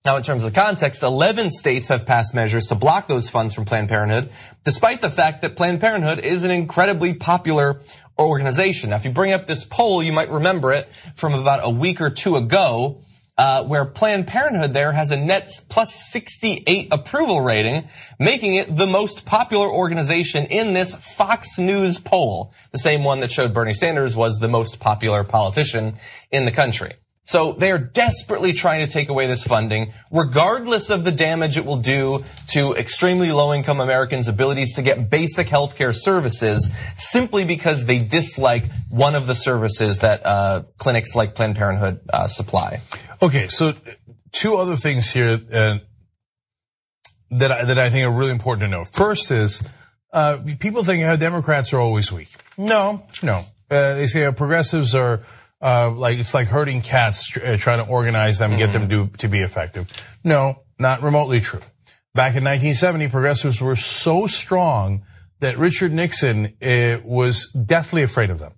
Now, 0.04 0.18
in 0.18 0.24
terms 0.24 0.44
of 0.44 0.54
context, 0.54 1.04
11 1.04 1.52
states 1.52 1.88
have 1.88 2.06
passed 2.06 2.36
measures 2.36 2.68
to 2.68 2.76
block 2.76 3.08
those 3.08 3.30
funds 3.30 3.54
from 3.54 3.64
Planned 3.64 3.88
Parenthood, 3.88 4.30
despite 4.66 5.00
the 5.00 5.10
fact 5.10 5.42
that 5.42 5.56
Planned 5.56 5.80
Parenthood 5.80 6.20
is 6.20 6.44
an 6.44 6.52
incredibly 6.52 7.14
popular 7.14 7.80
organization. 8.18 8.90
Now, 8.90 8.98
if 8.98 9.06
you 9.06 9.12
bring 9.12 9.32
up 9.32 9.48
this 9.48 9.64
poll, 9.64 10.04
you 10.04 10.12
might 10.12 10.30
remember 10.30 10.74
it 10.74 10.90
from 11.16 11.34
about 11.34 11.62
a 11.64 11.70
week 11.70 12.02
or 12.02 12.10
two 12.10 12.36
ago, 12.36 13.06
uh, 13.40 13.64
where 13.64 13.86
Planned 13.86 14.28
Parenthood 14.28 14.74
there 14.74 14.92
has 14.92 15.12
a 15.12 15.18
net 15.18 15.50
plus 15.70 16.12
68 16.12 16.90
approval 16.92 17.40
rating, 17.40 17.88
making 18.20 18.56
it 18.56 18.76
the 18.76 18.86
most 18.86 19.26
popular 19.26 19.66
organization 19.66 20.46
in 20.48 20.74
this 20.74 20.94
Fox 20.94 21.58
News 21.58 22.00
poll, 22.00 22.54
the 22.74 22.78
same 22.78 23.06
one 23.06 23.22
that 23.22 23.32
showed 23.32 23.54
Bernie 23.54 23.74
Sanders 23.74 24.14
was 24.14 24.40
the 24.40 24.50
most 24.50 24.82
popular 24.82 25.24
politician 25.24 25.96
in 26.32 26.44
the 26.44 26.52
country. 26.52 26.96
So 27.24 27.54
they 27.54 27.70
are 27.70 27.78
desperately 27.78 28.54
trying 28.54 28.88
to 28.88 28.92
take 28.92 29.10
away 29.10 29.28
this 29.28 29.44
funding, 29.44 29.94
regardless 30.12 30.90
of 30.90 31.04
the 31.04 31.12
damage 31.12 31.58
it 31.58 31.66
will 31.66 31.78
do 31.78 32.26
to 32.48 32.74
extremely 32.74 33.32
low 33.32 33.54
income 33.54 33.80
Americans' 33.80 34.28
abilities 34.28 34.74
to 34.76 34.82
get 34.82 35.12
basic 35.12 35.46
healthcare 35.46 35.94
services, 35.94 36.72
simply 36.98 37.46
because 37.46 37.86
they 37.86 38.00
dislike 38.00 38.64
one 38.90 39.14
of 39.14 39.28
the 39.28 39.36
services 39.36 40.00
that 40.00 40.26
uh, 40.26 40.64
clinics 40.78 41.14
like 41.14 41.36
Planned 41.36 41.56
Parenthood 41.56 42.00
uh, 42.12 42.28
supply. 42.28 42.82
Okay, 43.22 43.48
so 43.48 43.74
two 44.32 44.56
other 44.56 44.76
things 44.76 45.12
here 45.12 45.40
uh, 45.54 45.78
that 47.30 47.52
I, 47.52 47.66
that 47.66 47.78
I 47.78 47.92
think 47.92 48.08
are 48.08 48.12
really 48.12 48.32
important 48.32 48.62
to 48.62 48.68
know. 48.68 48.86
First 48.86 49.30
is 49.30 49.62
uh, 50.12 50.40
people 50.60 50.84
think 50.84 51.04
how 51.04 51.16
Democrats 51.16 51.74
are 51.74 51.80
always 51.80 52.12
weak. 52.12 52.30
No, 52.58 53.04
no. 53.22 53.44
Uh, 53.70 53.94
they 53.94 54.08
say 54.08 54.32
progressives 54.32 54.96
are 54.96 55.22
uh, 55.62 55.92
like 55.92 56.20
it's 56.20 56.34
like 56.34 56.48
herding 56.48 56.82
cats, 56.82 57.36
uh, 57.38 57.58
trying 57.60 57.84
to 57.84 57.92
organize 57.92 58.40
them, 58.40 58.52
and 58.52 58.60
get 58.60 58.72
them 58.72 58.90
to, 58.90 59.08
to 59.18 59.28
be 59.28 59.40
effective. 59.40 59.92
No, 60.24 60.64
not 60.78 61.02
remotely 61.02 61.42
true. 61.42 61.62
Back 62.16 62.36
in 62.36 62.44
1970, 62.44 63.10
progressives 63.10 63.62
were 63.62 63.76
so 63.76 64.28
strong 64.28 65.04
that 65.40 65.58
Richard 65.58 65.92
Nixon 65.92 66.54
uh, 66.62 67.00
was 67.04 67.52
deathly 67.52 68.04
afraid 68.04 68.30
of 68.30 68.40
them. 68.40 68.54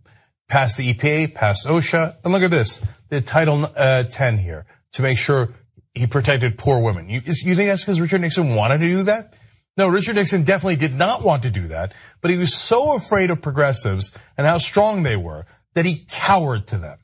Passed 0.47 0.77
the 0.77 0.93
EPA, 0.93 1.33
passed 1.33 1.65
OSHA, 1.65 2.17
and 2.23 2.33
look 2.33 2.43
at 2.43 2.51
this, 2.51 2.81
the 3.09 3.21
Title 3.21 3.67
uh, 3.75 4.03
10 4.03 4.37
here 4.37 4.65
to 4.93 5.01
make 5.01 5.17
sure 5.17 5.49
he 5.93 6.07
protected 6.07 6.57
poor 6.57 6.81
women. 6.81 7.09
You, 7.09 7.21
you 7.25 7.55
think 7.55 7.69
that's 7.69 7.83
because 7.83 7.99
Richard 7.99 8.21
Nixon 8.21 8.55
wanted 8.55 8.79
to 8.79 8.85
do 8.85 9.03
that? 9.03 9.33
No, 9.77 9.87
Richard 9.87 10.15
Nixon 10.15 10.43
definitely 10.43 10.75
did 10.75 10.93
not 10.93 11.23
want 11.23 11.43
to 11.43 11.49
do 11.49 11.69
that, 11.69 11.93
but 12.21 12.31
he 12.31 12.37
was 12.37 12.53
so 12.53 12.95
afraid 12.95 13.31
of 13.31 13.41
progressives 13.41 14.11
and 14.37 14.45
how 14.45 14.57
strong 14.57 15.03
they 15.03 15.15
were 15.15 15.45
that 15.73 15.85
he 15.85 16.05
cowered 16.09 16.67
to 16.67 16.77
them. 16.77 16.97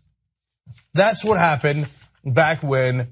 That's 0.93 1.24
what 1.24 1.38
happened 1.38 1.88
back 2.26 2.63
when 2.63 3.07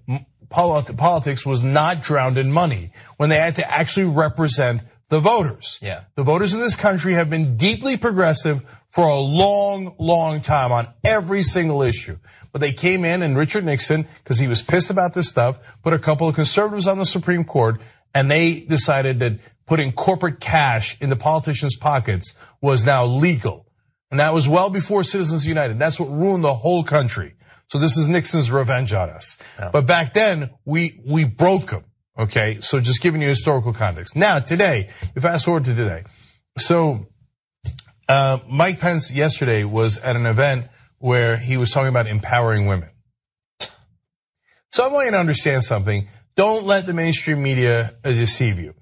politics 0.50 1.46
was 1.46 1.64
not 1.64 2.04
drowned 2.04 2.38
in 2.38 2.52
money, 2.52 2.92
when 3.18 3.30
they 3.30 3.38
had 3.38 3.58
to 3.58 3.72
actually 3.72 4.08
represent 4.08 4.82
the 5.10 5.20
voters. 5.20 5.80
Yeah. 5.82 6.02
The 6.16 6.24
voters 6.24 6.54
in 6.54 6.60
this 6.60 6.76
country 6.76 7.14
have 7.14 7.30
been 7.30 7.58
deeply 7.58 7.98
progressive 7.98 8.64
for 8.90 9.08
a 9.08 9.20
long, 9.20 9.96
long 10.00 10.42
time 10.42 10.72
on 10.72 10.88
every 11.04 11.44
single 11.44 11.82
issue. 11.82 12.18
But 12.52 12.62
they 12.62 12.72
came 12.72 13.04
in 13.04 13.22
and 13.22 13.38
Richard 13.38 13.66
Nixon, 13.66 14.08
because 14.24 14.40
he 14.40 14.48
was 14.48 14.62
pissed 14.62 14.90
about 14.90 15.14
this 15.14 15.28
stuff, 15.28 15.58
put 15.84 15.94
a 15.94 16.00
couple 16.00 16.28
of 16.28 16.36
conservatives 16.36 16.88
on 16.88 16.98
the 16.98 17.06
Supreme 17.06 17.44
Court, 17.44 17.82
and 18.14 18.32
they 18.32 18.62
decided 18.62 19.20
that 19.20 19.40
putting 19.66 19.92
corporate 19.92 20.40
cash 20.40 20.98
into 21.02 21.16
politicians' 21.16 21.76
pockets 21.76 22.36
was 22.62 22.86
now 22.86 23.06
legal. 23.06 23.65
And 24.12 24.20
that 24.20 24.34
was 24.34 24.48
well 24.48 24.70
before 24.70 25.04
Citizens 25.04 25.46
United. 25.46 25.80
That's 25.80 26.00
what 26.00 26.10
ruined 26.10 26.44
the 26.44 26.54
whole 26.54 26.84
country. 26.84 27.36
So 27.68 27.80
this 27.80 27.98
is 27.98 28.08
Nixon's 28.08 28.52
revenge 28.52 28.94
on 28.94 29.10
us. 29.10 29.38
Yeah. 29.60 29.70
But 29.72 29.88
back 29.88 30.14
then, 30.14 30.52
we, 30.66 31.02
we 31.06 31.26
broke 31.26 31.72
them. 31.72 31.86
Okay. 32.18 32.60
So 32.62 32.80
just 32.80 33.02
giving 33.02 33.22
you 33.22 33.28
historical 33.28 33.74
context. 33.74 34.16
Now, 34.16 34.40
today, 34.40 34.90
you 35.16 35.22
fast 35.22 35.46
forward 35.46 35.66
to 35.66 35.76
today. 35.76 36.04
So, 36.58 37.08
uh, 38.08 38.38
Mike 38.48 38.80
Pence 38.80 39.12
yesterday 39.12 39.64
was 39.64 39.98
at 39.98 40.16
an 40.16 40.28
event 40.28 40.68
where 41.00 41.38
he 41.38 41.58
was 41.58 41.72
talking 41.72 41.90
about 41.90 42.08
empowering 42.08 42.68
women. 42.68 42.90
So 44.72 44.84
I 44.84 44.88
want 44.88 45.06
you 45.06 45.12
to 45.12 45.20
understand 45.20 45.64
something. 45.64 46.08
Don't 46.36 46.66
let 46.66 46.86
the 46.86 46.94
mainstream 46.94 47.42
media 47.42 47.96
deceive 48.04 48.60
you. 48.60 48.74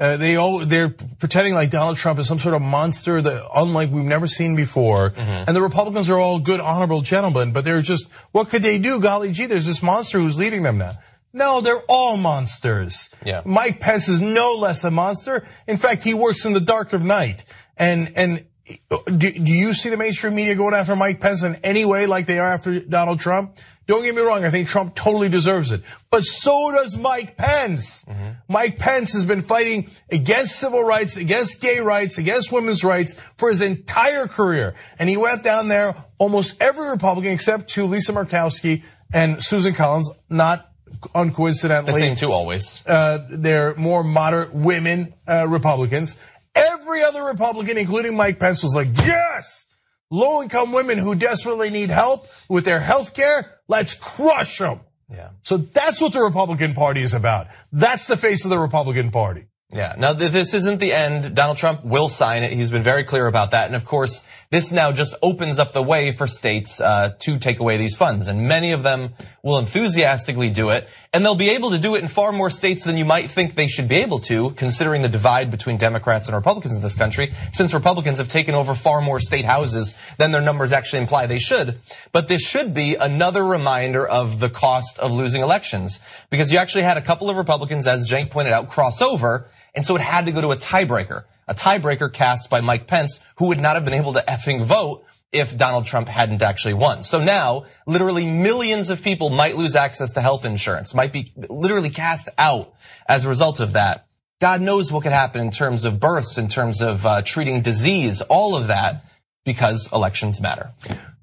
Uh, 0.00 0.16
they 0.16 0.36
all 0.36 0.64
they're 0.64 0.90
pretending 0.90 1.54
like 1.54 1.70
Donald 1.70 1.96
Trump 1.96 2.20
is 2.20 2.28
some 2.28 2.38
sort 2.38 2.54
of 2.54 2.62
monster 2.62 3.20
that 3.20 3.44
unlike 3.54 3.90
we've 3.90 4.04
never 4.04 4.28
seen 4.28 4.54
before. 4.54 5.10
Mm-hmm. 5.10 5.44
And 5.48 5.56
the 5.56 5.62
Republicans 5.62 6.08
are 6.08 6.18
all 6.18 6.38
good, 6.38 6.60
honorable 6.60 7.02
gentlemen, 7.02 7.52
but 7.52 7.64
they're 7.64 7.82
just 7.82 8.08
what 8.30 8.48
could 8.48 8.62
they 8.62 8.78
do? 8.78 9.00
Golly 9.00 9.32
gee, 9.32 9.46
there's 9.46 9.66
this 9.66 9.82
monster 9.82 10.18
who's 10.18 10.38
leading 10.38 10.62
them 10.62 10.78
now. 10.78 10.92
No, 11.32 11.60
they're 11.60 11.82
all 11.88 12.16
monsters. 12.16 13.10
Yeah. 13.24 13.42
Mike 13.44 13.80
Pence 13.80 14.08
is 14.08 14.20
no 14.20 14.54
less 14.54 14.82
a 14.84 14.90
monster. 14.90 15.46
In 15.66 15.76
fact, 15.76 16.02
he 16.04 16.14
works 16.14 16.44
in 16.44 16.52
the 16.52 16.60
dark 16.60 16.92
of 16.92 17.02
night. 17.02 17.44
And 17.76 18.12
and 18.14 18.44
do, 18.88 19.30
do 19.32 19.52
you 19.52 19.74
see 19.74 19.88
the 19.88 19.96
mainstream 19.96 20.34
media 20.34 20.54
going 20.54 20.74
after 20.74 20.94
Mike 20.94 21.20
Pence 21.20 21.42
in 21.42 21.56
any 21.56 21.84
way 21.84 22.06
like 22.06 22.26
they 22.26 22.38
are 22.38 22.52
after 22.52 22.80
Donald 22.80 23.20
Trump? 23.20 23.58
Don't 23.86 24.02
get 24.02 24.14
me 24.14 24.20
wrong, 24.20 24.44
I 24.44 24.50
think 24.50 24.68
Trump 24.68 24.94
totally 24.94 25.30
deserves 25.30 25.72
it. 25.72 25.82
But 26.10 26.22
so 26.22 26.70
does 26.72 26.98
Mike 26.98 27.38
Pence. 27.38 28.04
Mm-hmm. 28.04 28.28
Mike 28.46 28.78
Pence 28.78 29.14
has 29.14 29.24
been 29.24 29.40
fighting 29.40 29.90
against 30.10 30.56
civil 30.56 30.84
rights, 30.84 31.16
against 31.16 31.62
gay 31.62 31.80
rights, 31.80 32.18
against 32.18 32.52
women's 32.52 32.84
rights 32.84 33.16
for 33.38 33.48
his 33.48 33.62
entire 33.62 34.26
career. 34.26 34.74
And 34.98 35.08
he 35.08 35.16
went 35.16 35.42
down 35.42 35.68
there, 35.68 35.94
almost 36.18 36.60
every 36.60 36.90
Republican 36.90 37.32
except 37.32 37.70
to 37.70 37.86
Lisa 37.86 38.12
Murkowski 38.12 38.82
and 39.10 39.42
Susan 39.42 39.72
Collins, 39.72 40.10
not 40.28 40.70
uncoincidentally. 41.14 41.86
The 41.86 41.92
same 41.94 42.14
two 42.14 42.30
always. 42.30 42.84
Uh, 42.86 43.26
they're 43.30 43.74
more 43.76 44.04
moderate 44.04 44.52
women 44.52 45.14
uh, 45.26 45.46
Republicans. 45.48 46.16
Every 46.58 47.02
other 47.02 47.24
Republican, 47.24 47.78
including 47.78 48.16
Mike 48.16 48.38
Pence, 48.38 48.62
was 48.62 48.74
like, 48.74 48.88
yes! 49.04 49.66
Low 50.10 50.42
income 50.42 50.72
women 50.72 50.98
who 50.98 51.14
desperately 51.14 51.70
need 51.70 51.90
help 51.90 52.28
with 52.48 52.64
their 52.64 52.80
health 52.80 53.14
care, 53.14 53.60
let's 53.68 53.94
crush 53.94 54.58
them. 54.58 54.80
Yeah. 55.10 55.30
So 55.42 55.58
that's 55.58 56.00
what 56.00 56.12
the 56.12 56.20
Republican 56.20 56.74
Party 56.74 57.02
is 57.02 57.14
about. 57.14 57.48
That's 57.72 58.06
the 58.06 58.16
face 58.16 58.44
of 58.44 58.50
the 58.50 58.58
Republican 58.58 59.10
Party. 59.10 59.46
Yeah. 59.70 59.94
Now, 59.98 60.14
this 60.14 60.54
isn't 60.54 60.80
the 60.80 60.92
end. 60.92 61.34
Donald 61.34 61.58
Trump 61.58 61.84
will 61.84 62.08
sign 62.08 62.42
it. 62.42 62.52
He's 62.52 62.70
been 62.70 62.82
very 62.82 63.04
clear 63.04 63.26
about 63.26 63.50
that. 63.50 63.66
And 63.66 63.76
of 63.76 63.84
course, 63.84 64.24
this 64.50 64.72
now 64.72 64.92
just 64.92 65.14
opens 65.22 65.58
up 65.58 65.74
the 65.74 65.82
way 65.82 66.10
for 66.10 66.26
states 66.26 66.80
uh, 66.80 67.14
to 67.18 67.38
take 67.38 67.60
away 67.60 67.76
these 67.76 67.94
funds, 67.94 68.28
and 68.28 68.48
many 68.48 68.72
of 68.72 68.82
them 68.82 69.10
will 69.42 69.58
enthusiastically 69.58 70.48
do 70.48 70.70
it, 70.70 70.88
and 71.12 71.22
they'll 71.22 71.34
be 71.34 71.50
able 71.50 71.70
to 71.70 71.78
do 71.78 71.94
it 71.94 72.02
in 72.02 72.08
far 72.08 72.32
more 72.32 72.48
states 72.48 72.84
than 72.84 72.96
you 72.96 73.04
might 73.04 73.28
think 73.28 73.54
they 73.54 73.66
should 73.66 73.88
be 73.88 73.96
able 73.96 74.20
to, 74.20 74.50
considering 74.52 75.02
the 75.02 75.08
divide 75.08 75.50
between 75.50 75.76
Democrats 75.76 76.28
and 76.28 76.34
Republicans 76.34 76.74
in 76.74 76.82
this 76.82 76.96
country, 76.96 77.32
since 77.52 77.74
Republicans 77.74 78.16
have 78.16 78.28
taken 78.28 78.54
over 78.54 78.74
far 78.74 79.02
more 79.02 79.20
state 79.20 79.44
houses 79.44 79.94
than 80.16 80.32
their 80.32 80.40
numbers 80.40 80.72
actually 80.72 81.00
imply 81.00 81.26
they 81.26 81.38
should. 81.38 81.78
But 82.12 82.28
this 82.28 82.40
should 82.40 82.72
be 82.72 82.94
another 82.94 83.44
reminder 83.44 84.06
of 84.08 84.40
the 84.40 84.48
cost 84.48 84.98
of 84.98 85.12
losing 85.12 85.42
elections, 85.42 86.00
because 86.30 86.50
you 86.50 86.56
actually 86.56 86.84
had 86.84 86.96
a 86.96 87.02
couple 87.02 87.28
of 87.28 87.36
Republicans, 87.36 87.86
as 87.86 88.10
Cenk 88.10 88.30
pointed 88.30 88.54
out, 88.54 88.70
cross 88.70 89.02
over, 89.02 89.46
and 89.74 89.84
so 89.84 89.94
it 89.94 90.00
had 90.00 90.24
to 90.24 90.32
go 90.32 90.40
to 90.40 90.52
a 90.52 90.56
tiebreaker 90.56 91.24
a 91.48 91.54
tiebreaker 91.54 92.12
cast 92.12 92.50
by 92.50 92.60
Mike 92.60 92.86
Pence, 92.86 93.20
who 93.36 93.48
would 93.48 93.60
not 93.60 93.74
have 93.74 93.84
been 93.84 93.94
able 93.94 94.12
to 94.12 94.24
effing 94.28 94.64
vote 94.64 95.04
if 95.32 95.56
Donald 95.56 95.86
Trump 95.86 96.08
hadn't 96.08 96.42
actually 96.42 96.74
won. 96.74 97.02
So 97.02 97.22
now, 97.22 97.66
literally 97.86 98.26
millions 98.26 98.90
of 98.90 99.02
people 99.02 99.30
might 99.30 99.56
lose 99.56 99.76
access 99.76 100.12
to 100.12 100.22
health 100.22 100.44
insurance, 100.44 100.94
might 100.94 101.12
be 101.12 101.32
literally 101.48 101.90
cast 101.90 102.28
out 102.38 102.72
as 103.08 103.24
a 103.24 103.28
result 103.28 103.60
of 103.60 103.72
that. 103.74 104.06
God 104.40 104.62
knows 104.62 104.92
what 104.92 105.02
could 105.02 105.12
happen 105.12 105.40
in 105.40 105.50
terms 105.50 105.84
of 105.84 105.98
births, 105.98 106.38
in 106.38 106.48
terms 106.48 106.80
of 106.80 107.04
uh, 107.04 107.22
treating 107.22 107.60
disease, 107.60 108.22
all 108.22 108.56
of 108.56 108.68
that, 108.68 109.04
because 109.44 109.92
elections 109.92 110.40
matter. 110.40 110.70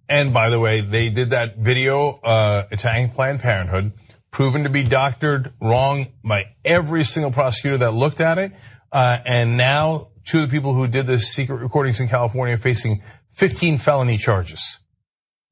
And 0.07 0.33
by 0.33 0.49
the 0.49 0.59
way, 0.59 0.81
they 0.81 1.09
did 1.09 1.31
that 1.31 1.57
video 1.57 2.19
uh, 2.23 2.63
attacking 2.71 3.11
Planned 3.11 3.39
Parenthood, 3.39 3.93
proven 4.31 4.63
to 4.63 4.69
be 4.69 4.83
doctored 4.83 5.53
wrong 5.61 6.07
by 6.23 6.55
every 6.63 7.05
single 7.05 7.31
prosecutor 7.31 7.77
that 7.79 7.91
looked 7.91 8.19
at 8.19 8.37
it. 8.37 8.51
Uh, 8.91 9.17
and 9.25 9.57
now 9.57 10.09
two 10.25 10.43
of 10.43 10.49
the 10.49 10.55
people 10.55 10.73
who 10.73 10.87
did 10.87 11.07
the 11.07 11.19
secret 11.19 11.57
recordings 11.57 11.99
in 11.99 12.07
California 12.07 12.55
are 12.55 12.59
facing 12.59 13.01
15 13.31 13.77
felony 13.77 14.17
charges. 14.17 14.79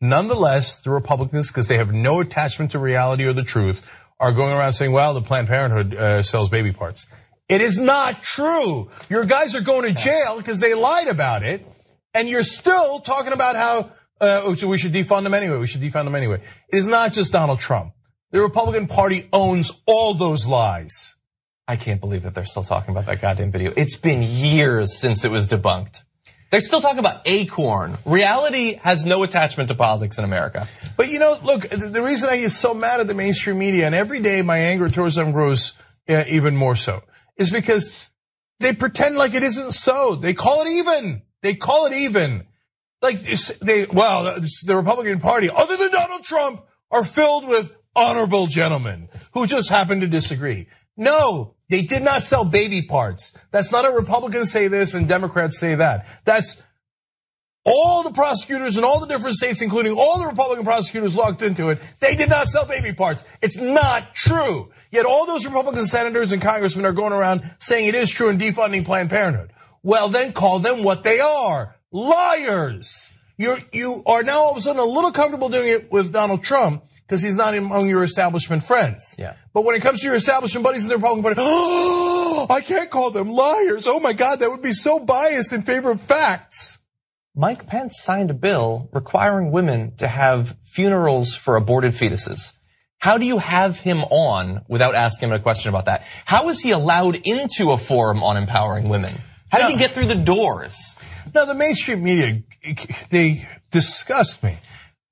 Nonetheless, 0.02 0.82
the 0.82 0.90
Republicans, 0.90 1.48
because 1.48 1.68
they 1.68 1.78
have 1.78 1.94
no 1.94 2.20
attachment 2.20 2.72
to 2.72 2.80
reality 2.80 3.26
or 3.26 3.34
the 3.34 3.44
truth, 3.44 3.82
are 4.20 4.34
going 4.34 4.54
around 4.54 4.74
saying, 4.74 4.92
well, 4.92 5.14
the 5.14 5.22
Planned 5.22 5.48
Parenthood 5.48 5.96
uh, 5.96 6.24
sells 6.24 6.50
baby 6.50 6.72
parts. 6.72 7.08
It 7.50 7.62
is 7.62 7.78
not 7.78 8.24
true. 8.24 8.90
Your 9.10 9.26
guys 9.26 9.56
are 9.56 9.62
going 9.62 9.84
to 9.84 9.94
jail 9.94 10.38
because 10.38 10.60
they 10.60 10.74
lied 10.74 11.08
about 11.08 11.44
it, 11.44 11.66
and 12.14 12.28
you're 12.28 12.44
still 12.44 13.00
talking 13.00 13.34
about 13.34 13.56
how 13.56 13.92
uh, 14.22 14.56
so 14.56 14.68
we 14.68 14.78
should 14.78 14.94
defund 14.94 15.24
them 15.24 15.34
anyway. 15.34 15.58
We 15.58 15.68
should 15.68 15.82
defund 15.82 16.06
them 16.06 16.16
anyway. 16.16 16.42
It 16.70 16.78
is 16.78 16.88
not 16.88 17.14
just 17.14 17.32
Donald 17.32 17.60
Trump. 17.60 17.94
The 18.32 18.40
Republican 18.42 18.88
Party 18.88 19.28
owns 19.34 19.72
all 19.86 20.14
those 20.14 20.48
lies. 20.48 21.16
I 21.68 21.78
can't 21.78 22.02
believe 22.02 22.24
that 22.24 22.34
they're 22.34 22.46
still 22.46 22.64
talking 22.64 22.92
about 22.92 23.06
that 23.06 23.22
goddamn 23.22 23.52
video. 23.52 23.72
It's 23.76 23.96
been 23.96 24.22
years 24.22 24.98
since 24.98 25.24
it 25.24 25.32
was 25.32 25.48
debunked. 25.48 26.04
They're 26.52 26.62
still 26.62 26.82
talk 26.82 26.98
about 26.98 27.22
acorn. 27.26 27.98
Reality 28.06 28.76
has 28.84 29.06
no 29.06 29.24
attachment 29.24 29.70
to 29.70 29.76
politics 29.76 30.20
in 30.20 30.24
America. 30.24 30.68
But 30.98 31.10
you 31.10 31.18
know, 31.20 31.36
look, 31.42 31.68
the 31.70 32.04
reason 32.04 32.30
I 32.30 32.38
get 32.38 32.52
so 32.52 32.74
mad 32.74 33.00
at 33.00 33.08
the 33.08 33.16
mainstream 33.16 33.58
media, 33.58 33.86
and 33.86 33.96
every 33.96 34.20
day 34.20 34.42
my 34.44 34.58
anger 34.58 34.88
towards 34.90 35.16
them 35.16 35.32
grows 35.32 35.72
even 36.08 36.56
more 36.56 36.76
so, 36.76 37.02
is 37.38 37.50
because 37.50 37.92
they 38.60 38.74
pretend 38.74 39.16
like 39.16 39.34
it 39.34 39.42
isn't 39.42 39.72
so. 39.72 40.16
They 40.16 40.34
call 40.34 40.62
it 40.62 40.70
even. 40.70 41.24
They 41.42 41.56
call 41.56 41.88
it 41.88 41.94
even. 41.94 42.46
Like 43.02 43.20
they, 43.62 43.86
well, 43.86 44.40
the 44.66 44.76
Republican 44.76 45.20
Party, 45.20 45.50
other 45.50 45.76
than 45.76 45.92
Donald 45.92 46.24
Trump, 46.24 46.64
are 46.92 47.04
filled 47.04 47.48
with 47.48 47.76
honorable 47.96 48.46
gentlemen 48.48 49.10
who 49.34 49.48
just 49.48 49.70
happen 49.70 50.02
to 50.02 50.08
disagree. 50.08 50.68
No, 50.96 51.56
they 51.70 51.82
did 51.82 52.04
not 52.04 52.24
sell 52.24 52.46
baby 52.46 52.82
parts. 52.84 53.34
That's 53.52 53.72
not 53.72 53.86
a 53.86 53.92
Republicans 53.92 54.52
say 54.52 54.68
this 54.68 54.94
and 54.94 55.08
Democrats 55.08 55.60
say 55.60 55.76
that. 55.76 56.08
That's 56.26 56.62
all 57.66 58.04
the 58.04 58.12
prosecutors 58.12 58.78
in 58.78 58.84
all 58.84 59.00
the 59.00 59.08
different 59.08 59.36
states, 59.36 59.62
including 59.62 59.94
all 59.98 60.20
the 60.20 60.28
Republican 60.28 60.66
prosecutors 60.66 61.16
locked 61.16 61.42
into 61.42 61.70
it, 61.70 61.80
they 62.00 62.16
did 62.16 62.30
not 62.30 62.48
sell 62.48 62.66
baby 62.66 62.94
parts. 62.94 63.24
It's 63.42 63.58
not 63.58 64.14
true. 64.14 64.72
Yet 64.92 65.06
all 65.06 65.26
those 65.26 65.46
Republican 65.46 65.86
senators 65.86 66.32
and 66.32 66.42
congressmen 66.42 66.86
are 66.86 66.94
going 66.94 67.14
around 67.14 67.44
saying 67.60 67.88
it 67.88 67.96
is 67.96 68.10
true 68.10 68.30
and 68.30 68.40
defunding 68.40 68.86
Planned 68.86 69.10
Parenthood. 69.10 69.52
Well, 69.82 70.10
then 70.10 70.34
call 70.34 70.60
them 70.60 70.84
what 70.84 71.04
they 71.04 71.20
are. 71.20 71.76
Liars. 71.92 73.12
You're, 73.38 73.58
you 73.72 74.04
are 74.06 74.24
now 74.24 74.40
all 74.40 74.52
of 74.52 74.58
a 74.58 74.62
sudden 74.62 74.82
a 74.82 74.86
little 74.86 75.12
comfortable 75.12 75.50
doing 75.50 75.68
it 75.68 75.92
with 75.92 76.12
Donald 76.14 76.44
Trump 76.44 76.84
because 77.06 77.22
he's 77.22 77.36
not 77.36 77.56
among 77.56 77.90
your 77.90 78.04
establishment 78.04 78.64
friends. 78.64 79.16
Yeah. 79.18 79.34
But 79.54 79.66
when 79.66 79.76
it 79.76 79.82
comes 79.82 80.00
to 80.02 80.08
your 80.08 80.16
establishment 80.16 80.64
buddies 80.64 80.84
in 80.84 80.90
the 80.90 80.96
Republican 80.96 81.24
Party, 81.24 81.42
oh, 81.42 82.48
I 82.50 82.62
can't 82.62 82.90
call 82.90 83.12
them 83.12 83.32
liars. 83.32 83.88
Oh 83.88 84.00
my 84.00 84.14
God, 84.14 84.40
that 84.40 84.50
would 84.50 84.62
be 84.62 84.74
so 84.74 85.00
biased 85.00 85.54
in 85.54 85.62
favor 85.62 85.92
of 85.92 86.02
facts. 86.02 86.80
Mike 87.36 87.66
Pence 87.68 88.00
signed 88.00 88.30
a 88.30 88.34
bill 88.34 88.90
requiring 88.94 89.52
women 89.52 89.96
to 89.98 90.08
have 90.08 90.56
funerals 90.64 91.36
for 91.36 91.56
aborted 91.56 91.94
fetuses. 91.94 92.54
How 93.00 93.18
do 93.18 93.26
you 93.26 93.40
have 93.40 93.80
him 93.80 94.00
on 94.12 94.62
without 94.70 94.96
asking 94.96 95.30
him 95.30 95.36
a 95.36 95.40
question 95.40 95.70
about 95.70 95.86
that? 95.86 96.04
How 96.26 96.50
is 96.50 96.62
he 96.62 96.72
allowed 96.72 97.16
into 97.28 97.72
a 97.72 97.78
forum 97.78 98.24
on 98.24 98.38
empowering 98.38 98.88
women? 98.88 99.14
How 99.52 99.60
did 99.60 99.72
he 99.72 99.78
get 99.78 99.92
through 99.92 100.06
the 100.06 100.16
doors? 100.16 100.96
Now, 101.34 101.46
the 101.46 101.56
mainstream 101.56 102.04
media, 102.04 102.44
they 103.10 103.48
disgust 103.72 104.44
me 104.44 104.58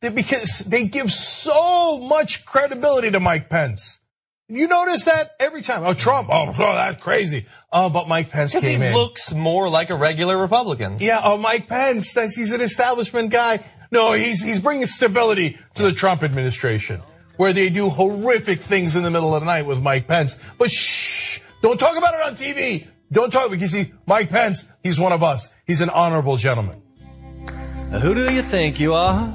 because 0.10 0.60
they 0.60 0.88
give 0.88 1.12
so 1.12 2.00
much 2.00 2.46
credibility 2.46 3.12
to 3.12 3.20
Mike 3.20 3.50
Pence. 3.50 4.00
You 4.48 4.68
notice 4.68 5.06
that 5.06 5.30
every 5.40 5.62
time. 5.62 5.84
Oh, 5.86 5.94
Trump. 5.94 6.28
Oh, 6.30 6.50
oh 6.50 6.52
that's 6.52 7.02
crazy. 7.02 7.46
Oh, 7.72 7.90
but 7.90 8.10
Mike 8.10 8.32
Pence 8.32 8.52
Because 8.54 8.68
he 8.68 8.74
in. 8.74 8.94
looks 8.94 9.34
more 9.34 9.70
like 9.70 9.90
a 9.92 9.96
regular 9.96 10.38
Republican. 10.38 10.98
Yeah. 11.00 11.22
Oh, 11.24 11.38
Mike 11.38 11.68
Pence. 11.70 12.14
That's, 12.14 12.36
he's 12.36 12.52
an 12.52 12.60
establishment 12.60 13.30
guy. 13.32 13.64
No, 13.92 14.12
he's 14.14 14.44
he's 14.44 14.60
bringing 14.60 14.86
stability 14.88 15.58
to 15.76 15.84
the 15.84 15.92
Trump 15.92 16.24
administration, 16.24 17.02
where 17.38 17.54
they 17.54 17.70
do 17.70 17.90
horrific 17.90 18.62
things 18.62 18.96
in 18.96 19.04
the 19.04 19.12
middle 19.12 19.36
of 19.36 19.42
the 19.42 19.46
night 19.46 19.66
with 19.66 19.82
Mike 19.82 20.08
Pence. 20.08 20.40
But 20.58 20.72
shh, 20.72 21.40
don't 21.62 21.80
talk 21.80 21.98
about 21.98 22.14
it 22.14 22.22
on 22.26 22.34
TV. 22.36 22.88
Don't 23.12 23.32
talk 23.32 23.52
because 23.52 23.74
he, 23.74 23.92
Mike 24.06 24.30
Pence, 24.30 24.66
he's 24.82 25.00
one 25.00 25.12
of 25.12 25.24
us. 25.24 25.50
He's 25.66 25.82
an 25.82 25.90
honorable 25.90 26.38
gentleman. 26.38 26.82
Who 28.02 28.14
do 28.14 28.34
you 28.34 28.42
think 28.42 28.80
you 28.80 28.94
are? 28.94 29.30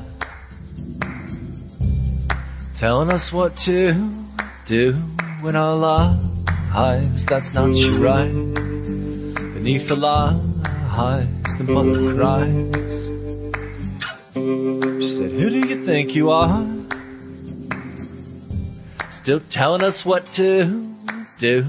Telling 2.76 3.10
us 3.10 3.32
what 3.32 3.56
to 3.64 3.94
do 4.66 4.92
when 5.40 5.56
our 5.56 5.74
lives, 5.74 7.24
that's 7.24 7.54
not 7.54 7.70
right. 7.98 8.30
Beneath 9.54 9.88
the 9.88 9.96
lies, 9.96 10.44
the 11.56 11.64
mother 11.72 12.14
cries. 12.14 13.08
She 15.00 15.08
said, 15.08 15.30
Who 15.40 15.48
do 15.48 15.66
you 15.66 15.76
think 15.78 16.14
you 16.14 16.28
are? 16.28 16.66
Still 19.08 19.40
telling 19.48 19.82
us 19.82 20.04
what 20.04 20.26
to 20.34 20.84
do 21.38 21.62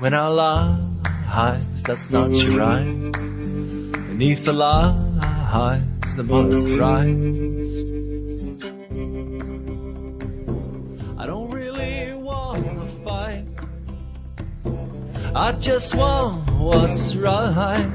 when 0.00 0.14
our 0.14 0.32
lives, 0.32 1.82
that's 1.82 2.10
not 2.10 2.30
right. 2.56 2.86
Beneath 4.08 4.46
the 4.46 4.54
lies, 4.54 6.16
the 6.16 6.22
mother 6.22 6.76
cries. 6.78 7.83
I 15.36 15.50
just 15.58 15.96
want 15.96 16.48
what's 16.60 17.16
right. 17.16 17.90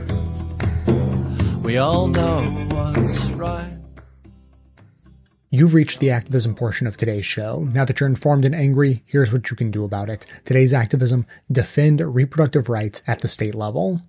We 1.64 1.78
all 1.78 2.08
know 2.08 2.42
what's 2.70 3.30
right. 3.30 3.79
You've 5.52 5.74
reached 5.74 6.00
the 6.00 6.12
activism 6.12 6.54
portion 6.54 6.86
of 6.86 6.96
today's 6.96 7.26
show. 7.26 7.68
Now 7.74 7.84
that 7.84 8.00
you're 8.00 8.08
informed 8.08 8.46
and 8.46 8.54
angry, 8.54 9.02
here's 9.08 9.34
what 9.34 9.50
you 9.50 9.58
can 9.58 9.72
do 9.72 9.84
about 9.84 10.08
it. 10.08 10.24
Today's 10.46 10.76
activism, 10.76 11.26
defend 11.52 12.02
reproductive 12.02 12.70
rights 12.70 13.02
at 13.08 13.22
the 13.22 13.28
state 13.28 13.56
level. 13.56 14.00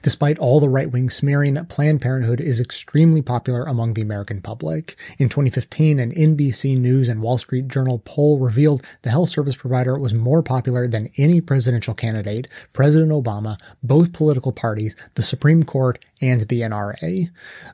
Despite 0.00 0.38
all 0.38 0.58
the 0.58 0.70
right-wing 0.70 1.10
smearing, 1.10 1.62
Planned 1.66 2.00
Parenthood 2.00 2.40
is 2.40 2.60
extremely 2.60 3.20
popular 3.20 3.64
among 3.64 3.92
the 3.92 4.00
American 4.00 4.40
public. 4.40 4.96
In 5.18 5.28
2015, 5.28 5.98
an 5.98 6.12
NBC 6.12 6.78
News 6.78 7.10
and 7.10 7.20
Wall 7.20 7.36
Street 7.36 7.68
Journal 7.68 8.00
poll 8.06 8.38
revealed 8.38 8.82
the 9.02 9.10
health 9.10 9.28
service 9.28 9.54
provider 9.54 9.98
was 9.98 10.14
more 10.14 10.42
popular 10.42 10.88
than 10.88 11.10
any 11.18 11.42
presidential 11.42 11.92
candidate, 11.92 12.48
President 12.72 13.12
Obama, 13.12 13.58
both 13.82 14.14
political 14.14 14.50
parties, 14.50 14.96
the 15.14 15.22
Supreme 15.22 15.62
Court, 15.62 16.02
and 16.20 16.42
the 16.42 16.60
NRA. 16.60 17.30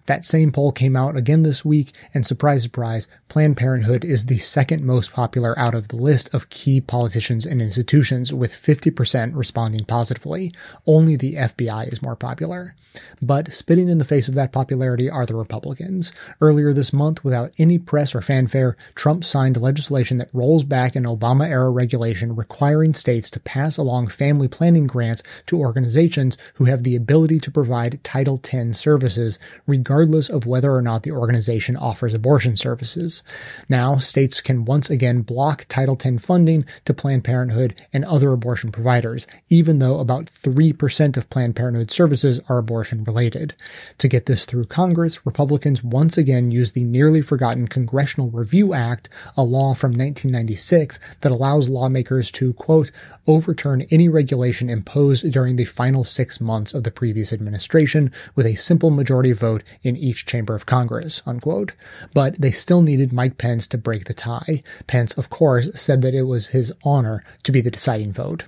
That 0.06 0.24
same 0.24 0.52
poll 0.52 0.72
came 0.72 0.96
out 0.96 1.16
again 1.16 1.42
this 1.42 1.64
week, 1.64 1.92
and 2.12 2.26
surprise, 2.26 2.62
surprise, 2.62 3.08
Planned 3.28 3.56
Parenthood 3.56 4.04
is 4.04 4.26
the 4.26 4.38
second 4.38 4.84
most 4.84 5.12
popular 5.12 5.58
out 5.58 5.74
of 5.74 5.88
the 5.88 5.96
list 5.96 6.32
of 6.34 6.50
key 6.50 6.80
politicians 6.80 7.46
and 7.46 7.62
institutions, 7.62 8.32
with 8.32 8.52
50% 8.52 9.36
responding 9.36 9.84
positively. 9.84 10.52
Only 10.86 11.16
the 11.16 11.34
FBI 11.34 11.90
is 11.90 12.02
more 12.02 12.16
popular. 12.16 12.74
But 13.22 13.52
spitting 13.54 13.88
in 13.88 13.98
the 13.98 14.04
face 14.04 14.28
of 14.28 14.34
that 14.34 14.52
popularity 14.52 15.08
are 15.08 15.24
the 15.24 15.34
Republicans. 15.34 16.12
Earlier 16.40 16.72
this 16.72 16.92
month, 16.92 17.24
without 17.24 17.52
any 17.58 17.78
press 17.78 18.14
or 18.14 18.20
fanfare, 18.20 18.76
Trump 18.94 19.24
signed 19.24 19.56
legislation 19.56 20.18
that 20.18 20.28
rolls 20.34 20.64
back 20.64 20.94
an 20.94 21.04
Obama 21.04 21.48
era 21.48 21.70
regulation 21.70 22.36
requiring 22.36 22.92
states 22.92 23.30
to 23.30 23.40
pass 23.40 23.78
along 23.78 24.08
family 24.08 24.48
planning 24.48 24.86
grants 24.86 25.22
to 25.46 25.58
organizations 25.58 26.36
who 26.54 26.66
have 26.66 26.82
the 26.82 26.96
ability 26.96 27.40
to 27.40 27.50
provide 27.50 28.02
Title 28.04 28.31
X 28.42 28.78
services, 28.78 29.38
regardless 29.66 30.28
of 30.28 30.46
whether 30.46 30.72
or 30.72 30.82
not 30.82 31.02
the 31.02 31.12
organization 31.12 31.76
offers 31.76 32.14
abortion 32.14 32.56
services. 32.56 33.22
Now, 33.68 33.98
states 33.98 34.40
can 34.40 34.64
once 34.64 34.90
again 34.90 35.22
block 35.22 35.66
Title 35.68 35.98
X 36.02 36.22
funding 36.22 36.64
to 36.84 36.94
Planned 36.94 37.24
Parenthood 37.24 37.74
and 37.92 38.04
other 38.04 38.32
abortion 38.32 38.70
providers, 38.70 39.26
even 39.48 39.78
though 39.78 39.98
about 39.98 40.26
3% 40.26 41.16
of 41.16 41.30
Planned 41.30 41.56
Parenthood 41.56 41.90
services 41.90 42.40
are 42.48 42.58
abortion 42.58 43.04
related. 43.04 43.54
To 43.98 44.08
get 44.08 44.26
this 44.26 44.44
through 44.44 44.66
Congress, 44.66 45.24
Republicans 45.26 45.82
once 45.82 46.16
again 46.16 46.50
used 46.50 46.74
the 46.74 46.84
nearly 46.84 47.22
forgotten 47.22 47.68
Congressional 47.68 48.30
Review 48.30 48.74
Act, 48.74 49.08
a 49.36 49.42
law 49.42 49.74
from 49.74 49.90
1996 49.90 50.98
that 51.20 51.32
allows 51.32 51.68
lawmakers 51.68 52.30
to, 52.32 52.52
quote, 52.54 52.90
overturn 53.26 53.82
any 53.90 54.08
regulation 54.08 54.68
imposed 54.68 55.30
during 55.30 55.56
the 55.56 55.64
final 55.64 56.04
six 56.04 56.40
months 56.40 56.74
of 56.74 56.84
the 56.84 56.90
previous 56.90 57.32
administration 57.32 58.10
with 58.34 58.46
a 58.46 58.54
simple 58.54 58.90
majority 58.90 59.32
vote 59.32 59.62
in 59.82 59.96
each 59.96 60.26
chamber 60.26 60.54
of 60.54 60.66
Congress, 60.66 61.22
unquote. 61.26 61.72
But 62.14 62.40
they 62.40 62.50
still 62.50 62.82
needed 62.82 63.12
Mike 63.12 63.38
Pence 63.38 63.66
to 63.68 63.78
break 63.78 64.04
the 64.04 64.14
tie. 64.14 64.62
Pence, 64.86 65.16
of 65.18 65.30
course, 65.30 65.68
said 65.80 66.02
that 66.02 66.14
it 66.14 66.22
was 66.22 66.48
his 66.48 66.72
honor 66.84 67.22
to 67.42 67.52
be 67.52 67.60
the 67.60 67.70
deciding 67.70 68.12
vote. 68.12 68.44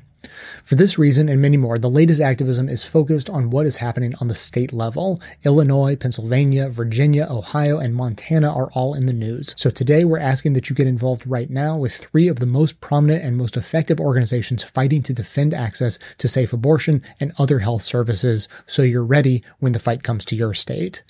For 0.64 0.74
this 0.74 0.98
reason 0.98 1.28
and 1.28 1.40
many 1.40 1.56
more, 1.56 1.78
the 1.78 1.90
latest 1.90 2.20
activism 2.20 2.68
is 2.68 2.84
focused 2.84 3.28
on 3.28 3.50
what 3.50 3.66
is 3.66 3.78
happening 3.78 4.14
on 4.20 4.28
the 4.28 4.34
state 4.34 4.72
level. 4.72 5.20
Illinois, 5.44 5.96
Pennsylvania, 5.96 6.68
Virginia, 6.68 7.26
Ohio, 7.30 7.78
and 7.78 7.94
Montana 7.94 8.52
are 8.52 8.70
all 8.72 8.94
in 8.94 9.06
the 9.06 9.12
news. 9.12 9.54
So 9.56 9.70
today 9.70 10.04
we're 10.04 10.18
asking 10.18 10.52
that 10.54 10.68
you 10.68 10.76
get 10.76 10.86
involved 10.86 11.26
right 11.26 11.50
now 11.50 11.76
with 11.76 11.96
three 11.96 12.28
of 12.28 12.38
the 12.38 12.46
most 12.46 12.80
prominent 12.80 13.24
and 13.24 13.36
most 13.36 13.56
effective 13.56 14.00
organizations 14.00 14.62
fighting 14.62 15.02
to 15.04 15.12
defend 15.12 15.54
access 15.54 15.98
to 16.18 16.28
safe 16.28 16.52
abortion 16.52 17.02
and 17.20 17.32
other 17.38 17.60
health 17.60 17.82
services 17.82 18.48
so 18.66 18.82
you're 18.82 19.04
ready 19.04 19.42
when 19.58 19.72
the 19.72 19.78
fight 19.78 20.02
comes 20.02 20.24
to 20.24 20.36
your 20.36 20.54
state. 20.54 21.02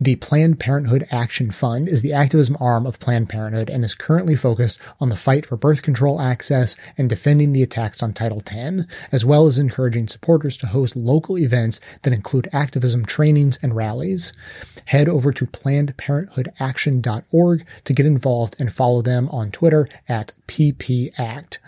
The 0.00 0.16
Planned 0.16 0.58
Parenthood 0.58 1.06
Action 1.10 1.50
Fund 1.50 1.88
is 1.88 2.02
the 2.02 2.12
activism 2.12 2.56
arm 2.60 2.86
of 2.86 2.98
Planned 2.98 3.28
Parenthood 3.28 3.70
and 3.70 3.84
is 3.84 3.94
currently 3.94 4.34
focused 4.36 4.78
on 5.00 5.08
the 5.08 5.16
fight 5.16 5.46
for 5.46 5.56
birth 5.56 5.82
control 5.82 6.20
access 6.20 6.76
and 6.98 7.08
defending 7.08 7.52
the 7.52 7.62
attacks 7.62 8.02
on 8.02 8.12
Title 8.12 8.42
X, 8.46 8.82
as 9.12 9.24
well 9.24 9.46
as 9.46 9.58
encouraging 9.58 10.08
supporters 10.08 10.56
to 10.58 10.66
host 10.68 10.96
local 10.96 11.38
events 11.38 11.80
that 12.02 12.12
include 12.12 12.48
activism 12.52 13.04
trainings 13.04 13.58
and 13.62 13.76
rallies. 13.76 14.32
Head 14.86 15.08
over 15.08 15.32
to 15.32 15.46
plannedparenthoodaction.org 15.46 17.66
to 17.84 17.92
get 17.92 18.06
involved 18.06 18.56
and 18.58 18.72
follow 18.72 19.02
them 19.02 19.28
on 19.28 19.50
Twitter 19.50 19.88
at 20.08 20.32
PPAct. 20.48 21.58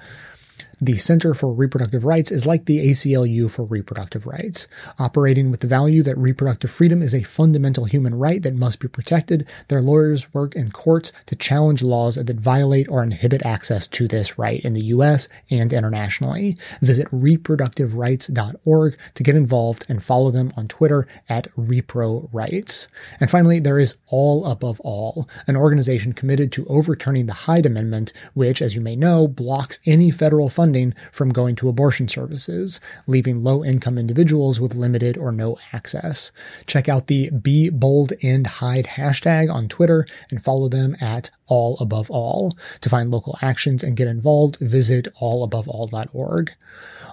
The 0.80 0.98
Center 0.98 1.34
for 1.34 1.52
Reproductive 1.52 2.04
Rights 2.04 2.32
is 2.32 2.46
like 2.46 2.64
the 2.64 2.90
ACLU 2.90 3.48
for 3.48 3.64
reproductive 3.64 4.26
rights. 4.26 4.66
Operating 4.98 5.50
with 5.50 5.60
the 5.60 5.68
value 5.68 6.02
that 6.02 6.18
reproductive 6.18 6.70
freedom 6.70 7.00
is 7.00 7.14
a 7.14 7.22
fundamental 7.22 7.84
human 7.84 8.16
right 8.16 8.42
that 8.42 8.56
must 8.56 8.80
be 8.80 8.88
protected, 8.88 9.46
their 9.68 9.80
lawyers 9.80 10.32
work 10.34 10.56
in 10.56 10.72
courts 10.72 11.12
to 11.26 11.36
challenge 11.36 11.82
laws 11.82 12.16
that 12.16 12.40
violate 12.40 12.88
or 12.88 13.02
inhibit 13.02 13.46
access 13.46 13.86
to 13.86 14.08
this 14.08 14.36
right 14.38 14.60
in 14.62 14.74
the 14.74 14.84
US 14.86 15.28
and 15.48 15.72
internationally. 15.72 16.56
Visit 16.80 17.08
reproductiverights.org 17.10 18.98
to 19.14 19.22
get 19.22 19.36
involved 19.36 19.86
and 19.88 20.02
follow 20.02 20.30
them 20.32 20.52
on 20.56 20.66
Twitter 20.66 21.06
at 21.28 21.54
reprorights. 21.56 22.88
And 23.20 23.30
finally, 23.30 23.60
there 23.60 23.78
is 23.78 23.96
All 24.08 24.44
Above 24.46 24.80
All, 24.80 25.28
an 25.46 25.56
organization 25.56 26.14
committed 26.14 26.50
to 26.52 26.66
overturning 26.66 27.26
the 27.26 27.32
Hyde 27.32 27.66
Amendment, 27.66 28.12
which, 28.34 28.60
as 28.60 28.74
you 28.74 28.80
may 28.80 28.96
know, 28.96 29.28
blocks 29.28 29.78
any 29.86 30.10
federal 30.10 30.48
funding 30.48 30.63
from 31.12 31.32
going 31.32 31.56
to 31.56 31.68
abortion 31.68 32.08
services, 32.08 32.80
leaving 33.06 33.42
low 33.42 33.64
income 33.64 33.98
individuals 33.98 34.60
with 34.60 34.74
limited 34.74 35.18
or 35.18 35.32
no 35.32 35.58
access. 35.72 36.32
Check 36.66 36.88
out 36.88 37.08
the 37.08 37.30
Be 37.30 37.68
Bold 37.68 38.12
End 38.22 38.46
Hyde 38.46 38.86
hashtag 38.86 39.52
on 39.52 39.68
Twitter 39.68 40.06
and 40.30 40.42
follow 40.42 40.68
them 40.68 40.96
at 41.00 41.30
all 41.46 41.76
above 41.78 42.10
all. 42.10 42.56
To 42.80 42.88
find 42.88 43.10
local 43.10 43.38
actions 43.42 43.82
and 43.82 43.96
get 43.96 44.08
involved, 44.08 44.58
visit 44.60 45.08
allaboveall.org. 45.20 46.52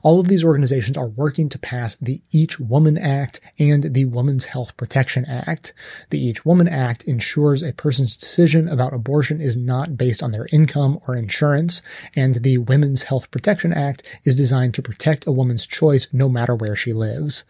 All 0.03 0.19
of 0.19 0.27
these 0.27 0.43
organizations 0.43 0.97
are 0.97 1.07
working 1.07 1.47
to 1.49 1.59
pass 1.59 1.95
the 1.95 2.21
Each 2.31 2.59
Woman 2.59 2.97
Act 2.97 3.39
and 3.59 3.93
the 3.93 4.05
Women's 4.05 4.45
Health 4.45 4.75
Protection 4.75 5.25
Act. 5.25 5.73
The 6.09 6.19
Each 6.19 6.43
Woman 6.43 6.67
Act 6.67 7.03
ensures 7.03 7.61
a 7.61 7.73
person's 7.73 8.17
decision 8.17 8.67
about 8.67 8.93
abortion 8.93 9.39
is 9.39 9.57
not 9.57 9.97
based 9.97 10.23
on 10.23 10.31
their 10.31 10.47
income 10.51 10.99
or 11.07 11.15
insurance, 11.15 11.83
and 12.15 12.35
the 12.35 12.57
Women's 12.57 13.03
Health 13.03 13.29
Protection 13.29 13.71
Act 13.71 14.01
is 14.23 14.33
designed 14.33 14.73
to 14.73 14.81
protect 14.81 15.27
a 15.27 15.31
woman's 15.31 15.67
choice 15.67 16.07
no 16.11 16.27
matter 16.27 16.55
where 16.55 16.75
she 16.75 16.93
lives. 16.93 17.43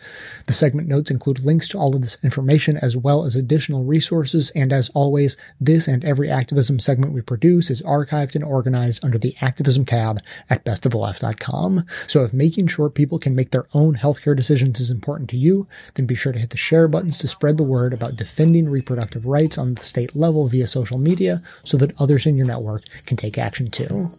The 0.47 0.53
segment 0.53 0.89
notes 0.89 1.09
include 1.09 1.45
links 1.45 1.69
to 1.69 1.77
all 1.77 1.95
of 1.95 2.01
this 2.01 2.17
information 2.21 2.75
as 2.75 2.97
well 2.97 3.23
as 3.23 3.37
additional 3.37 3.85
resources, 3.85 4.49
and 4.51 4.73
as 4.73 4.89
always, 4.93 5.37
this 5.61 5.87
and 5.87 6.03
every 6.03 6.29
activism 6.29 6.70
segment 6.79 7.13
we 7.13 7.21
produce 7.21 7.69
is 7.69 7.81
archived 7.81 8.35
and 8.35 8.43
organized 8.43 9.03
under 9.03 9.17
the 9.17 9.35
activism 9.41 9.85
tab 9.85 10.19
at 10.49 10.63
bestoftheleft.com. 10.63 11.85
So 12.07 12.23
if 12.23 12.33
making 12.33 12.67
sure 12.67 12.89
people 12.89 13.19
can 13.19 13.35
make 13.35 13.51
their 13.51 13.67
own 13.73 13.95
healthcare 13.95 14.35
decisions 14.35 14.79
is 14.79 14.89
important 14.89 15.29
to 15.31 15.37
you, 15.37 15.67
then 15.95 16.05
be 16.05 16.15
sure 16.15 16.33
to 16.33 16.39
hit 16.39 16.51
the 16.51 16.57
share 16.57 16.87
buttons 16.87 17.17
to 17.19 17.27
spread 17.27 17.57
the 17.57 17.63
word 17.63 17.93
about 17.93 18.15
defending 18.15 18.69
reproductive 18.69 19.25
rights 19.25 19.57
on 19.57 19.75
the 19.75 19.83
state 19.83 20.15
level 20.15 20.47
via 20.47 20.67
social 20.67 20.97
media 20.97 21.41
so 21.63 21.77
that 21.77 21.99
others 21.99 22.25
in 22.25 22.35
your 22.35 22.47
network 22.47 22.83
can 23.05 23.17
take 23.17 23.37
action 23.37 23.69
too. 23.69 24.11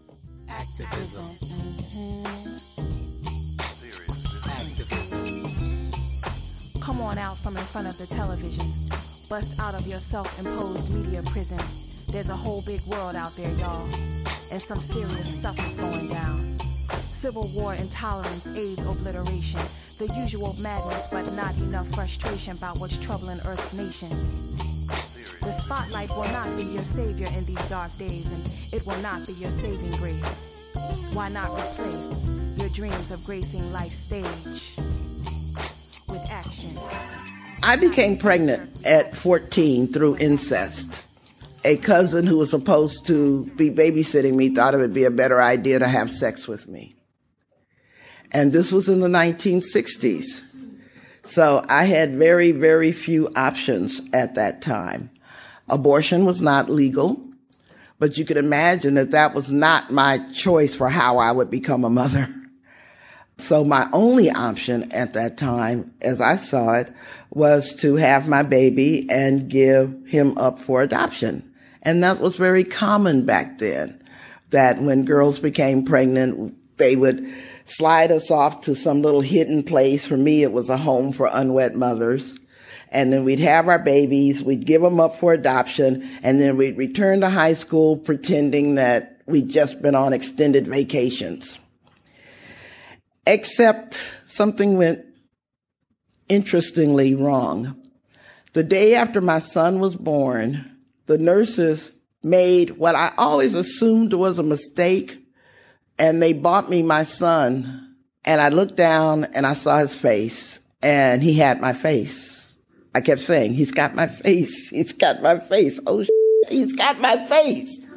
Activism. 0.49 1.25
Come 6.81 7.01
on 7.01 7.17
out 7.17 7.39
from 7.39 7.57
in 7.57 7.63
front 7.63 7.87
of 7.87 7.97
the 7.97 8.07
television. 8.07 8.67
Bust 9.29 9.59
out 9.61 9.75
of 9.75 9.87
your 9.87 10.01
self-imposed 10.01 10.93
media 10.93 11.23
prison. 11.23 11.59
There's 12.13 12.29
a 12.29 12.37
whole 12.37 12.61
big 12.61 12.83
world 12.83 13.17
out 13.17 13.35
there, 13.37 13.51
y'all. 13.53 13.89
And 14.51 14.61
some 14.61 14.79
serious 14.79 15.35
stuff 15.35 15.59
is 15.67 15.77
going 15.77 16.09
down. 16.09 16.59
Civil 17.09 17.49
war, 17.55 17.73
intolerance, 17.73 18.47
AIDS, 18.49 18.83
obliteration. 18.83 19.61
The 19.97 20.13
usual 20.21 20.55
madness, 20.61 21.07
but 21.11 21.33
not 21.33 21.57
enough 21.57 21.89
frustration 21.95 22.55
about 22.55 22.79
what's 22.79 23.03
troubling 23.03 23.41
Earth's 23.47 23.73
nations. 23.73 24.35
The 25.41 25.53
spotlight 25.63 26.11
will 26.11 26.25
not 26.25 26.55
be 26.59 26.65
your 26.65 26.83
savior 26.83 27.29
in 27.35 27.47
these 27.47 27.69
dark 27.71 27.97
days, 27.97 28.31
and 28.31 28.75
it 28.75 28.87
will 28.87 29.01
not 29.01 29.27
be 29.27 29.33
your 29.33 29.51
saving 29.51 29.93
grace. 29.93 30.71
Why 31.15 31.31
not 31.31 31.49
replace 31.59 32.21
your 32.59 32.69
dreams 32.69 33.11
of 33.11 33.25
gracing 33.25 33.73
life's 33.73 33.97
stage 33.97 34.77
with 36.11 36.27
action? 36.31 36.79
I 37.63 37.77
became 37.77 38.19
pregnant 38.19 38.85
at 38.85 39.17
14 39.17 39.87
through 39.87 40.19
incest. 40.19 41.01
A 41.65 41.77
cousin 41.77 42.27
who 42.27 42.39
was 42.39 42.51
supposed 42.51 43.07
to 43.07 43.45
be 43.57 43.71
babysitting 43.71 44.35
me 44.35 44.53
thought 44.53 44.75
it 44.75 44.79
would 44.79 44.95
be 44.95 45.05
a 45.05 45.11
better 45.11 45.41
idea 45.41 45.79
to 45.79 45.87
have 45.87 46.11
sex 46.11 46.49
with 46.49 46.67
me. 46.67 46.97
And 48.33 48.53
this 48.53 48.73
was 48.73 48.89
in 48.89 49.01
the 49.01 49.09
1960s. 49.09 50.43
So 51.25 51.65
I 51.69 51.85
had 51.85 52.17
very, 52.17 52.51
very 52.51 52.91
few 52.91 53.31
options 53.37 54.01
at 54.13 54.35
that 54.35 54.61
time. 54.61 55.11
Abortion 55.69 56.25
was 56.25 56.41
not 56.41 56.69
legal, 56.69 57.23
but 57.99 58.19
you 58.19 58.25
could 58.25 58.37
imagine 58.37 58.95
that 58.95 59.13
that 59.13 59.35
was 59.35 59.53
not 59.53 59.93
my 59.93 60.19
choice 60.33 60.75
for 60.75 60.89
how 60.89 61.19
I 61.19 61.31
would 61.31 61.51
become 61.51 61.85
a 61.85 61.91
mother. 61.91 62.29
So 63.39 63.65
my 63.65 63.89
only 63.93 64.31
option 64.31 64.93
at 64.93 65.15
that 65.15 65.37
time, 65.37 65.95
as 66.01 66.21
I 66.21 66.37
saw 66.37 66.75
it, 66.75 66.93
was 67.31 67.75
to 67.77 67.97
have 67.97 68.29
my 68.29 68.45
baby 68.45 69.09
and 69.11 69.49
give 69.51 70.07
him 70.07 70.37
up 70.39 70.61
for 70.61 70.81
adoption. 70.81 71.52
And 71.83 72.03
that 72.05 72.21
was 72.21 72.37
very 72.37 72.65
common 72.65 73.27
back 73.27 73.59
then, 73.59 74.03
that 74.51 74.81
when 74.81 75.05
girls 75.05 75.39
became 75.41 75.85
pregnant, 75.85 76.55
they 76.79 76.97
would 76.97 77.27
slide 77.65 78.11
us 78.13 78.31
off 78.31 78.65
to 78.65 78.75
some 78.75 79.03
little 79.03 79.21
hidden 79.21 79.63
place. 79.63 80.07
For 80.07 80.17
me, 80.17 80.43
it 80.43 80.53
was 80.53 80.71
a 80.71 80.77
home 80.77 81.13
for 81.13 81.29
unwed 81.31 81.75
mothers. 81.75 82.37
And 82.91 83.13
then 83.13 83.25
we'd 83.25 83.39
have 83.41 83.69
our 83.69 83.79
babies, 83.79 84.45
we'd 84.45 84.67
give 84.67 84.83
them 84.83 85.01
up 85.01 85.17
for 85.17 85.33
adoption, 85.33 86.09
and 86.23 86.39
then 86.39 86.57
we'd 86.57 86.77
return 86.77 87.21
to 87.23 87.31
high 87.31 87.55
school 87.55 87.97
pretending 87.97 88.75
that 88.75 89.23
we'd 89.27 89.49
just 89.49 89.81
been 89.81 89.95
on 89.95 90.13
extended 90.13 90.67
vacations. 90.69 91.59
Except 93.27 93.99
something 94.27 94.77
went 94.77 95.05
interestingly 96.29 97.15
wrong. 97.15 97.77
The 98.53 98.63
day 98.63 98.95
after 98.95 99.23
my 99.23 99.39
son 99.39 99.81
was 99.81 99.97
born, 99.97 100.72
the 101.07 101.19
nurses 101.19 101.93
made 102.23 102.71
what 102.73 102.95
I 102.95 103.13
always 103.19 103.55
assumed 103.55 104.13
was 104.13 104.39
a 104.39 104.43
mistake, 104.43 105.19
and 105.99 106.23
they 106.23 106.33
bought 106.33 106.71
me 106.71 106.83
my 106.83 107.05
son. 107.05 107.97
And 108.25 108.41
I 108.41 108.51
looked 108.51 108.77
down 108.77 109.25
and 109.25 109.45
I 109.47 109.55
saw 109.55 109.79
his 109.79 109.97
face, 109.97 110.61
and 110.81 111.23
he 111.23 111.35
had 111.35 111.61
my 111.61 111.73
face. 111.73 112.55
I 112.95 113.01
kept 113.01 113.21
saying, 113.23 113.55
He's 113.55 113.73
got 113.73 113.95
my 113.95 114.07
face. 114.07 114.69
He's 114.71 114.93
got 114.93 115.23
my 115.23 115.39
face. 115.41 115.81
Oh, 115.87 116.05
he's 116.49 116.73
got 116.73 117.01
my 117.01 117.25
face. 117.25 117.89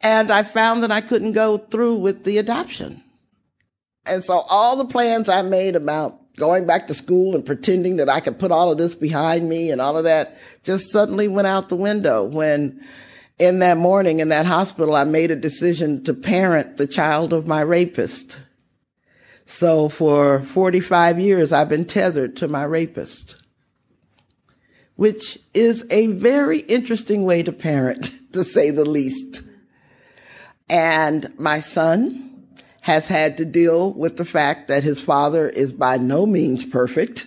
And 0.00 0.30
I 0.30 0.42
found 0.42 0.82
that 0.82 0.92
I 0.92 1.00
couldn't 1.00 1.32
go 1.32 1.58
through 1.58 1.96
with 1.96 2.24
the 2.24 2.38
adoption. 2.38 3.02
And 4.06 4.24
so 4.24 4.38
all 4.48 4.76
the 4.76 4.84
plans 4.84 5.28
I 5.28 5.42
made 5.42 5.76
about 5.76 6.18
going 6.38 6.66
back 6.66 6.86
to 6.86 6.94
school 6.94 7.34
and 7.34 7.44
pretending 7.44 7.96
that 7.96 8.08
I 8.08 8.20
could 8.20 8.38
put 8.38 8.52
all 8.52 8.70
of 8.70 8.78
this 8.78 8.94
behind 8.94 9.48
me 9.48 9.70
and 9.70 9.80
all 9.80 9.96
of 9.96 10.04
that 10.04 10.38
just 10.62 10.90
suddenly 10.90 11.28
went 11.28 11.46
out 11.46 11.68
the 11.68 11.76
window 11.76 12.24
when 12.24 12.84
in 13.38 13.60
that 13.60 13.76
morning 13.76 14.20
in 14.20 14.28
that 14.30 14.46
hospital, 14.46 14.96
I 14.96 15.04
made 15.04 15.30
a 15.30 15.36
decision 15.36 16.02
to 16.04 16.14
parent 16.14 16.76
the 16.76 16.86
child 16.86 17.32
of 17.32 17.46
my 17.46 17.60
rapist. 17.60 18.40
So 19.46 19.88
for 19.88 20.42
45 20.42 21.18
years, 21.18 21.52
I've 21.52 21.68
been 21.68 21.84
tethered 21.84 22.36
to 22.36 22.48
my 22.48 22.64
rapist, 22.64 23.36
which 24.96 25.38
is 25.54 25.86
a 25.90 26.08
very 26.08 26.60
interesting 26.60 27.24
way 27.24 27.42
to 27.42 27.52
parent, 27.52 28.10
to 28.32 28.44
say 28.44 28.70
the 28.70 28.84
least. 28.84 29.44
And 30.68 31.32
my 31.38 31.60
son, 31.60 32.27
has 32.88 33.08
had 33.08 33.36
to 33.36 33.44
deal 33.44 33.92
with 33.92 34.16
the 34.16 34.24
fact 34.24 34.66
that 34.68 34.82
his 34.82 34.98
father 34.98 35.46
is 35.46 35.74
by 35.74 35.98
no 35.98 36.24
means 36.24 36.64
perfect, 36.64 37.26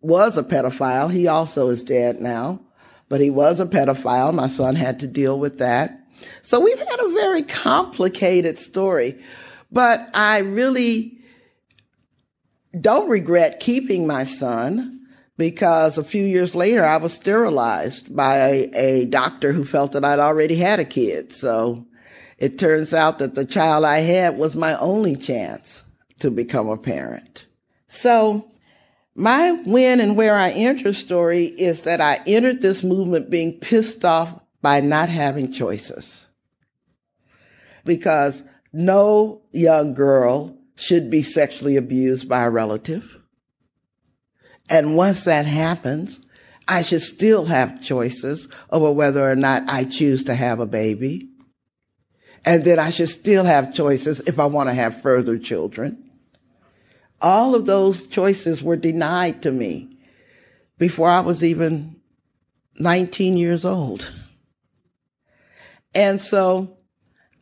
was 0.00 0.38
a 0.38 0.44
pedophile. 0.44 1.10
He 1.10 1.26
also 1.26 1.70
is 1.70 1.82
dead 1.82 2.20
now, 2.20 2.60
but 3.08 3.20
he 3.20 3.28
was 3.28 3.58
a 3.58 3.66
pedophile. 3.66 4.32
My 4.32 4.46
son 4.46 4.76
had 4.76 5.00
to 5.00 5.08
deal 5.08 5.40
with 5.40 5.58
that. 5.58 5.98
So 6.42 6.60
we've 6.60 6.78
had 6.78 7.00
a 7.00 7.14
very 7.14 7.42
complicated 7.42 8.58
story, 8.58 9.18
but 9.72 10.08
I 10.14 10.38
really 10.38 11.18
don't 12.80 13.10
regret 13.10 13.58
keeping 13.58 14.06
my 14.06 14.22
son 14.22 15.00
because 15.36 15.98
a 15.98 16.04
few 16.04 16.22
years 16.22 16.54
later 16.54 16.84
I 16.84 16.98
was 16.98 17.12
sterilized 17.12 18.14
by 18.14 18.36
a, 18.36 18.70
a 18.74 19.04
doctor 19.06 19.52
who 19.52 19.64
felt 19.64 19.90
that 19.92 20.04
I'd 20.04 20.20
already 20.20 20.54
had 20.54 20.78
a 20.78 20.84
kid. 20.84 21.32
So 21.32 21.88
it 22.38 22.58
turns 22.58 22.92
out 22.92 23.18
that 23.18 23.34
the 23.34 23.44
child 23.44 23.84
I 23.84 24.00
had 24.00 24.36
was 24.36 24.54
my 24.54 24.76
only 24.78 25.16
chance 25.16 25.84
to 26.20 26.30
become 26.30 26.68
a 26.68 26.76
parent. 26.76 27.46
So 27.88 28.50
my 29.14 29.52
when 29.64 30.00
and 30.00 30.16
where 30.16 30.36
I 30.36 30.50
enter 30.50 30.92
story 30.92 31.46
is 31.46 31.82
that 31.82 32.00
I 32.00 32.20
entered 32.26 32.60
this 32.60 32.82
movement 32.82 33.30
being 33.30 33.58
pissed 33.58 34.04
off 34.04 34.40
by 34.60 34.80
not 34.80 35.08
having 35.08 35.50
choices. 35.50 36.26
Because 37.84 38.42
no 38.72 39.42
young 39.52 39.94
girl 39.94 40.58
should 40.74 41.08
be 41.08 41.22
sexually 41.22 41.76
abused 41.76 42.28
by 42.28 42.42
a 42.42 42.50
relative. 42.50 43.16
And 44.68 44.96
once 44.96 45.24
that 45.24 45.46
happens, 45.46 46.18
I 46.68 46.82
should 46.82 47.02
still 47.02 47.46
have 47.46 47.80
choices 47.80 48.48
over 48.70 48.90
whether 48.90 49.30
or 49.30 49.36
not 49.36 49.62
I 49.68 49.84
choose 49.84 50.24
to 50.24 50.34
have 50.34 50.60
a 50.60 50.66
baby 50.66 51.30
and 52.46 52.64
that 52.64 52.78
I 52.78 52.90
should 52.90 53.08
still 53.08 53.44
have 53.44 53.74
choices 53.74 54.20
if 54.20 54.38
I 54.38 54.46
want 54.46 54.68
to 54.68 54.74
have 54.74 55.02
further 55.02 55.36
children. 55.36 56.10
All 57.20 57.56
of 57.56 57.66
those 57.66 58.06
choices 58.06 58.62
were 58.62 58.76
denied 58.76 59.42
to 59.42 59.50
me 59.50 59.98
before 60.78 61.08
I 61.08 61.20
was 61.20 61.42
even 61.42 61.96
19 62.78 63.36
years 63.36 63.64
old. 63.64 64.12
And 65.92 66.20
so 66.20 66.76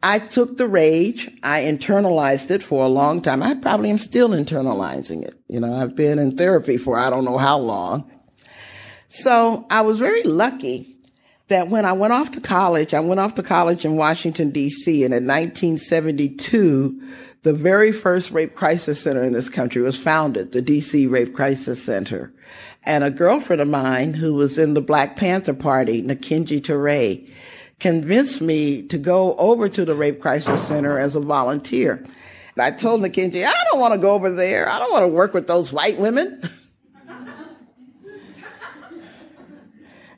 I 0.03 0.21
took 0.21 0.57
the 0.57 0.69
rage. 0.69 1.31
I 1.43 1.63
internalized 1.63 2.51
it 2.51 2.63
for 2.63 2.85
a 2.85 2.89
long 2.89 3.21
time. 3.21 3.43
I 3.43 3.55
probably 3.55 3.91
am 3.91 3.99
still 3.99 4.31
internalizing 4.31 5.23
it. 5.23 5.35
You 5.49 5.61
know, 5.61 5.75
I've 5.75 5.95
been 5.95 6.19
in 6.19 6.37
therapy 6.37 6.79
for 6.79 6.97
I 6.97 7.11
don't 7.11 7.25
know 7.25 7.39
how 7.39 7.59
long. 7.59 8.11
So 9.09 9.67
I 9.71 9.83
was 9.83 9.99
very 9.99 10.23
lucky 10.23 10.94
that 11.55 11.69
when 11.69 11.85
I 11.85 11.93
went 11.93 12.13
off 12.13 12.33
to 12.33 12.41
college, 12.41 12.95
I 12.95 12.99
went 12.99 13.21
off 13.21 13.37
to 13.37 13.43
college 13.43 13.85
in 13.85 13.95
Washington, 13.95 14.51
D.C. 14.51 15.05
And 15.05 15.15
in 15.15 15.25
1972, 15.25 17.01
the 17.43 17.53
very 17.53 17.93
first 17.93 18.33
rape 18.33 18.57
crisis 18.57 19.01
center 19.01 19.23
in 19.23 19.35
this 19.35 19.49
country 19.49 19.81
was 19.81 19.97
founded, 19.97 20.51
the 20.51 20.61
D.C. 20.61 21.07
Rape 21.07 21.33
Crisis 21.33 21.81
Center. 21.81 22.33
And 22.83 23.05
a 23.05 23.11
girlfriend 23.11 23.63
of 23.63 23.69
mine 23.69 24.15
who 24.15 24.35
was 24.35 24.59
in 24.59 24.75
the 24.75 24.81
Black 24.81 25.15
Panther 25.15 25.55
Party, 25.55 26.03
Nkenge 26.03 26.61
Touré, 26.61 27.31
convinced 27.79 28.41
me 28.41 28.83
to 28.89 28.99
go 28.99 29.37
over 29.37 29.69
to 29.69 29.85
the 29.85 29.95
Rape 29.95 30.21
Crisis 30.21 30.67
Center 30.67 30.99
as 30.99 31.15
a 31.15 31.21
volunteer. 31.21 32.05
And 32.57 32.63
I 32.65 32.73
told 32.73 33.01
Nakinji, 33.01 33.47
I 33.47 33.65
don't 33.71 33.79
want 33.79 33.95
to 33.95 34.01
go 34.01 34.11
over 34.11 34.33
there. 34.33 34.69
I 34.69 34.81
don't 34.81 34.91
want 34.91 35.05
to 35.05 35.09
work 35.09 35.35
with 35.35 35.47
those 35.47 35.73
white 35.73 35.99
women. 35.99 36.43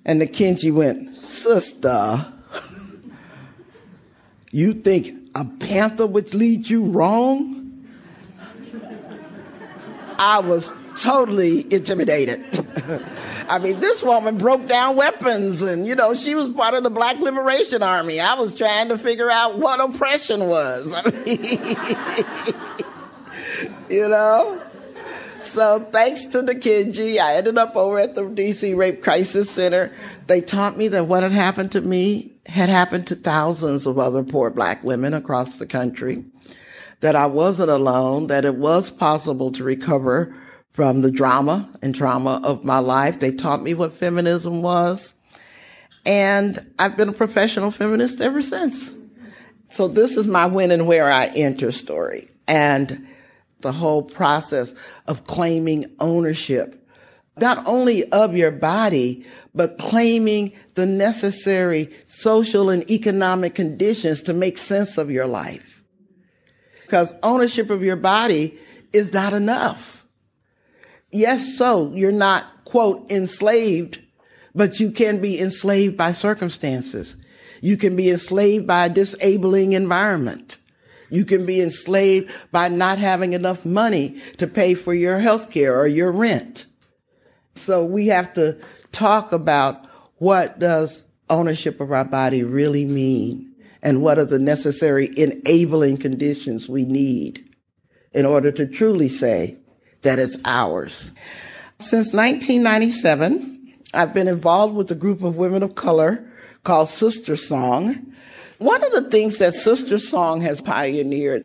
and 0.07 0.23
Nkenge 0.23 0.73
went, 0.73 1.17
Sister, 1.17 2.33
you 4.53 4.73
think 4.73 5.13
a 5.35 5.45
panther 5.45 6.07
would 6.07 6.33
lead 6.33 6.71
you 6.71 6.87
wrong? 6.87 7.85
I 10.19 10.39
was 10.39 10.73
totally 10.99 11.71
intimidated. 11.75 12.41
I 13.49 13.59
mean, 13.59 13.81
this 13.81 14.03
woman 14.03 14.39
broke 14.39 14.67
down 14.67 14.97
weapons 14.97 15.61
and, 15.61 15.87
you 15.87 15.95
know, 15.97 16.15
she 16.15 16.37
was 16.37 16.53
part 16.53 16.75
of 16.75 16.85
the 16.85 16.91
Black 16.91 17.19
Liberation 17.19 17.83
Army. 17.83 18.21
I 18.21 18.35
was 18.35 18.55
trying 18.55 18.89
to 18.89 18.99
figure 18.99 19.31
out 19.31 19.59
what 19.59 19.81
oppression 19.81 20.47
was. 20.47 20.95
I 20.97 21.03
mean, 21.11 21.37
you 23.91 24.09
know? 24.09 24.63
So 25.47 25.81
thanks 25.93 26.27
to 26.27 26.43
Nkenge, 26.43 27.19
I 27.19 27.37
ended 27.37 27.57
up 27.57 27.77
over 27.77 27.99
at 27.99 28.15
the 28.15 28.23
DC 28.23 28.77
Rape 28.77 29.03
Crisis 29.03 29.51
Center. 29.51 29.93
They 30.27 30.41
taught 30.41 30.77
me 30.77 30.89
that 30.89 31.07
what 31.07 31.23
had 31.23 31.33
happened 31.33 31.73
to 31.73 31.81
me 31.81 32.33
had 32.47 32.69
happened 32.69 33.07
to 33.07 33.17
thousands 33.17 33.87
of 33.87 33.99
other 33.99 34.23
poor 34.23 34.51
black 34.51 34.83
women 34.85 35.15
across 35.15 35.57
the 35.57 35.67
country. 35.67 36.25
That 37.01 37.17
I 37.17 37.27
wasn't 37.27 37.71
alone, 37.71 38.27
that 38.27 38.45
it 38.45 38.57
was 38.57 38.91
possible 38.91 39.53
to 39.53 39.65
recover 39.65 40.35
from 40.73 41.01
the 41.01 41.11
drama 41.11 41.71
and 41.81 41.95
trauma 41.95 42.41
of 42.43 42.65
my 42.65 42.79
life. 42.79 43.21
They 43.21 43.31
taught 43.31 43.63
me 43.63 43.73
what 43.73 43.93
feminism 43.93 44.63
was. 44.63 45.15
And 46.05 46.73
I've 46.79 46.97
been 46.97 47.09
a 47.09 47.15
professional 47.15 47.71
feminist 47.71 48.21
ever 48.21 48.43
since. 48.43 48.95
So 49.71 49.89
this 49.89 50.17
is 50.17 50.27
my 50.27 50.47
when 50.47 50.71
and 50.71 50.87
where 50.87 51.11
I 51.11 51.27
enter 51.27 51.73
story. 51.73 52.29
And 52.47 53.07
the 53.67 53.73
whole 53.73 54.03
process 54.03 54.75
of 55.07 55.27
claiming 55.27 55.85
ownership, 56.01 56.89
not 57.39 57.67
only 57.67 58.11
of 58.13 58.35
your 58.37 58.51
body, 58.51 59.27
but 59.55 59.79
claiming 59.79 60.53
the 60.75 60.87
necessary 60.87 61.91
social 62.07 62.71
and 62.71 62.91
economic 62.91 63.55
conditions 63.55 64.23
to 64.23 64.33
make 64.33 64.57
sense 64.57 64.97
of 64.97 65.11
your 65.11 65.27
life. 65.27 65.83
Because 66.83 67.13
ownership 67.23 67.69
of 67.69 67.83
your 67.83 67.97
body 67.97 68.59
is 68.93 69.13
not 69.13 69.33
enough 69.33 69.97
yes, 71.17 71.57
so 71.57 71.93
you're 71.95 72.13
not, 72.13 72.45
quote, 72.65 73.11
enslaved, 73.11 74.03
but 74.55 74.81
you 74.81 74.91
can 74.91 75.21
be 75.21 75.41
enslaved 75.41 75.97
by 75.97 76.13
circumstances. 76.13 77.17
You 77.63 77.77
can 77.77 77.97
be 77.97 78.11
enslaved 78.11 78.67
by 78.67 78.87
a 78.87 78.91
disabling 78.91 79.73
environment. 79.73 80.59
You 81.11 81.25
can 81.25 81.47
be 81.47 81.61
enslaved 81.61 82.33
by 82.51 82.69
not 82.69 82.99
having 82.99 83.33
enough 83.33 83.65
money 83.65 84.21
to 84.39 84.47
pay 84.47 84.75
for 84.75 84.95
your 84.95 85.19
health 85.19 85.51
care 85.51 85.79
or 85.79 85.87
your 85.87 86.13
rent. 86.13 86.67
So 87.55 87.85
we 87.85 88.09
have 88.09 88.35
to 88.35 88.59
talk 88.93 89.33
about 89.33 89.87
what 90.19 90.59
does 90.59 91.05
ownership 91.29 91.81
of 91.81 91.93
our 91.93 92.05
body 92.05 92.43
really 92.43 92.85
mean 92.85 93.55
and 93.83 94.03
what 94.03 94.19
are 94.19 94.25
the 94.25 94.39
necessary 94.39 95.11
enabling 95.17 95.99
conditions 95.99 96.69
we 96.69 96.85
need 96.85 97.49
in 98.13 98.25
order 98.25 98.51
to 98.51 98.67
truly 98.67 99.09
say 99.09 99.57
that 100.03 100.19
it's 100.19 100.37
ours. 100.45 101.11
Since 101.79 102.13
1997, 102.13 103.75
I've 103.93 104.15
been 104.15 104.29
involved 104.29 104.75
with 104.75 104.91
a 104.91 104.95
group 104.95 105.23
of 105.23 105.37
women 105.37 105.63
of 105.63 105.75
color 105.75 106.25
called 106.65 106.89
SisterSong. 106.89 108.13
One 108.59 108.83
of 108.83 108.93
the 108.93 109.11
things 109.11 109.39
that 109.39 109.55
SisterSong 109.55 110.43
has 110.43 110.63
pioneered 110.63 111.45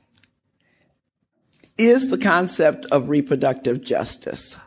is 1.78 2.10
the 2.10 2.18
concept 2.18 2.86
of 2.86 3.10
reproductive 3.10 3.82
justice. 3.82 4.58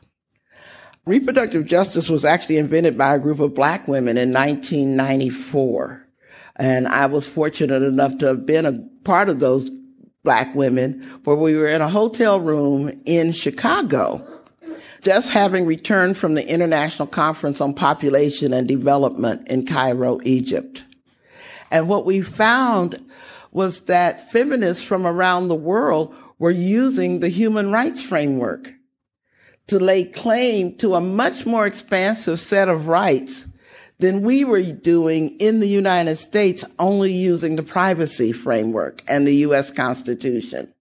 Reproductive 1.06 1.66
justice 1.66 2.08
was 2.08 2.24
actually 2.24 2.58
invented 2.58 2.98
by 2.98 3.14
a 3.14 3.18
group 3.18 3.40
of 3.40 3.54
black 3.54 3.86
women 3.86 4.16
in 4.16 4.32
1994. 4.32 6.06
And 6.56 6.86
I 6.86 7.06
was 7.06 7.26
fortunate 7.26 7.82
enough 7.82 8.18
to 8.18 8.26
have 8.26 8.46
been 8.46 8.66
a 8.66 8.78
part 9.04 9.28
of 9.28 9.38
those 9.38 9.70
black 10.22 10.54
women 10.54 11.02
where 11.24 11.36
we 11.36 11.56
were 11.56 11.68
in 11.68 11.82
a 11.82 11.88
hotel 11.88 12.40
room 12.40 12.90
in 13.04 13.32
Chicago, 13.32 14.26
just 15.02 15.30
having 15.30 15.66
returned 15.66 16.16
from 16.16 16.34
the 16.34 16.48
International 16.48 17.06
Conference 17.06 17.60
on 17.60 17.74
Population 17.74 18.52
and 18.52 18.66
Development 18.66 19.46
in 19.48 19.66
Cairo, 19.66 20.20
Egypt. 20.24 20.84
And 21.70 21.88
what 21.88 22.06
we 22.06 22.20
found 22.22 23.04
was 23.50 23.82
that 23.82 24.30
feminists 24.30 24.82
from 24.82 25.06
around 25.06 25.48
the 25.48 25.54
world 25.54 26.14
were 26.38 26.50
using 26.50 27.20
the 27.20 27.28
human 27.28 27.70
rights 27.70 28.02
framework 28.02 28.72
to 29.66 29.78
lay 29.78 30.04
claim 30.04 30.76
to 30.76 30.94
a 30.94 31.00
much 31.00 31.46
more 31.46 31.66
expansive 31.66 32.38
set 32.38 32.68
of 32.68 32.88
rights 32.88 33.46
than 33.98 34.22
we 34.22 34.44
were 34.44 34.62
doing 34.62 35.36
in 35.38 35.60
the 35.60 35.68
United 35.68 36.16
States, 36.16 36.64
only 36.78 37.12
using 37.12 37.56
the 37.56 37.62
privacy 37.62 38.32
framework 38.32 39.02
and 39.08 39.26
the 39.26 39.36
U.S. 39.36 39.70
Constitution. 39.70 40.72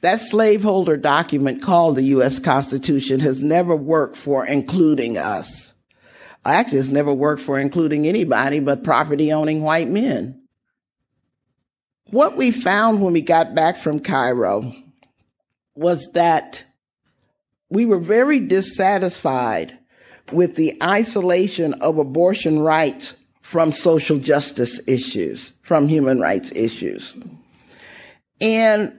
That 0.00 0.20
slaveholder 0.20 0.96
document 0.96 1.60
called 1.60 1.96
the 1.96 2.04
U.S. 2.04 2.38
Constitution 2.38 3.20
has 3.20 3.42
never 3.42 3.74
worked 3.74 4.16
for 4.16 4.46
including 4.46 5.18
us. 5.18 5.74
Actually, 6.48 6.78
it's 6.78 6.88
never 6.88 7.12
worked 7.12 7.42
for 7.42 7.58
including 7.58 8.06
anybody 8.06 8.60
but 8.60 8.84
property 8.84 9.32
owning 9.32 9.62
white 9.62 9.88
men. 9.88 10.42
What 12.10 12.36
we 12.36 12.50
found 12.50 13.02
when 13.02 13.12
we 13.12 13.20
got 13.20 13.54
back 13.54 13.76
from 13.76 14.00
Cairo 14.00 14.72
was 15.74 16.10
that 16.14 16.64
we 17.68 17.84
were 17.84 17.98
very 17.98 18.40
dissatisfied 18.40 19.78
with 20.32 20.56
the 20.56 20.76
isolation 20.82 21.74
of 21.74 21.98
abortion 21.98 22.60
rights 22.60 23.14
from 23.42 23.72
social 23.72 24.18
justice 24.18 24.80
issues, 24.86 25.52
from 25.62 25.88
human 25.88 26.20
rights 26.20 26.50
issues. 26.54 27.14
And 28.40 28.98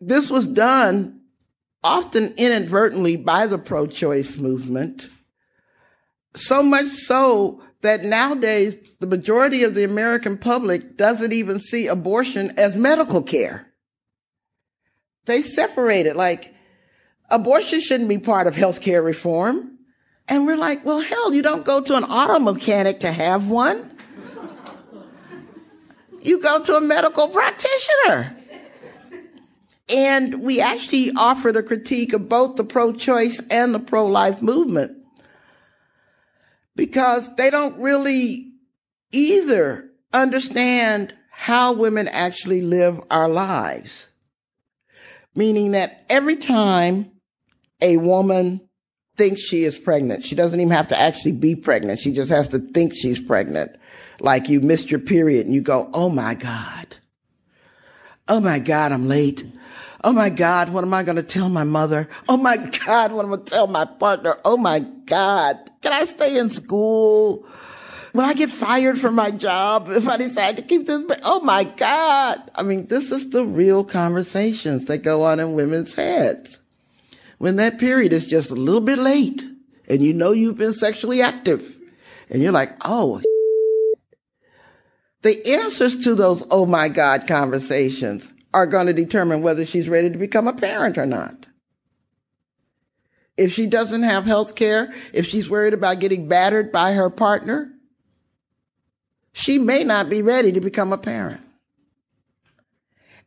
this 0.00 0.30
was 0.30 0.46
done 0.46 1.20
often 1.82 2.32
inadvertently 2.36 3.16
by 3.16 3.46
the 3.46 3.58
pro 3.58 3.86
choice 3.86 4.36
movement, 4.36 5.08
so 6.34 6.62
much 6.62 6.86
so 6.86 7.62
that 7.82 8.04
nowadays 8.04 8.76
the 9.00 9.06
majority 9.06 9.62
of 9.62 9.74
the 9.74 9.84
American 9.84 10.36
public 10.36 10.96
doesn't 10.96 11.32
even 11.32 11.58
see 11.58 11.86
abortion 11.86 12.52
as 12.58 12.76
medical 12.76 13.22
care. 13.22 13.66
They 15.24 15.42
separate 15.42 16.06
it 16.06 16.16
like 16.16 16.54
abortion 17.30 17.80
shouldn't 17.80 18.08
be 18.08 18.18
part 18.18 18.46
of 18.46 18.54
healthcare 18.54 19.04
reform. 19.04 19.78
And 20.28 20.46
we're 20.46 20.56
like, 20.56 20.84
well, 20.84 21.00
hell, 21.00 21.32
you 21.32 21.42
don't 21.42 21.64
go 21.64 21.80
to 21.80 21.96
an 21.96 22.04
auto 22.04 22.38
mechanic 22.38 23.00
to 23.00 23.10
have 23.10 23.48
one. 23.48 23.90
You 26.20 26.40
go 26.40 26.62
to 26.62 26.76
a 26.76 26.80
medical 26.80 27.28
practitioner. 27.28 28.36
And 29.88 30.42
we 30.42 30.60
actually 30.60 31.10
offered 31.16 31.56
a 31.56 31.62
critique 31.62 32.12
of 32.12 32.28
both 32.28 32.56
the 32.56 32.62
pro 32.62 32.92
choice 32.92 33.40
and 33.50 33.74
the 33.74 33.80
pro 33.80 34.06
life 34.06 34.40
movement 34.40 34.99
because 36.80 37.36
they 37.36 37.50
don't 37.50 37.78
really 37.78 38.54
either 39.12 39.90
understand 40.14 41.14
how 41.30 41.74
women 41.74 42.08
actually 42.08 42.62
live 42.62 42.98
our 43.10 43.28
lives. 43.28 44.06
Meaning 45.34 45.72
that 45.72 46.06
every 46.08 46.36
time 46.36 47.10
a 47.82 47.98
woman 47.98 48.66
thinks 49.14 49.42
she 49.42 49.64
is 49.64 49.76
pregnant. 49.76 50.24
She 50.24 50.34
doesn't 50.34 50.58
even 50.58 50.72
have 50.72 50.88
to 50.88 50.98
actually 50.98 51.32
be 51.32 51.54
pregnant. 51.54 52.00
She 52.00 52.12
just 52.12 52.30
has 52.30 52.48
to 52.48 52.58
think 52.58 52.94
she's 52.94 53.20
pregnant. 53.20 53.76
like 54.18 54.48
you 54.48 54.62
missed 54.62 54.90
your 54.90 55.00
period 55.00 55.44
and 55.44 55.54
you 55.54 55.60
go, 55.60 55.90
Oh 55.92 56.08
my 56.08 56.34
God. 56.34 56.96
Oh 58.26 58.40
my 58.40 58.58
God, 58.58 58.90
I'm 58.90 59.06
late. 59.06 59.44
Oh 60.02 60.14
my 60.14 60.30
God, 60.30 60.70
what 60.70 60.82
am 60.82 60.94
I 60.94 61.02
going 61.02 61.16
to 61.16 61.22
tell 61.22 61.50
my 61.50 61.64
mother? 61.64 62.08
Oh 62.26 62.38
my 62.38 62.56
God, 62.86 63.12
what 63.12 63.26
am 63.26 63.34
I 63.34 63.36
going 63.36 63.44
to 63.44 63.52
tell 63.52 63.66
my 63.66 63.84
partner? 63.84 64.38
Oh 64.46 64.56
my 64.56 64.78
God, 64.78 65.69
can 65.82 65.92
I 65.92 66.04
stay 66.04 66.38
in 66.38 66.50
school? 66.50 67.46
Will 68.12 68.24
I 68.24 68.34
get 68.34 68.50
fired 68.50 69.00
from 69.00 69.14
my 69.14 69.30
job 69.30 69.88
if 69.90 70.08
I 70.08 70.16
decide 70.16 70.56
to 70.56 70.62
keep 70.62 70.86
this? 70.86 71.02
Oh 71.22 71.40
my 71.40 71.64
God. 71.64 72.50
I 72.54 72.62
mean, 72.62 72.86
this 72.86 73.12
is 73.12 73.30
the 73.30 73.46
real 73.46 73.84
conversations 73.84 74.86
that 74.86 74.98
go 74.98 75.22
on 75.22 75.38
in 75.38 75.54
women's 75.54 75.94
heads. 75.94 76.60
When 77.38 77.56
that 77.56 77.78
period 77.78 78.12
is 78.12 78.26
just 78.26 78.50
a 78.50 78.54
little 78.54 78.80
bit 78.80 78.98
late 78.98 79.42
and 79.88 80.02
you 80.02 80.12
know 80.12 80.32
you've 80.32 80.58
been 80.58 80.72
sexually 80.72 81.22
active 81.22 81.78
and 82.28 82.42
you're 82.42 82.52
like, 82.52 82.76
oh, 82.84 83.22
the 85.22 85.46
answers 85.46 85.96
to 86.04 86.14
those 86.14 86.42
oh 86.50 86.66
my 86.66 86.88
God 86.88 87.26
conversations 87.26 88.32
are 88.52 88.66
going 88.66 88.88
to 88.88 88.92
determine 88.92 89.42
whether 89.42 89.64
she's 89.64 89.88
ready 89.88 90.10
to 90.10 90.18
become 90.18 90.48
a 90.48 90.52
parent 90.52 90.98
or 90.98 91.06
not. 91.06 91.46
If 93.40 93.54
she 93.54 93.66
doesn't 93.66 94.02
have 94.02 94.26
health 94.26 94.54
care, 94.54 94.92
if 95.14 95.26
she's 95.26 95.48
worried 95.48 95.72
about 95.72 95.98
getting 95.98 96.28
battered 96.28 96.70
by 96.70 96.92
her 96.92 97.08
partner, 97.08 97.72
she 99.32 99.58
may 99.58 99.82
not 99.82 100.10
be 100.10 100.20
ready 100.20 100.52
to 100.52 100.60
become 100.60 100.92
a 100.92 100.98
parent. 100.98 101.40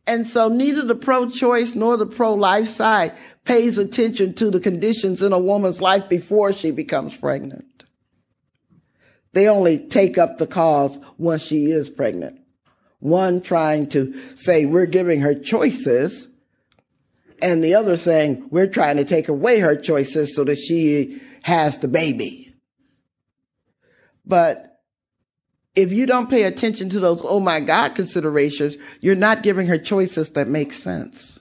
And 0.05 0.27
so 0.27 0.49
neither 0.49 0.83
the 0.83 0.93
pro-choice 0.93 1.73
nor 1.73 1.97
the 1.97 2.05
pro-life 2.05 2.67
side 2.67 3.13
pays 3.43 3.79
attention 3.79 4.35
to 4.35 4.51
the 4.51 4.59
conditions 4.59 5.23
in 5.23 5.33
a 5.33 5.39
woman's 5.39 5.81
life 5.81 6.07
before 6.07 6.53
she 6.53 6.69
becomes 6.69 7.17
pregnant. 7.17 7.83
They 9.31 9.47
only 9.47 9.79
take 9.79 10.19
up 10.19 10.37
the 10.37 10.45
cause 10.45 10.99
once 11.17 11.41
she 11.41 11.71
is 11.71 11.89
pregnant. 11.89 12.39
One 12.99 13.41
trying 13.41 13.89
to 13.89 14.13
say 14.35 14.67
we're 14.67 14.85
giving 14.85 15.21
her 15.21 15.33
choices 15.33 16.27
and 17.43 17.61
the 17.61 17.75
other 17.75 17.97
saying 17.97 18.47
we're 18.49 18.67
trying 18.67 18.95
to 18.97 19.03
take 19.03 19.27
away 19.27 19.59
her 19.59 19.75
choices 19.75 20.33
so 20.33 20.45
that 20.45 20.57
she 20.57 21.21
has 21.43 21.77
the 21.79 21.89
baby. 21.89 22.55
But 24.25 24.79
if 25.75 25.91
you 25.91 26.05
don't 26.05 26.29
pay 26.29 26.43
attention 26.43 26.89
to 26.89 26.99
those 27.01 27.21
oh 27.23 27.41
my 27.41 27.59
God 27.59 27.95
considerations, 27.95 28.77
you're 29.01 29.15
not 29.15 29.43
giving 29.43 29.67
her 29.67 29.77
choices 29.77 30.29
that 30.31 30.47
make 30.47 30.71
sense. 30.71 31.39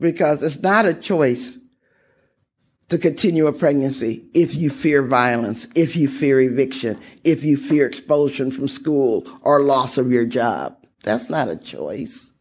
Because 0.00 0.42
it's 0.42 0.62
not 0.62 0.86
a 0.86 0.94
choice 0.94 1.58
to 2.88 2.98
continue 2.98 3.46
a 3.46 3.52
pregnancy 3.52 4.24
if 4.32 4.54
you 4.54 4.70
fear 4.70 5.02
violence, 5.02 5.66
if 5.74 5.96
you 5.96 6.08
fear 6.08 6.40
eviction, 6.40 6.98
if 7.24 7.44
you 7.44 7.58
fear 7.58 7.86
expulsion 7.86 8.50
from 8.50 8.68
school 8.68 9.26
or 9.42 9.60
loss 9.60 9.98
of 9.98 10.10
your 10.10 10.24
job. 10.24 10.76
That's 11.02 11.28
not 11.28 11.48
a 11.48 11.56
choice. 11.56 12.31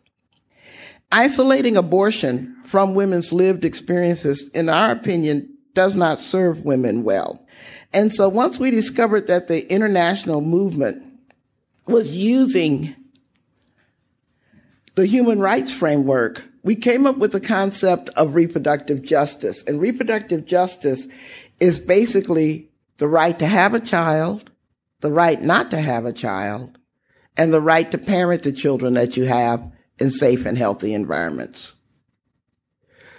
Isolating 1.12 1.76
abortion 1.76 2.56
from 2.66 2.94
women's 2.94 3.34
lived 3.34 3.66
experiences, 3.66 4.50
in 4.54 4.70
our 4.70 4.92
opinion, 4.92 5.58
does 5.74 5.96
not 5.96 6.20
serve 6.20 6.64
women 6.64 7.04
well. 7.04 7.46
And 7.94 8.14
so 8.14 8.30
once 8.30 8.60
we 8.60 8.72
discovered 8.72 9.28
that 9.28 9.48
the 9.48 9.70
international 9.72 10.42
movement 10.42 11.04
was 11.86 12.16
using 12.16 12.96
the 14.96 15.06
human 15.06 15.40
rights 15.40 15.72
framework, 15.72 16.46
we 16.64 16.76
came 16.76 17.06
up 17.06 17.18
with 17.18 17.34
the 17.34 17.42
concept 17.42 18.10
of 18.10 18.36
reproductive 18.36 19.02
justice. 19.02 19.64
And 19.64 19.82
reproductive 19.82 20.46
justice 20.46 21.08
is 21.60 21.80
basically 21.80 22.70
the 22.98 23.08
right 23.08 23.38
to 23.40 23.48
have 23.48 23.74
a 23.74 23.80
child, 23.80 24.52
the 25.02 25.12
right 25.12 25.42
not 25.42 25.72
to 25.72 25.78
have 25.78 26.06
a 26.06 26.14
child, 26.14 26.78
and 27.36 27.54
the 27.54 27.62
right 27.62 27.90
to 27.92 27.98
parent 27.98 28.44
the 28.44 28.52
children 28.52 28.94
that 28.94 29.18
you 29.18 29.26
have 29.26 29.72
in 30.02 30.12
safe 30.12 30.46
and 30.46 30.58
healthy 30.58 30.94
environments. 30.94 31.74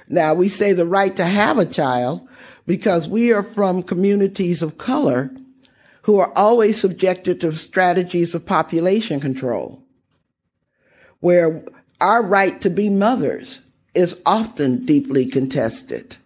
Now 0.09 0.35
we 0.35 0.49
say 0.49 0.72
the 0.72 0.87
right 0.87 1.14
to 1.16 1.24
have 1.24 1.59
a 1.59 1.64
child 1.64 2.28
because 2.66 3.09
we 3.09 3.33
are 3.33 3.43
from 3.43 3.83
communities 3.83 4.62
of 4.62 4.76
color 4.76 5.30
who 6.03 6.18
are 6.18 6.33
always 6.37 6.80
subjected 6.80 7.41
to 7.41 7.53
strategies 7.53 8.35
of 8.35 8.45
population 8.45 9.20
control, 9.20 9.83
where 11.20 11.64
our 12.01 12.22
right 12.22 12.61
to 12.61 12.68
be 12.68 12.91
mothers 12.91 13.61
is 13.95 14.20
often 14.26 14.85
deeply 14.85 15.26
contested. 15.26 16.16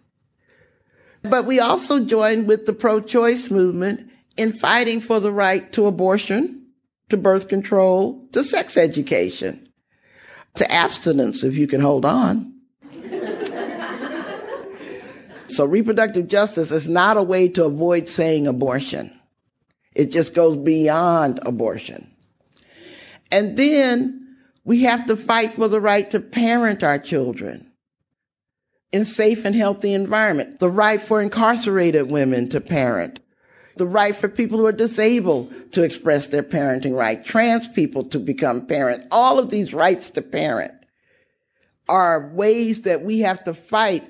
But 1.21 1.45
we 1.45 1.59
also 1.59 2.03
join 2.03 2.47
with 2.47 2.65
the 2.65 2.73
pro-choice 2.73 3.51
movement 3.51 4.09
in 4.37 4.51
fighting 4.53 5.01
for 5.01 5.19
the 5.19 5.31
right 5.31 5.71
to 5.73 5.85
abortion, 5.85 6.65
to 7.09 7.17
birth 7.17 7.47
control, 7.47 8.27
to 8.31 8.43
sex 8.43 8.77
education, 8.77 9.66
to 10.57 10.71
abstinence 10.71 11.43
if 11.43 11.55
you 11.55 11.67
can 11.67 11.81
hold 11.81 12.05
on. 12.05 12.53
So 15.49 15.65
reproductive 15.65 16.27
justice 16.27 16.71
is 16.71 16.89
not 16.89 17.17
a 17.17 17.23
way 17.23 17.47
to 17.49 17.65
avoid 17.65 18.09
saying 18.09 18.47
abortion. 18.47 19.17
It 19.95 20.11
just 20.11 20.35
goes 20.35 20.57
beyond 20.57 21.39
abortion. 21.43 22.13
And 23.31 23.57
then 23.57 24.37
we 24.63 24.83
have 24.83 25.05
to 25.07 25.15
fight 25.15 25.53
for 25.53 25.67
the 25.67 25.81
right 25.81 26.09
to 26.11 26.19
parent 26.19 26.83
our 26.83 26.99
children 26.99 27.71
in 28.91 29.05
safe 29.05 29.45
and 29.45 29.55
healthy 29.55 29.93
environment. 29.93 30.59
The 30.59 30.69
right 30.69 31.01
for 31.01 31.21
incarcerated 31.21 32.11
women 32.11 32.49
to 32.49 32.61
parent. 32.61 33.19
The 33.77 33.87
right 33.87 34.15
for 34.15 34.27
people 34.27 34.57
who 34.57 34.65
are 34.65 34.71
disabled 34.71 35.53
to 35.73 35.83
express 35.83 36.27
their 36.27 36.43
parenting 36.43 36.95
right. 36.95 37.23
Trans 37.23 37.67
people 37.67 38.03
to 38.05 38.19
become 38.19 38.65
parent. 38.65 39.05
All 39.11 39.39
of 39.39 39.49
these 39.49 39.73
rights 39.73 40.09
to 40.11 40.21
parent 40.21 40.73
are 41.87 42.29
ways 42.33 42.83
that 42.83 43.03
we 43.03 43.19
have 43.19 43.43
to 43.45 43.53
fight 43.53 44.03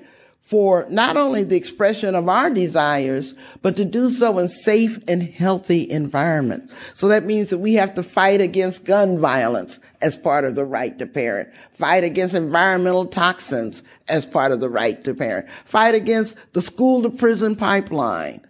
for 0.48 0.86
not 0.88 1.18
only 1.18 1.44
the 1.44 1.56
expression 1.56 2.14
of 2.14 2.26
our 2.26 2.48
desires, 2.48 3.34
but 3.60 3.76
to 3.76 3.84
do 3.84 4.08
so 4.08 4.38
in 4.38 4.48
safe 4.48 4.98
and 5.06 5.22
healthy 5.22 5.88
environments. 5.90 6.72
So 6.94 7.08
that 7.08 7.26
means 7.26 7.50
that 7.50 7.58
we 7.58 7.74
have 7.74 7.92
to 7.94 8.02
fight 8.02 8.40
against 8.40 8.86
gun 8.86 9.18
violence 9.18 9.78
as 10.00 10.16
part 10.16 10.46
of 10.46 10.54
the 10.54 10.64
right 10.64 10.98
to 10.98 11.06
parent, 11.06 11.50
fight 11.70 12.02
against 12.02 12.34
environmental 12.34 13.04
toxins 13.04 13.82
as 14.08 14.24
part 14.24 14.50
of 14.50 14.60
the 14.60 14.70
right 14.70 15.04
to 15.04 15.12
parent, 15.12 15.46
fight 15.66 15.94
against 15.94 16.34
the 16.54 16.62
school 16.62 17.02
to 17.02 17.10
prison 17.10 17.54
pipeline, 17.54 18.40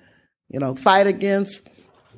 you 0.48 0.58
know, 0.58 0.74
fight 0.74 1.06
against 1.06 1.68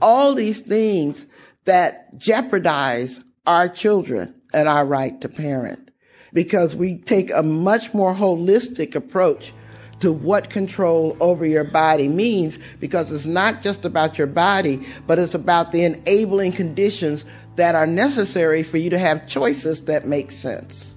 all 0.01 0.35
these 0.35 0.61
things 0.61 1.27
that 1.65 2.17
jeopardize 2.19 3.21
our 3.47 3.69
children 3.69 4.35
and 4.53 4.69
our 4.69 4.85
right 4.85 5.21
to 5.21 5.29
parent 5.29 5.91
because 6.33 6.77
we 6.77 6.97
take 6.97 7.31
a 7.33 7.43
much 7.43 7.93
more 7.93 8.15
holistic 8.15 8.95
approach 8.95 9.53
to 10.01 10.13
what 10.13 10.49
control 10.49 11.17
over 11.21 11.45
your 11.45 11.65
body 11.65 12.09
means 12.09 12.59
because 12.79 13.13
it's 13.13 13.27
not 13.27 13.61
just 13.61 13.85
about 13.85 14.17
your 14.17 14.27
body, 14.27 14.87
but 15.07 15.19
it's 15.19 15.35
about 15.35 15.73
the 15.73 15.85
enabling 15.85 16.53
conditions 16.53 17.25
that 17.57 17.75
are 17.75 17.87
necessary 17.87 18.63
for 18.63 18.79
you 18.79 18.89
to 18.91 18.99
have 18.99 19.29
choices 19.29 19.85
that 19.85 20.07
make 20.07 20.31
sense. 20.31 20.90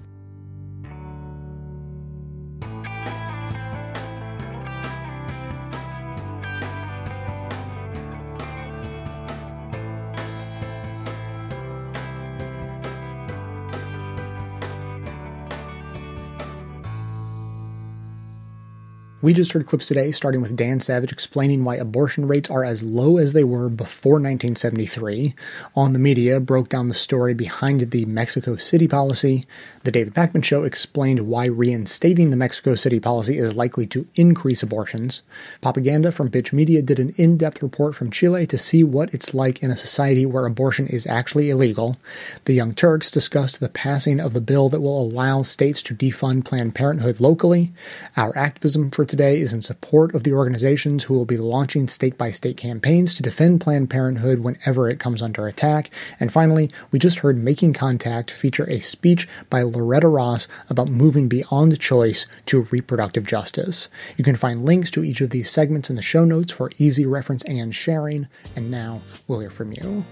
We 19.22 19.32
just 19.32 19.52
heard 19.52 19.66
clips 19.66 19.86
today, 19.86 20.12
starting 20.12 20.42
with 20.42 20.54
Dan 20.54 20.80
Savage 20.80 21.10
explaining 21.10 21.64
why 21.64 21.76
abortion 21.76 22.28
rates 22.28 22.50
are 22.50 22.62
as 22.62 22.82
low 22.82 23.16
as 23.16 23.32
they 23.32 23.44
were 23.44 23.70
before 23.70 24.14
1973. 24.14 25.34
On 25.74 25.94
the 25.94 25.98
media, 25.98 26.40
broke 26.40 26.68
down 26.68 26.88
the 26.88 26.94
story 26.94 27.32
behind 27.32 27.80
the 27.80 28.04
Mexico 28.04 28.56
City 28.56 28.86
policy. 28.86 29.46
The 29.84 29.90
David 29.90 30.14
Pakman 30.14 30.44
Show 30.44 30.64
explained 30.64 31.26
why 31.26 31.46
reinstating 31.46 32.30
the 32.30 32.36
Mexico 32.36 32.74
City 32.74 33.00
policy 33.00 33.38
is 33.38 33.54
likely 33.54 33.86
to 33.88 34.06
increase 34.14 34.62
abortions. 34.62 35.22
Popaganda 35.62 36.12
from 36.12 36.30
Bitch 36.30 36.52
Media 36.52 36.82
did 36.82 36.98
an 36.98 37.14
in 37.16 37.38
depth 37.38 37.62
report 37.62 37.94
from 37.94 38.10
Chile 38.10 38.46
to 38.46 38.58
see 38.58 38.84
what 38.84 39.14
it's 39.14 39.32
like 39.32 39.62
in 39.62 39.70
a 39.70 39.76
society 39.76 40.26
where 40.26 40.44
abortion 40.44 40.86
is 40.86 41.06
actually 41.06 41.48
illegal. 41.48 41.96
The 42.44 42.52
Young 42.52 42.74
Turks 42.74 43.10
discussed 43.10 43.60
the 43.60 43.70
passing 43.70 44.20
of 44.20 44.34
the 44.34 44.42
bill 44.42 44.68
that 44.68 44.82
will 44.82 45.00
allow 45.00 45.42
states 45.44 45.82
to 45.84 45.94
defund 45.94 46.44
Planned 46.44 46.74
Parenthood 46.74 47.20
locally. 47.20 47.72
Our 48.18 48.36
activism 48.36 48.90
for 48.90 49.06
today 49.14 49.38
is 49.38 49.52
in 49.52 49.62
support 49.62 50.12
of 50.12 50.24
the 50.24 50.32
organizations 50.32 51.04
who 51.04 51.14
will 51.14 51.24
be 51.24 51.36
launching 51.36 51.86
state 51.86 52.18
by 52.18 52.32
state 52.32 52.56
campaigns 52.56 53.14
to 53.14 53.22
defend 53.22 53.60
Planned 53.60 53.88
Parenthood 53.88 54.40
whenever 54.40 54.90
it 54.90 54.98
comes 54.98 55.22
under 55.22 55.46
attack. 55.46 55.88
And 56.18 56.32
finally, 56.32 56.68
we 56.90 56.98
just 56.98 57.20
heard 57.20 57.38
Making 57.38 57.74
Contact 57.74 58.28
feature 58.28 58.68
a 58.68 58.80
speech 58.80 59.28
by 59.48 59.62
Loretta 59.62 60.08
Ross 60.08 60.48
about 60.68 60.88
moving 60.88 61.28
beyond 61.28 61.78
choice 61.78 62.26
to 62.46 62.62
reproductive 62.72 63.24
justice. 63.24 63.88
You 64.16 64.24
can 64.24 64.34
find 64.34 64.64
links 64.64 64.90
to 64.90 65.04
each 65.04 65.20
of 65.20 65.30
these 65.30 65.48
segments 65.48 65.88
in 65.88 65.94
the 65.94 66.02
show 66.02 66.24
notes 66.24 66.50
for 66.50 66.72
easy 66.76 67.06
reference 67.06 67.44
and 67.44 67.72
sharing. 67.72 68.26
And 68.56 68.68
now 68.68 69.00
we'll 69.28 69.38
hear 69.38 69.50
from 69.50 69.70
you. 69.70 70.04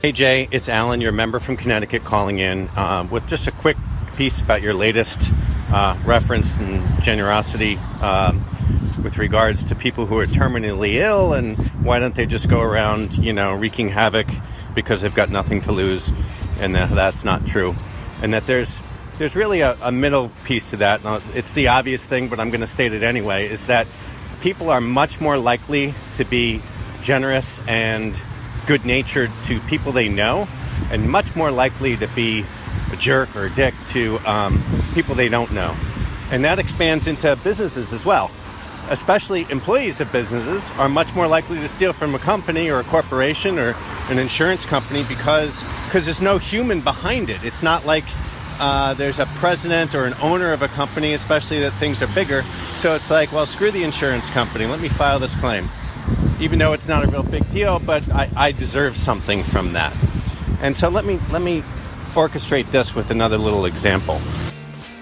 Hey 0.00 0.12
Jay, 0.12 0.48
it's 0.50 0.70
Alan, 0.70 1.02
your 1.02 1.12
member 1.12 1.38
from 1.38 1.58
Connecticut, 1.58 2.02
calling 2.04 2.38
in 2.38 2.68
uh, 2.68 3.06
with 3.10 3.28
just 3.28 3.46
a 3.46 3.50
quick 3.50 3.76
piece 4.18 4.40
about 4.40 4.60
your 4.62 4.74
latest 4.74 5.32
uh, 5.70 5.96
reference 6.04 6.58
and 6.58 6.82
generosity 7.04 7.76
um, 8.02 8.44
with 9.04 9.16
regards 9.16 9.62
to 9.62 9.76
people 9.76 10.06
who 10.06 10.18
are 10.18 10.26
terminally 10.26 10.94
ill, 10.94 11.34
and 11.34 11.56
why 11.84 12.00
don't 12.00 12.16
they 12.16 12.26
just 12.26 12.50
go 12.50 12.60
around, 12.60 13.16
you 13.16 13.32
know, 13.32 13.54
wreaking 13.54 13.90
havoc 13.90 14.26
because 14.74 15.02
they've 15.02 15.14
got 15.14 15.30
nothing 15.30 15.60
to 15.60 15.70
lose, 15.70 16.10
and 16.58 16.74
that 16.74 16.90
that's 16.90 17.24
not 17.24 17.46
true, 17.46 17.76
and 18.20 18.34
that 18.34 18.44
there's 18.48 18.82
there's 19.18 19.36
really 19.36 19.60
a, 19.60 19.76
a 19.82 19.92
middle 19.92 20.32
piece 20.44 20.70
to 20.70 20.78
that. 20.78 21.00
It's 21.36 21.54
the 21.54 21.68
obvious 21.68 22.04
thing, 22.04 22.26
but 22.26 22.40
I'm 22.40 22.50
going 22.50 22.60
to 22.60 22.66
state 22.66 22.92
it 22.92 23.04
anyway. 23.04 23.46
Is 23.46 23.68
that 23.68 23.86
people 24.40 24.68
are 24.68 24.80
much 24.80 25.20
more 25.20 25.38
likely 25.38 25.94
to 26.14 26.24
be 26.24 26.60
generous 27.04 27.60
and 27.68 28.20
good 28.66 28.84
natured 28.84 29.30
to 29.44 29.60
people 29.60 29.92
they 29.92 30.08
know, 30.08 30.48
and 30.90 31.08
much 31.08 31.36
more 31.36 31.52
likely 31.52 31.96
to 31.98 32.08
be 32.08 32.44
a 32.92 32.96
jerk 32.96 33.34
or 33.36 33.46
a 33.46 33.50
dick 33.50 33.74
to 33.88 34.18
um, 34.20 34.62
people 34.94 35.14
they 35.14 35.28
don't 35.28 35.52
know. 35.52 35.74
And 36.30 36.44
that 36.44 36.58
expands 36.58 37.06
into 37.06 37.36
businesses 37.42 37.92
as 37.92 38.04
well. 38.04 38.30
Especially 38.90 39.46
employees 39.50 40.00
of 40.00 40.10
businesses 40.12 40.70
are 40.72 40.88
much 40.88 41.14
more 41.14 41.26
likely 41.26 41.58
to 41.58 41.68
steal 41.68 41.92
from 41.92 42.14
a 42.14 42.18
company 42.18 42.70
or 42.70 42.80
a 42.80 42.84
corporation 42.84 43.58
or 43.58 43.74
an 44.08 44.18
insurance 44.18 44.64
company 44.64 45.04
because 45.08 45.62
because 45.84 46.04
there's 46.04 46.22
no 46.22 46.38
human 46.38 46.80
behind 46.80 47.28
it. 47.28 47.44
It's 47.44 47.62
not 47.62 47.84
like 47.84 48.04
uh, 48.58 48.94
there's 48.94 49.18
a 49.18 49.26
president 49.36 49.94
or 49.94 50.04
an 50.04 50.14
owner 50.22 50.52
of 50.52 50.62
a 50.62 50.68
company, 50.68 51.12
especially 51.12 51.60
that 51.60 51.72
things 51.74 52.00
are 52.02 52.08
bigger. 52.08 52.42
So 52.80 52.94
it's 52.94 53.10
like, 53.10 53.30
well, 53.32 53.46
screw 53.46 53.70
the 53.70 53.84
insurance 53.84 54.28
company. 54.30 54.64
Let 54.66 54.80
me 54.80 54.88
file 54.88 55.18
this 55.18 55.38
claim 55.38 55.68
even 56.40 56.58
though 56.58 56.72
it's 56.72 56.88
not 56.88 57.04
a 57.04 57.08
real 57.08 57.22
big 57.22 57.48
deal, 57.50 57.78
but 57.78 58.08
I, 58.10 58.30
I 58.36 58.52
deserve 58.52 58.96
something 58.96 59.42
from 59.42 59.72
that. 59.72 59.94
And 60.60 60.76
so 60.76 60.88
let 60.88 61.04
me 61.04 61.20
let 61.30 61.42
me 61.42 61.62
orchestrate 62.18 62.68
this 62.72 62.96
with 62.96 63.12
another 63.12 63.38
little 63.38 63.64
example. 63.64 64.20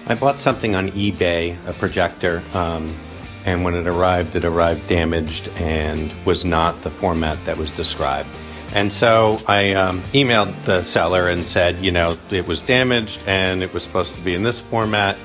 I 0.05 0.13
bought 0.13 0.39
something 0.39 0.75
on 0.75 0.89
eBay, 0.91 1.57
a 1.67 1.73
projector, 1.73 2.43
um, 2.53 2.95
and 3.43 3.63
when 3.63 3.73
it 3.73 3.87
arrived, 3.87 4.35
it 4.35 4.45
arrived 4.45 4.85
damaged 4.85 5.49
and 5.55 6.13
was 6.25 6.45
not 6.45 6.83
the 6.83 6.91
format 6.91 7.43
that 7.45 7.57
was 7.57 7.71
described. 7.71 8.29
And 8.75 8.93
so 8.93 9.39
I 9.47 9.73
um, 9.73 10.03
emailed 10.13 10.63
the 10.65 10.83
seller 10.83 11.27
and 11.27 11.43
said, 11.43 11.83
you 11.83 11.91
know, 11.91 12.15
it 12.29 12.47
was 12.47 12.61
damaged 12.61 13.19
and 13.25 13.63
it 13.63 13.73
was 13.73 13.81
supposed 13.81 14.13
to 14.13 14.21
be 14.21 14.35
in 14.35 14.43
this 14.43 14.59
format, 14.59 15.17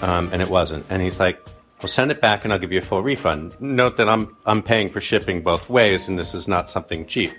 um, 0.00 0.30
and 0.32 0.40
it 0.42 0.48
wasn't. 0.48 0.86
And 0.90 1.02
he's 1.02 1.18
like, 1.18 1.44
well, 1.82 1.88
send 1.88 2.12
it 2.12 2.20
back 2.20 2.44
and 2.44 2.52
I'll 2.52 2.60
give 2.60 2.70
you 2.70 2.78
a 2.78 2.82
full 2.82 3.02
refund. 3.02 3.60
Note 3.60 3.96
that 3.96 4.08
I'm, 4.08 4.36
I'm 4.46 4.62
paying 4.62 4.90
for 4.90 5.00
shipping 5.00 5.42
both 5.42 5.68
ways 5.68 6.08
and 6.08 6.16
this 6.16 6.34
is 6.34 6.46
not 6.46 6.70
something 6.70 7.04
cheap. 7.04 7.32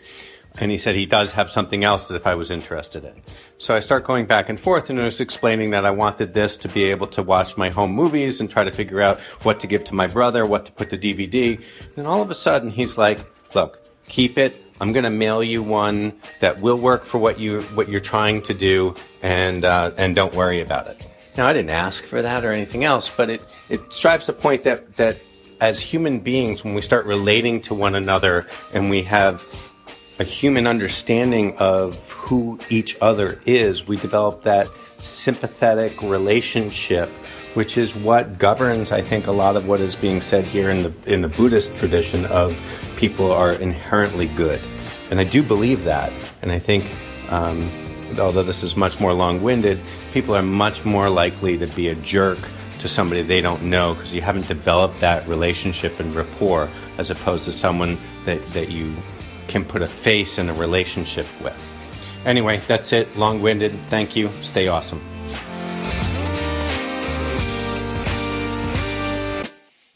And 0.60 0.70
he 0.70 0.78
said 0.78 0.96
he 0.96 1.06
does 1.06 1.34
have 1.34 1.50
something 1.50 1.84
else 1.84 2.08
that 2.08 2.16
if 2.16 2.28
I 2.28 2.36
was 2.36 2.52
interested 2.52 3.04
in. 3.04 3.22
So 3.58 3.74
I 3.76 3.80
start 3.80 4.04
going 4.04 4.28
back 4.28 4.50
and 4.50 4.60
forth 4.60 4.90
and 4.90 5.00
I 5.00 5.06
was 5.06 5.20
explaining 5.20 5.72
that 5.72 5.86
I 5.86 5.92
wanted 5.92 6.34
this 6.34 6.58
to 6.58 6.68
be 6.68 6.86
able 6.86 7.08
to 7.08 7.24
watch 7.24 7.58
my 7.58 7.70
home 7.70 7.92
movies 7.92 8.40
and 8.40 8.50
try 8.50 8.64
to 8.64 8.72
figure 8.72 9.02
out 9.02 9.20
what 9.44 9.60
to 9.62 9.68
give 9.68 9.84
to 9.86 9.96
my 9.96 10.06
brother, 10.06 10.46
what 10.46 10.66
to 10.66 10.72
put 10.72 10.90
the 10.90 10.98
DVD. 10.98 11.62
And 11.98 12.06
all 12.06 12.22
of 12.22 12.30
a 12.30 12.36
sudden 12.36 12.70
he's 12.70 12.98
like, 12.98 13.20
look, 13.56 13.80
keep 14.08 14.38
it. 14.38 14.62
I'm 14.80 14.92
going 14.92 15.06
to 15.06 15.10
mail 15.10 15.44
you 15.44 15.64
one 15.64 16.14
that 16.40 16.60
will 16.60 16.78
work 16.78 17.06
for 17.06 17.18
what 17.18 17.40
you, 17.40 17.62
what 17.74 17.90
you're 17.90 18.02
trying 18.02 18.42
to 18.44 18.54
do 18.54 18.96
and, 19.22 19.64
uh, 19.64 19.92
and 19.98 20.16
don't 20.16 20.36
worry 20.36 20.62
about 20.62 20.88
it. 20.88 21.08
Now, 21.36 21.48
I 21.48 21.54
didn't 21.54 21.72
ask 21.72 22.04
for 22.04 22.22
that 22.22 22.46
or 22.46 22.52
anything 22.52 22.84
else, 22.84 23.10
but 23.10 23.30
it, 23.30 23.42
it 23.70 23.94
strives 23.94 24.28
the 24.28 24.34
point 24.34 24.66
that, 24.66 24.98
that 24.98 25.20
as 25.60 25.80
human 25.80 26.20
beings, 26.20 26.64
when 26.64 26.74
we 26.74 26.82
start 26.82 27.06
relating 27.06 27.62
to 27.62 27.74
one 27.74 27.96
another 27.96 28.46
and 28.72 28.90
we 28.90 29.04
have 29.04 29.44
a 30.20 30.24
human 30.24 30.68
understanding 30.68 31.58
of 31.58 32.12
who 32.12 32.60
each 32.70 32.98
other 33.02 33.42
is, 33.46 33.88
we 33.88 33.98
develop 33.98 34.44
that 34.44 34.68
sympathetic 35.02 36.02
relationship, 36.02 37.10
which 37.56 37.78
is 37.78 37.96
what 37.96 38.38
governs, 38.38 38.92
I 38.92 39.02
think, 39.02 39.28
a 39.28 39.32
lot 39.32 39.56
of 39.56 39.68
what 39.68 39.80
is 39.80 39.96
being 39.96 40.22
said 40.22 40.46
here 40.46 40.70
in 40.70 40.84
the 40.84 41.14
in 41.14 41.22
the 41.22 41.30
Buddhist 41.30 41.76
tradition 41.76 42.26
of 42.28 42.58
people 42.96 43.32
are 43.32 43.54
inherently 43.54 44.28
good, 44.28 44.62
and 45.10 45.20
I 45.20 45.24
do 45.24 45.42
believe 45.44 45.84
that, 45.86 46.14
and 46.42 46.52
I 46.52 46.60
think. 46.60 46.86
Um, 47.30 47.70
although 48.20 48.44
this 48.44 48.62
is 48.62 48.76
much 48.76 49.00
more 49.00 49.12
long-winded, 49.12 49.80
people 50.12 50.36
are 50.36 50.44
much 50.44 50.86
more 50.86 51.10
likely 51.10 51.58
to 51.58 51.66
be 51.68 51.88
a 51.88 51.96
jerk 51.96 52.38
to 52.80 52.90
somebody 52.90 53.24
they 53.24 53.42
don't 53.42 53.64
know 53.64 53.96
because 53.96 54.14
you 54.14 54.22
haven't 54.22 54.48
developed 54.48 55.00
that 55.00 55.28
relationship 55.28 56.00
and 56.00 56.14
rapport 56.14 56.70
as 56.98 57.10
opposed 57.10 57.46
to 57.46 57.54
someone 57.54 57.98
that, 58.26 58.46
that 58.48 58.70
you 58.70 58.94
can 59.54 59.64
put 59.64 59.84
a 59.84 59.88
face 59.88 60.40
in 60.40 60.50
a 60.50 60.54
relationship 60.54 61.28
with. 61.40 61.56
Anyway, 62.26 62.58
that's 62.68 62.92
it. 62.92 63.16
Long 63.16 63.40
winded. 63.40 63.78
Thank 63.92 64.16
you. 64.16 64.32
Stay 64.42 64.68
awesome. 64.68 65.13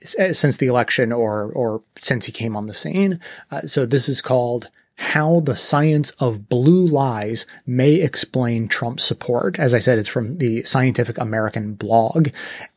since 0.00 0.56
the 0.56 0.66
election 0.66 1.12
or, 1.12 1.50
or 1.52 1.82
since 2.00 2.26
he 2.26 2.32
came 2.32 2.56
on 2.56 2.66
the 2.66 2.74
scene. 2.74 3.20
Uh, 3.50 3.62
so 3.62 3.86
this 3.86 4.08
is 4.08 4.20
called 4.20 4.70
how 4.96 5.40
the 5.40 5.56
science 5.56 6.10
of 6.12 6.48
blue 6.48 6.86
lies 6.86 7.46
may 7.66 7.94
explain 7.94 8.68
Trump's 8.68 9.04
support. 9.04 9.58
As 9.58 9.74
I 9.74 9.78
said, 9.78 9.98
it's 9.98 10.08
from 10.08 10.38
the 10.38 10.62
Scientific 10.62 11.18
American 11.18 11.74
blog. 11.74 12.28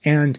And 0.03 0.37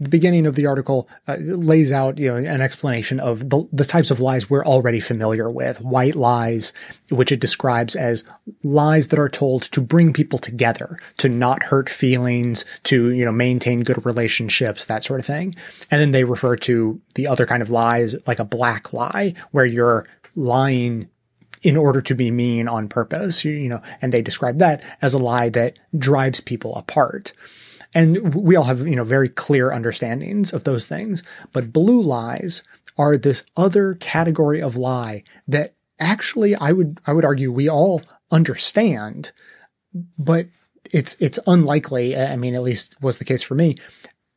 the 0.00 0.08
beginning 0.08 0.46
of 0.46 0.54
the 0.54 0.66
article 0.66 1.08
uh, 1.26 1.36
lays 1.40 1.90
out, 1.90 2.18
you 2.18 2.30
know, 2.30 2.36
an 2.36 2.60
explanation 2.60 3.18
of 3.18 3.50
the, 3.50 3.68
the 3.72 3.84
types 3.84 4.12
of 4.12 4.20
lies 4.20 4.48
we're 4.48 4.64
already 4.64 5.00
familiar 5.00 5.50
with. 5.50 5.80
White 5.80 6.14
lies, 6.14 6.72
which 7.10 7.32
it 7.32 7.40
describes 7.40 7.96
as 7.96 8.24
lies 8.62 9.08
that 9.08 9.18
are 9.18 9.28
told 9.28 9.62
to 9.62 9.80
bring 9.80 10.12
people 10.12 10.38
together, 10.38 10.98
to 11.18 11.28
not 11.28 11.64
hurt 11.64 11.90
feelings, 11.90 12.64
to, 12.84 13.10
you 13.10 13.24
know, 13.24 13.32
maintain 13.32 13.82
good 13.82 14.06
relationships, 14.06 14.84
that 14.84 15.02
sort 15.02 15.18
of 15.18 15.26
thing. 15.26 15.56
And 15.90 16.00
then 16.00 16.12
they 16.12 16.24
refer 16.24 16.54
to 16.56 17.00
the 17.16 17.26
other 17.26 17.44
kind 17.44 17.60
of 17.60 17.70
lies, 17.70 18.14
like 18.26 18.38
a 18.38 18.44
black 18.44 18.92
lie, 18.92 19.34
where 19.50 19.66
you're 19.66 20.06
lying 20.36 21.10
in 21.62 21.76
order 21.76 22.00
to 22.00 22.14
be 22.14 22.30
mean 22.30 22.68
on 22.68 22.88
purpose, 22.88 23.44
you 23.44 23.68
know, 23.68 23.82
and 24.00 24.12
they 24.12 24.22
describe 24.22 24.58
that 24.58 24.82
as 25.02 25.14
a 25.14 25.18
lie 25.18 25.48
that 25.50 25.78
drives 25.96 26.40
people 26.40 26.74
apart. 26.76 27.32
And 27.94 28.34
we 28.34 28.54
all 28.56 28.64
have, 28.64 28.86
you 28.86 28.96
know, 28.96 29.04
very 29.04 29.28
clear 29.28 29.72
understandings 29.72 30.52
of 30.52 30.64
those 30.64 30.86
things. 30.86 31.22
But 31.52 31.72
blue 31.72 32.02
lies 32.02 32.62
are 32.96 33.16
this 33.16 33.44
other 33.56 33.94
category 33.94 34.60
of 34.60 34.76
lie 34.76 35.22
that 35.46 35.74
actually 35.98 36.54
I 36.54 36.72
would, 36.72 37.00
I 37.06 37.12
would 37.12 37.24
argue 37.24 37.50
we 37.50 37.68
all 37.68 38.02
understand, 38.30 39.32
but 40.18 40.46
it's, 40.84 41.16
it's 41.18 41.38
unlikely. 41.46 42.16
I 42.16 42.36
mean, 42.36 42.54
at 42.54 42.62
least 42.62 42.94
was 43.00 43.18
the 43.18 43.24
case 43.24 43.42
for 43.42 43.54
me 43.54 43.76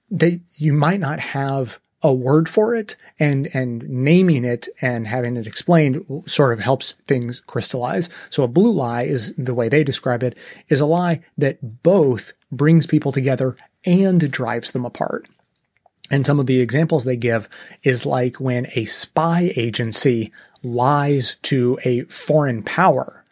that 0.10 0.40
you 0.56 0.74
might 0.74 1.00
not 1.00 1.20
have 1.20 1.80
a 2.04 2.14
word 2.14 2.50
for 2.50 2.76
it 2.76 2.96
and, 3.20 3.48
and 3.54 3.88
naming 3.90 4.44
it 4.44 4.68
and 4.82 5.08
having 5.08 5.38
it 5.38 5.46
explained 5.46 6.04
sort 6.26 6.54
of 6.54 6.60
helps 6.60 6.94
things 6.94 7.42
crystallize. 7.42 8.10
So 8.30 8.44
a 8.44 8.48
blue 8.48 8.72
lie 8.72 9.04
is 9.04 9.34
the 9.36 9.54
way 9.54 9.70
they 9.70 9.84
describe 9.84 10.24
it 10.24 10.38
is 10.68 10.82
a 10.82 10.86
lie 10.86 11.22
that 11.38 11.84
both 11.84 12.34
brings 12.52 12.88
people 12.88 13.12
together 13.12 13.56
and 13.86 14.32
drives 14.32 14.72
them 14.72 14.86
apart. 14.86 15.28
And 16.10 16.26
some 16.26 16.40
of 16.40 16.46
the 16.46 16.60
examples 16.60 17.06
they 17.06 17.16
give 17.16 17.48
is 17.84 18.06
like 18.06 18.40
when 18.40 18.68
a 18.76 18.86
spy 18.86 19.54
agency 19.56 20.32
lies 20.64 21.38
to 21.44 21.80
a 21.86 22.02
foreign 22.04 22.64
power. 22.64 23.24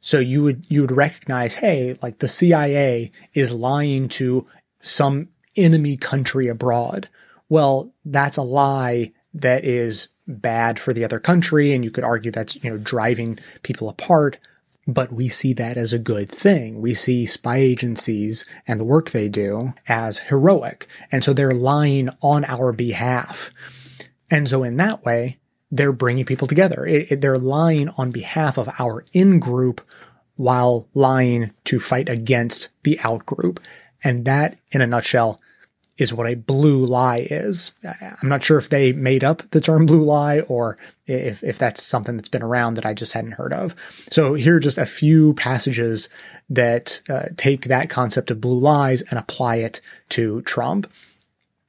So 0.00 0.18
you 0.18 0.42
would, 0.42 0.66
you 0.68 0.80
would 0.80 0.92
recognize, 0.92 1.56
hey, 1.56 1.96
like 2.02 2.18
the 2.18 2.28
CIA 2.28 3.12
is 3.34 3.52
lying 3.52 4.08
to 4.10 4.46
some 4.82 5.28
enemy 5.56 5.96
country 5.96 6.48
abroad. 6.48 7.08
Well, 7.48 7.92
that's 8.04 8.36
a 8.36 8.42
lie 8.42 9.12
that 9.34 9.64
is 9.64 10.08
bad 10.26 10.78
for 10.78 10.92
the 10.92 11.04
other 11.04 11.20
country. 11.20 11.72
And 11.72 11.84
you 11.84 11.90
could 11.90 12.04
argue 12.04 12.30
that's, 12.30 12.56
you 12.62 12.70
know, 12.70 12.78
driving 12.78 13.38
people 13.62 13.88
apart. 13.88 14.38
But 14.86 15.12
we 15.12 15.28
see 15.28 15.52
that 15.54 15.76
as 15.76 15.92
a 15.92 15.98
good 15.98 16.30
thing. 16.30 16.80
We 16.80 16.94
see 16.94 17.26
spy 17.26 17.58
agencies 17.58 18.46
and 18.66 18.80
the 18.80 18.84
work 18.84 19.10
they 19.10 19.28
do 19.28 19.74
as 19.86 20.18
heroic. 20.18 20.86
And 21.12 21.22
so 21.22 21.32
they're 21.32 21.52
lying 21.52 22.08
on 22.22 22.44
our 22.46 22.72
behalf. 22.72 23.50
And 24.30 24.48
so 24.48 24.62
in 24.62 24.76
that 24.78 25.04
way, 25.04 25.38
they're 25.70 25.92
bringing 25.92 26.24
people 26.24 26.48
together. 26.48 26.86
It, 26.86 27.12
it, 27.12 27.20
they're 27.20 27.38
lying 27.38 27.90
on 27.98 28.10
behalf 28.10 28.56
of 28.56 28.70
our 28.78 29.04
in 29.12 29.38
group 29.38 29.82
while 30.36 30.88
lying 30.94 31.52
to 31.64 31.80
fight 31.80 32.08
against 32.08 32.70
the 32.84 32.98
out 33.04 33.26
group. 33.26 33.60
And 34.02 34.24
that, 34.24 34.56
in 34.70 34.80
a 34.80 34.86
nutshell, 34.86 35.40
is 35.98 36.14
what 36.14 36.30
a 36.30 36.36
blue 36.36 36.84
lie 36.84 37.26
is. 37.28 37.72
I'm 38.22 38.28
not 38.28 38.42
sure 38.42 38.56
if 38.56 38.68
they 38.68 38.92
made 38.92 39.24
up 39.24 39.42
the 39.50 39.60
term 39.60 39.84
blue 39.84 40.02
lie 40.02 40.40
or 40.40 40.78
if, 41.06 41.42
if 41.42 41.58
that's 41.58 41.82
something 41.82 42.16
that's 42.16 42.28
been 42.28 42.42
around 42.42 42.74
that 42.74 42.86
I 42.86 42.94
just 42.94 43.12
hadn't 43.12 43.32
heard 43.32 43.52
of. 43.52 43.74
So 44.10 44.34
here 44.34 44.56
are 44.56 44.60
just 44.60 44.78
a 44.78 44.86
few 44.86 45.34
passages 45.34 46.08
that 46.48 47.00
uh, 47.08 47.26
take 47.36 47.62
that 47.62 47.90
concept 47.90 48.30
of 48.30 48.40
blue 48.40 48.58
lies 48.58 49.02
and 49.02 49.18
apply 49.18 49.56
it 49.56 49.80
to 50.10 50.42
Trump. 50.42 50.90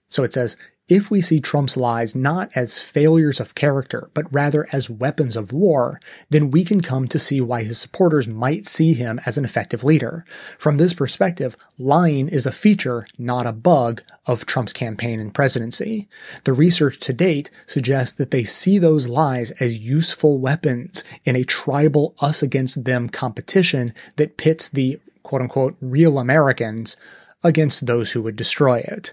So 0.10 0.24
it 0.24 0.34
says, 0.34 0.58
if 0.90 1.12
we 1.12 1.22
see 1.22 1.40
Trump's 1.40 1.78
lies 1.78 2.16
not 2.16 2.50
as 2.56 2.80
failures 2.80 3.40
of 3.40 3.54
character, 3.54 4.10
but 4.16 4.26
rather 4.34 4.68
as 4.72 4.90
weapons 4.90 5.38
of 5.38 5.54
war, 5.54 6.02
then 6.32 6.50
we 6.50 6.66
can 6.66 6.82
come 6.82 7.08
to 7.10 7.20
see 7.20 7.40
why 7.40 7.62
his 7.62 7.78
supporters 7.78 8.28
might 8.28 8.66
see 8.66 8.96
him 8.96 9.20
as 9.24 9.38
an 9.38 9.46
effective 9.46 9.84
leader. 9.84 10.26
From 10.58 10.78
this 10.78 10.96
perspective, 10.96 11.56
lying 11.78 12.28
is 12.28 12.48
a 12.48 12.52
feature, 12.52 13.06
not 13.20 13.46
a 13.46 13.52
bug, 13.52 14.02
of 14.26 14.48
Trump's 14.48 14.74
campaign 14.74 15.20
and 15.20 15.32
presidency. 15.32 16.08
The 16.44 16.54
research 16.54 17.00
to 17.02 17.14
date 17.14 17.52
suggests 17.68 18.16
that 18.16 18.32
they 18.32 18.44
see 18.44 18.80
those 18.80 19.08
lies 19.08 19.52
as 19.62 19.78
useful 19.78 20.40
weapons 20.40 21.04
in 21.24 21.36
a 21.36 21.44
tribal 21.44 22.16
us 22.20 22.42
against 22.42 22.86
them 22.86 23.10
competition 23.10 23.94
that 24.16 24.38
pits 24.38 24.68
the 24.68 25.00
quote 25.22 25.44
unquote 25.44 25.78
real 25.82 26.18
Americans 26.18 26.98
against 27.44 27.86
those 27.86 28.12
who 28.12 28.24
would 28.24 28.36
destroy 28.36 28.80
it. 28.80 29.12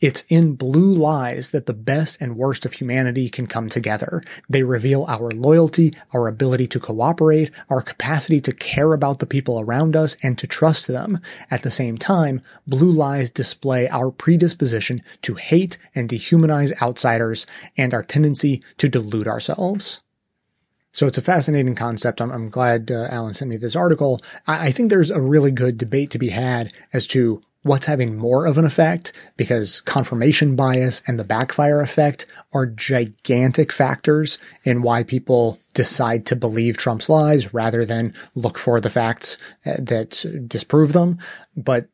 It's 0.00 0.24
in 0.28 0.54
blue 0.54 0.92
lies 0.92 1.50
that 1.50 1.66
the 1.66 1.72
best 1.72 2.20
and 2.20 2.36
worst 2.36 2.64
of 2.64 2.74
humanity 2.74 3.28
can 3.28 3.46
come 3.46 3.68
together. 3.68 4.22
They 4.48 4.62
reveal 4.62 5.04
our 5.08 5.30
loyalty, 5.30 5.92
our 6.12 6.28
ability 6.28 6.66
to 6.68 6.80
cooperate, 6.80 7.50
our 7.70 7.82
capacity 7.82 8.40
to 8.42 8.52
care 8.52 8.92
about 8.92 9.18
the 9.18 9.26
people 9.26 9.60
around 9.60 9.96
us 9.96 10.16
and 10.22 10.38
to 10.38 10.46
trust 10.46 10.86
them. 10.86 11.20
At 11.50 11.62
the 11.62 11.70
same 11.70 11.98
time, 11.98 12.42
blue 12.66 12.92
lies 12.92 13.30
display 13.30 13.88
our 13.88 14.10
predisposition 14.10 15.02
to 15.22 15.34
hate 15.34 15.78
and 15.94 16.08
dehumanize 16.08 16.80
outsiders 16.82 17.46
and 17.76 17.94
our 17.94 18.02
tendency 18.02 18.62
to 18.78 18.88
delude 18.88 19.28
ourselves. 19.28 20.00
So 20.92 21.06
it's 21.06 21.18
a 21.18 21.22
fascinating 21.22 21.74
concept. 21.74 22.20
I'm, 22.20 22.30
I'm 22.30 22.50
glad 22.50 22.90
uh, 22.90 23.08
Alan 23.10 23.32
sent 23.32 23.48
me 23.48 23.56
this 23.56 23.74
article. 23.74 24.20
I, 24.46 24.66
I 24.68 24.72
think 24.72 24.90
there's 24.90 25.10
a 25.10 25.20
really 25.20 25.50
good 25.50 25.78
debate 25.78 26.10
to 26.10 26.18
be 26.18 26.28
had 26.28 26.72
as 26.92 27.06
to 27.08 27.40
what's 27.62 27.86
having 27.86 28.16
more 28.16 28.46
of 28.46 28.58
an 28.58 28.64
effect 28.64 29.12
because 29.36 29.80
confirmation 29.80 30.56
bias 30.56 31.02
and 31.06 31.18
the 31.18 31.24
backfire 31.24 31.80
effect 31.80 32.26
are 32.52 32.66
gigantic 32.66 33.70
factors 33.70 34.38
in 34.64 34.82
why 34.82 35.02
people 35.02 35.58
decide 35.74 36.26
to 36.26 36.36
believe 36.36 36.76
Trump's 36.76 37.08
lies 37.08 37.54
rather 37.54 37.84
than 37.84 38.14
look 38.34 38.58
for 38.58 38.80
the 38.80 38.90
facts 38.90 39.38
uh, 39.64 39.76
that 39.78 40.24
disprove 40.46 40.92
them. 40.92 41.18
But 41.56 41.88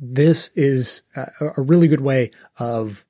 this 0.00 0.50
is 0.54 1.02
a 1.40 1.60
really 1.60 1.88
good 1.88 2.00
way 2.00 2.30
of 2.58 3.04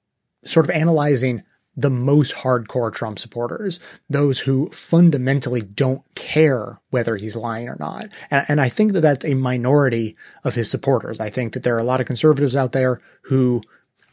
sort 0.45 0.67
of 0.67 0.71
analyzing 0.71 1.43
the 1.77 1.91
most 1.91 2.35
hardcore 2.37 2.93
Trump 2.93 3.19
supporters, 3.19 3.81
those 4.09 4.41
who 4.41 4.69
fundamentally 4.71 5.61
don't 5.61 6.03
care 6.15 6.81
whether 6.91 7.17
he's 7.17 7.37
lying 7.37 7.69
or 7.69 7.77
not. 7.79 8.09
And, 8.31 8.45
and, 8.49 8.61
I 8.61 8.69
think 8.69 8.93
that 8.93 9.01
that's 9.03 9.25
a 9.25 9.35
minority 9.35 10.17
of 10.45 10.57
his 10.57 10.71
supporters. 10.71 11.21
I 11.21 11.31
think 11.31 11.53
that 11.53 11.63
there 11.63 11.77
are 11.77 11.81
a 11.81 11.85
lot 11.85 12.01
of 12.01 12.07
conservatives 12.07 12.57
out 12.57 12.73
there 12.73 13.01
who 13.23 13.63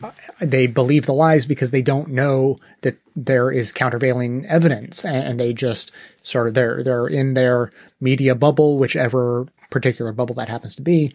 uh, 0.01 0.11
they 0.39 0.67
believe 0.67 1.07
the 1.07 1.13
lies 1.13 1.47
because 1.47 1.71
they 1.71 1.81
don't 1.81 2.09
know 2.09 2.59
that 2.81 2.99
there 3.15 3.51
is 3.51 3.73
countervailing 3.73 4.45
evidence 4.45 5.03
and 5.03 5.39
they 5.39 5.53
just 5.53 5.91
sort 6.21 6.47
of 6.47 6.53
they're 6.53 6.83
they're 6.83 7.07
in 7.07 7.33
their 7.33 7.71
media 7.99 8.35
bubble 8.35 8.77
whichever 8.77 9.47
particular 9.71 10.11
bubble 10.11 10.35
that 10.35 10.49
happens 10.49 10.75
to 10.75 10.83
be 10.83 11.11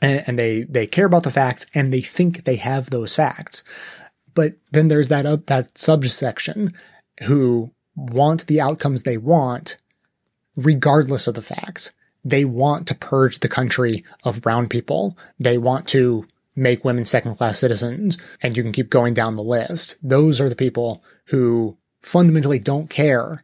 and, 0.00 0.38
they 0.38 0.62
they 0.62 0.86
care 0.86 1.06
about 1.06 1.24
the 1.24 1.32
facts 1.32 1.66
and 1.74 1.92
they 1.92 2.00
think 2.00 2.44
they 2.44 2.56
have 2.56 2.90
those 2.90 3.16
facts 3.16 3.64
but 4.34 4.54
then 4.72 4.88
there's 4.88 5.08
that, 5.08 5.46
that 5.46 5.78
subsection 5.78 6.74
who 7.22 7.72
want 7.96 8.46
the 8.46 8.60
outcomes 8.60 9.02
they 9.02 9.16
want 9.16 9.76
regardless 10.56 11.26
of 11.26 11.34
the 11.34 11.42
facts. 11.42 11.92
They 12.24 12.44
want 12.44 12.86
to 12.88 12.94
purge 12.94 13.40
the 13.40 13.48
country 13.48 14.04
of 14.24 14.42
brown 14.42 14.68
people. 14.68 15.16
They 15.38 15.58
want 15.58 15.88
to 15.88 16.26
make 16.56 16.84
women 16.84 17.04
second 17.04 17.36
class 17.36 17.58
citizens 17.58 18.18
and 18.42 18.56
you 18.56 18.62
can 18.62 18.72
keep 18.72 18.90
going 18.90 19.14
down 19.14 19.36
the 19.36 19.42
list. 19.42 19.96
Those 20.02 20.40
are 20.40 20.48
the 20.48 20.56
people 20.56 21.02
who 21.26 21.78
fundamentally 22.02 22.58
don't 22.58 22.90
care 22.90 23.42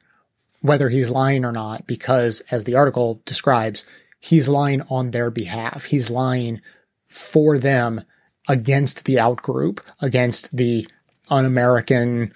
whether 0.61 0.89
he's 0.89 1.11
lying 1.11 1.45
or 1.45 1.53
not 1.53 1.87
because 1.87 2.41
as 2.51 2.65
the 2.65 2.75
article 2.75 3.23
describes, 3.25 3.85
he's 4.19 4.49
lying 4.49 4.83
on 4.91 5.11
their 5.11 5.31
behalf. 5.31 5.85
He's 5.87 6.11
lying 6.11 6.61
for 7.07 7.59
them 7.59 8.03
against 8.49 9.05
the 9.05 9.17
outgroup, 9.17 9.81
against 10.01 10.57
the 10.57 10.89
un-American 11.29 12.33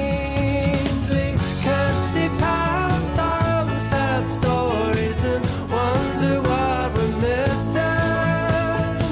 sad 3.78 4.26
stories 4.26 5.24
and 5.24 5.44
wonder 5.70 6.40
what 6.40 6.94
we're 6.94 7.16
missing. 7.20 7.82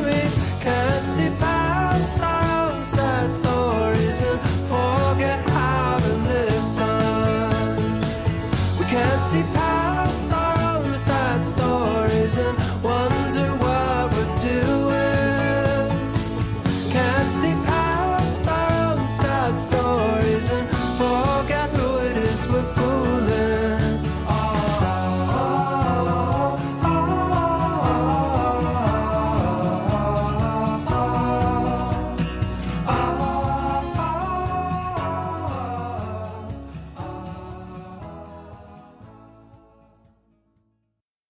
We 0.05 0.21
can't 0.65 1.05
see 1.05 1.31
past 1.39 2.21
our 2.21 2.83
sad 2.83 3.31
stories 3.31 4.23
and 4.23 4.41
forget 4.71 5.41
how 5.51 5.99
to 5.99 6.13
listen. 6.33 8.01
We 8.79 8.85
can't 8.87 9.23
see 9.23 9.43
past 9.53 9.74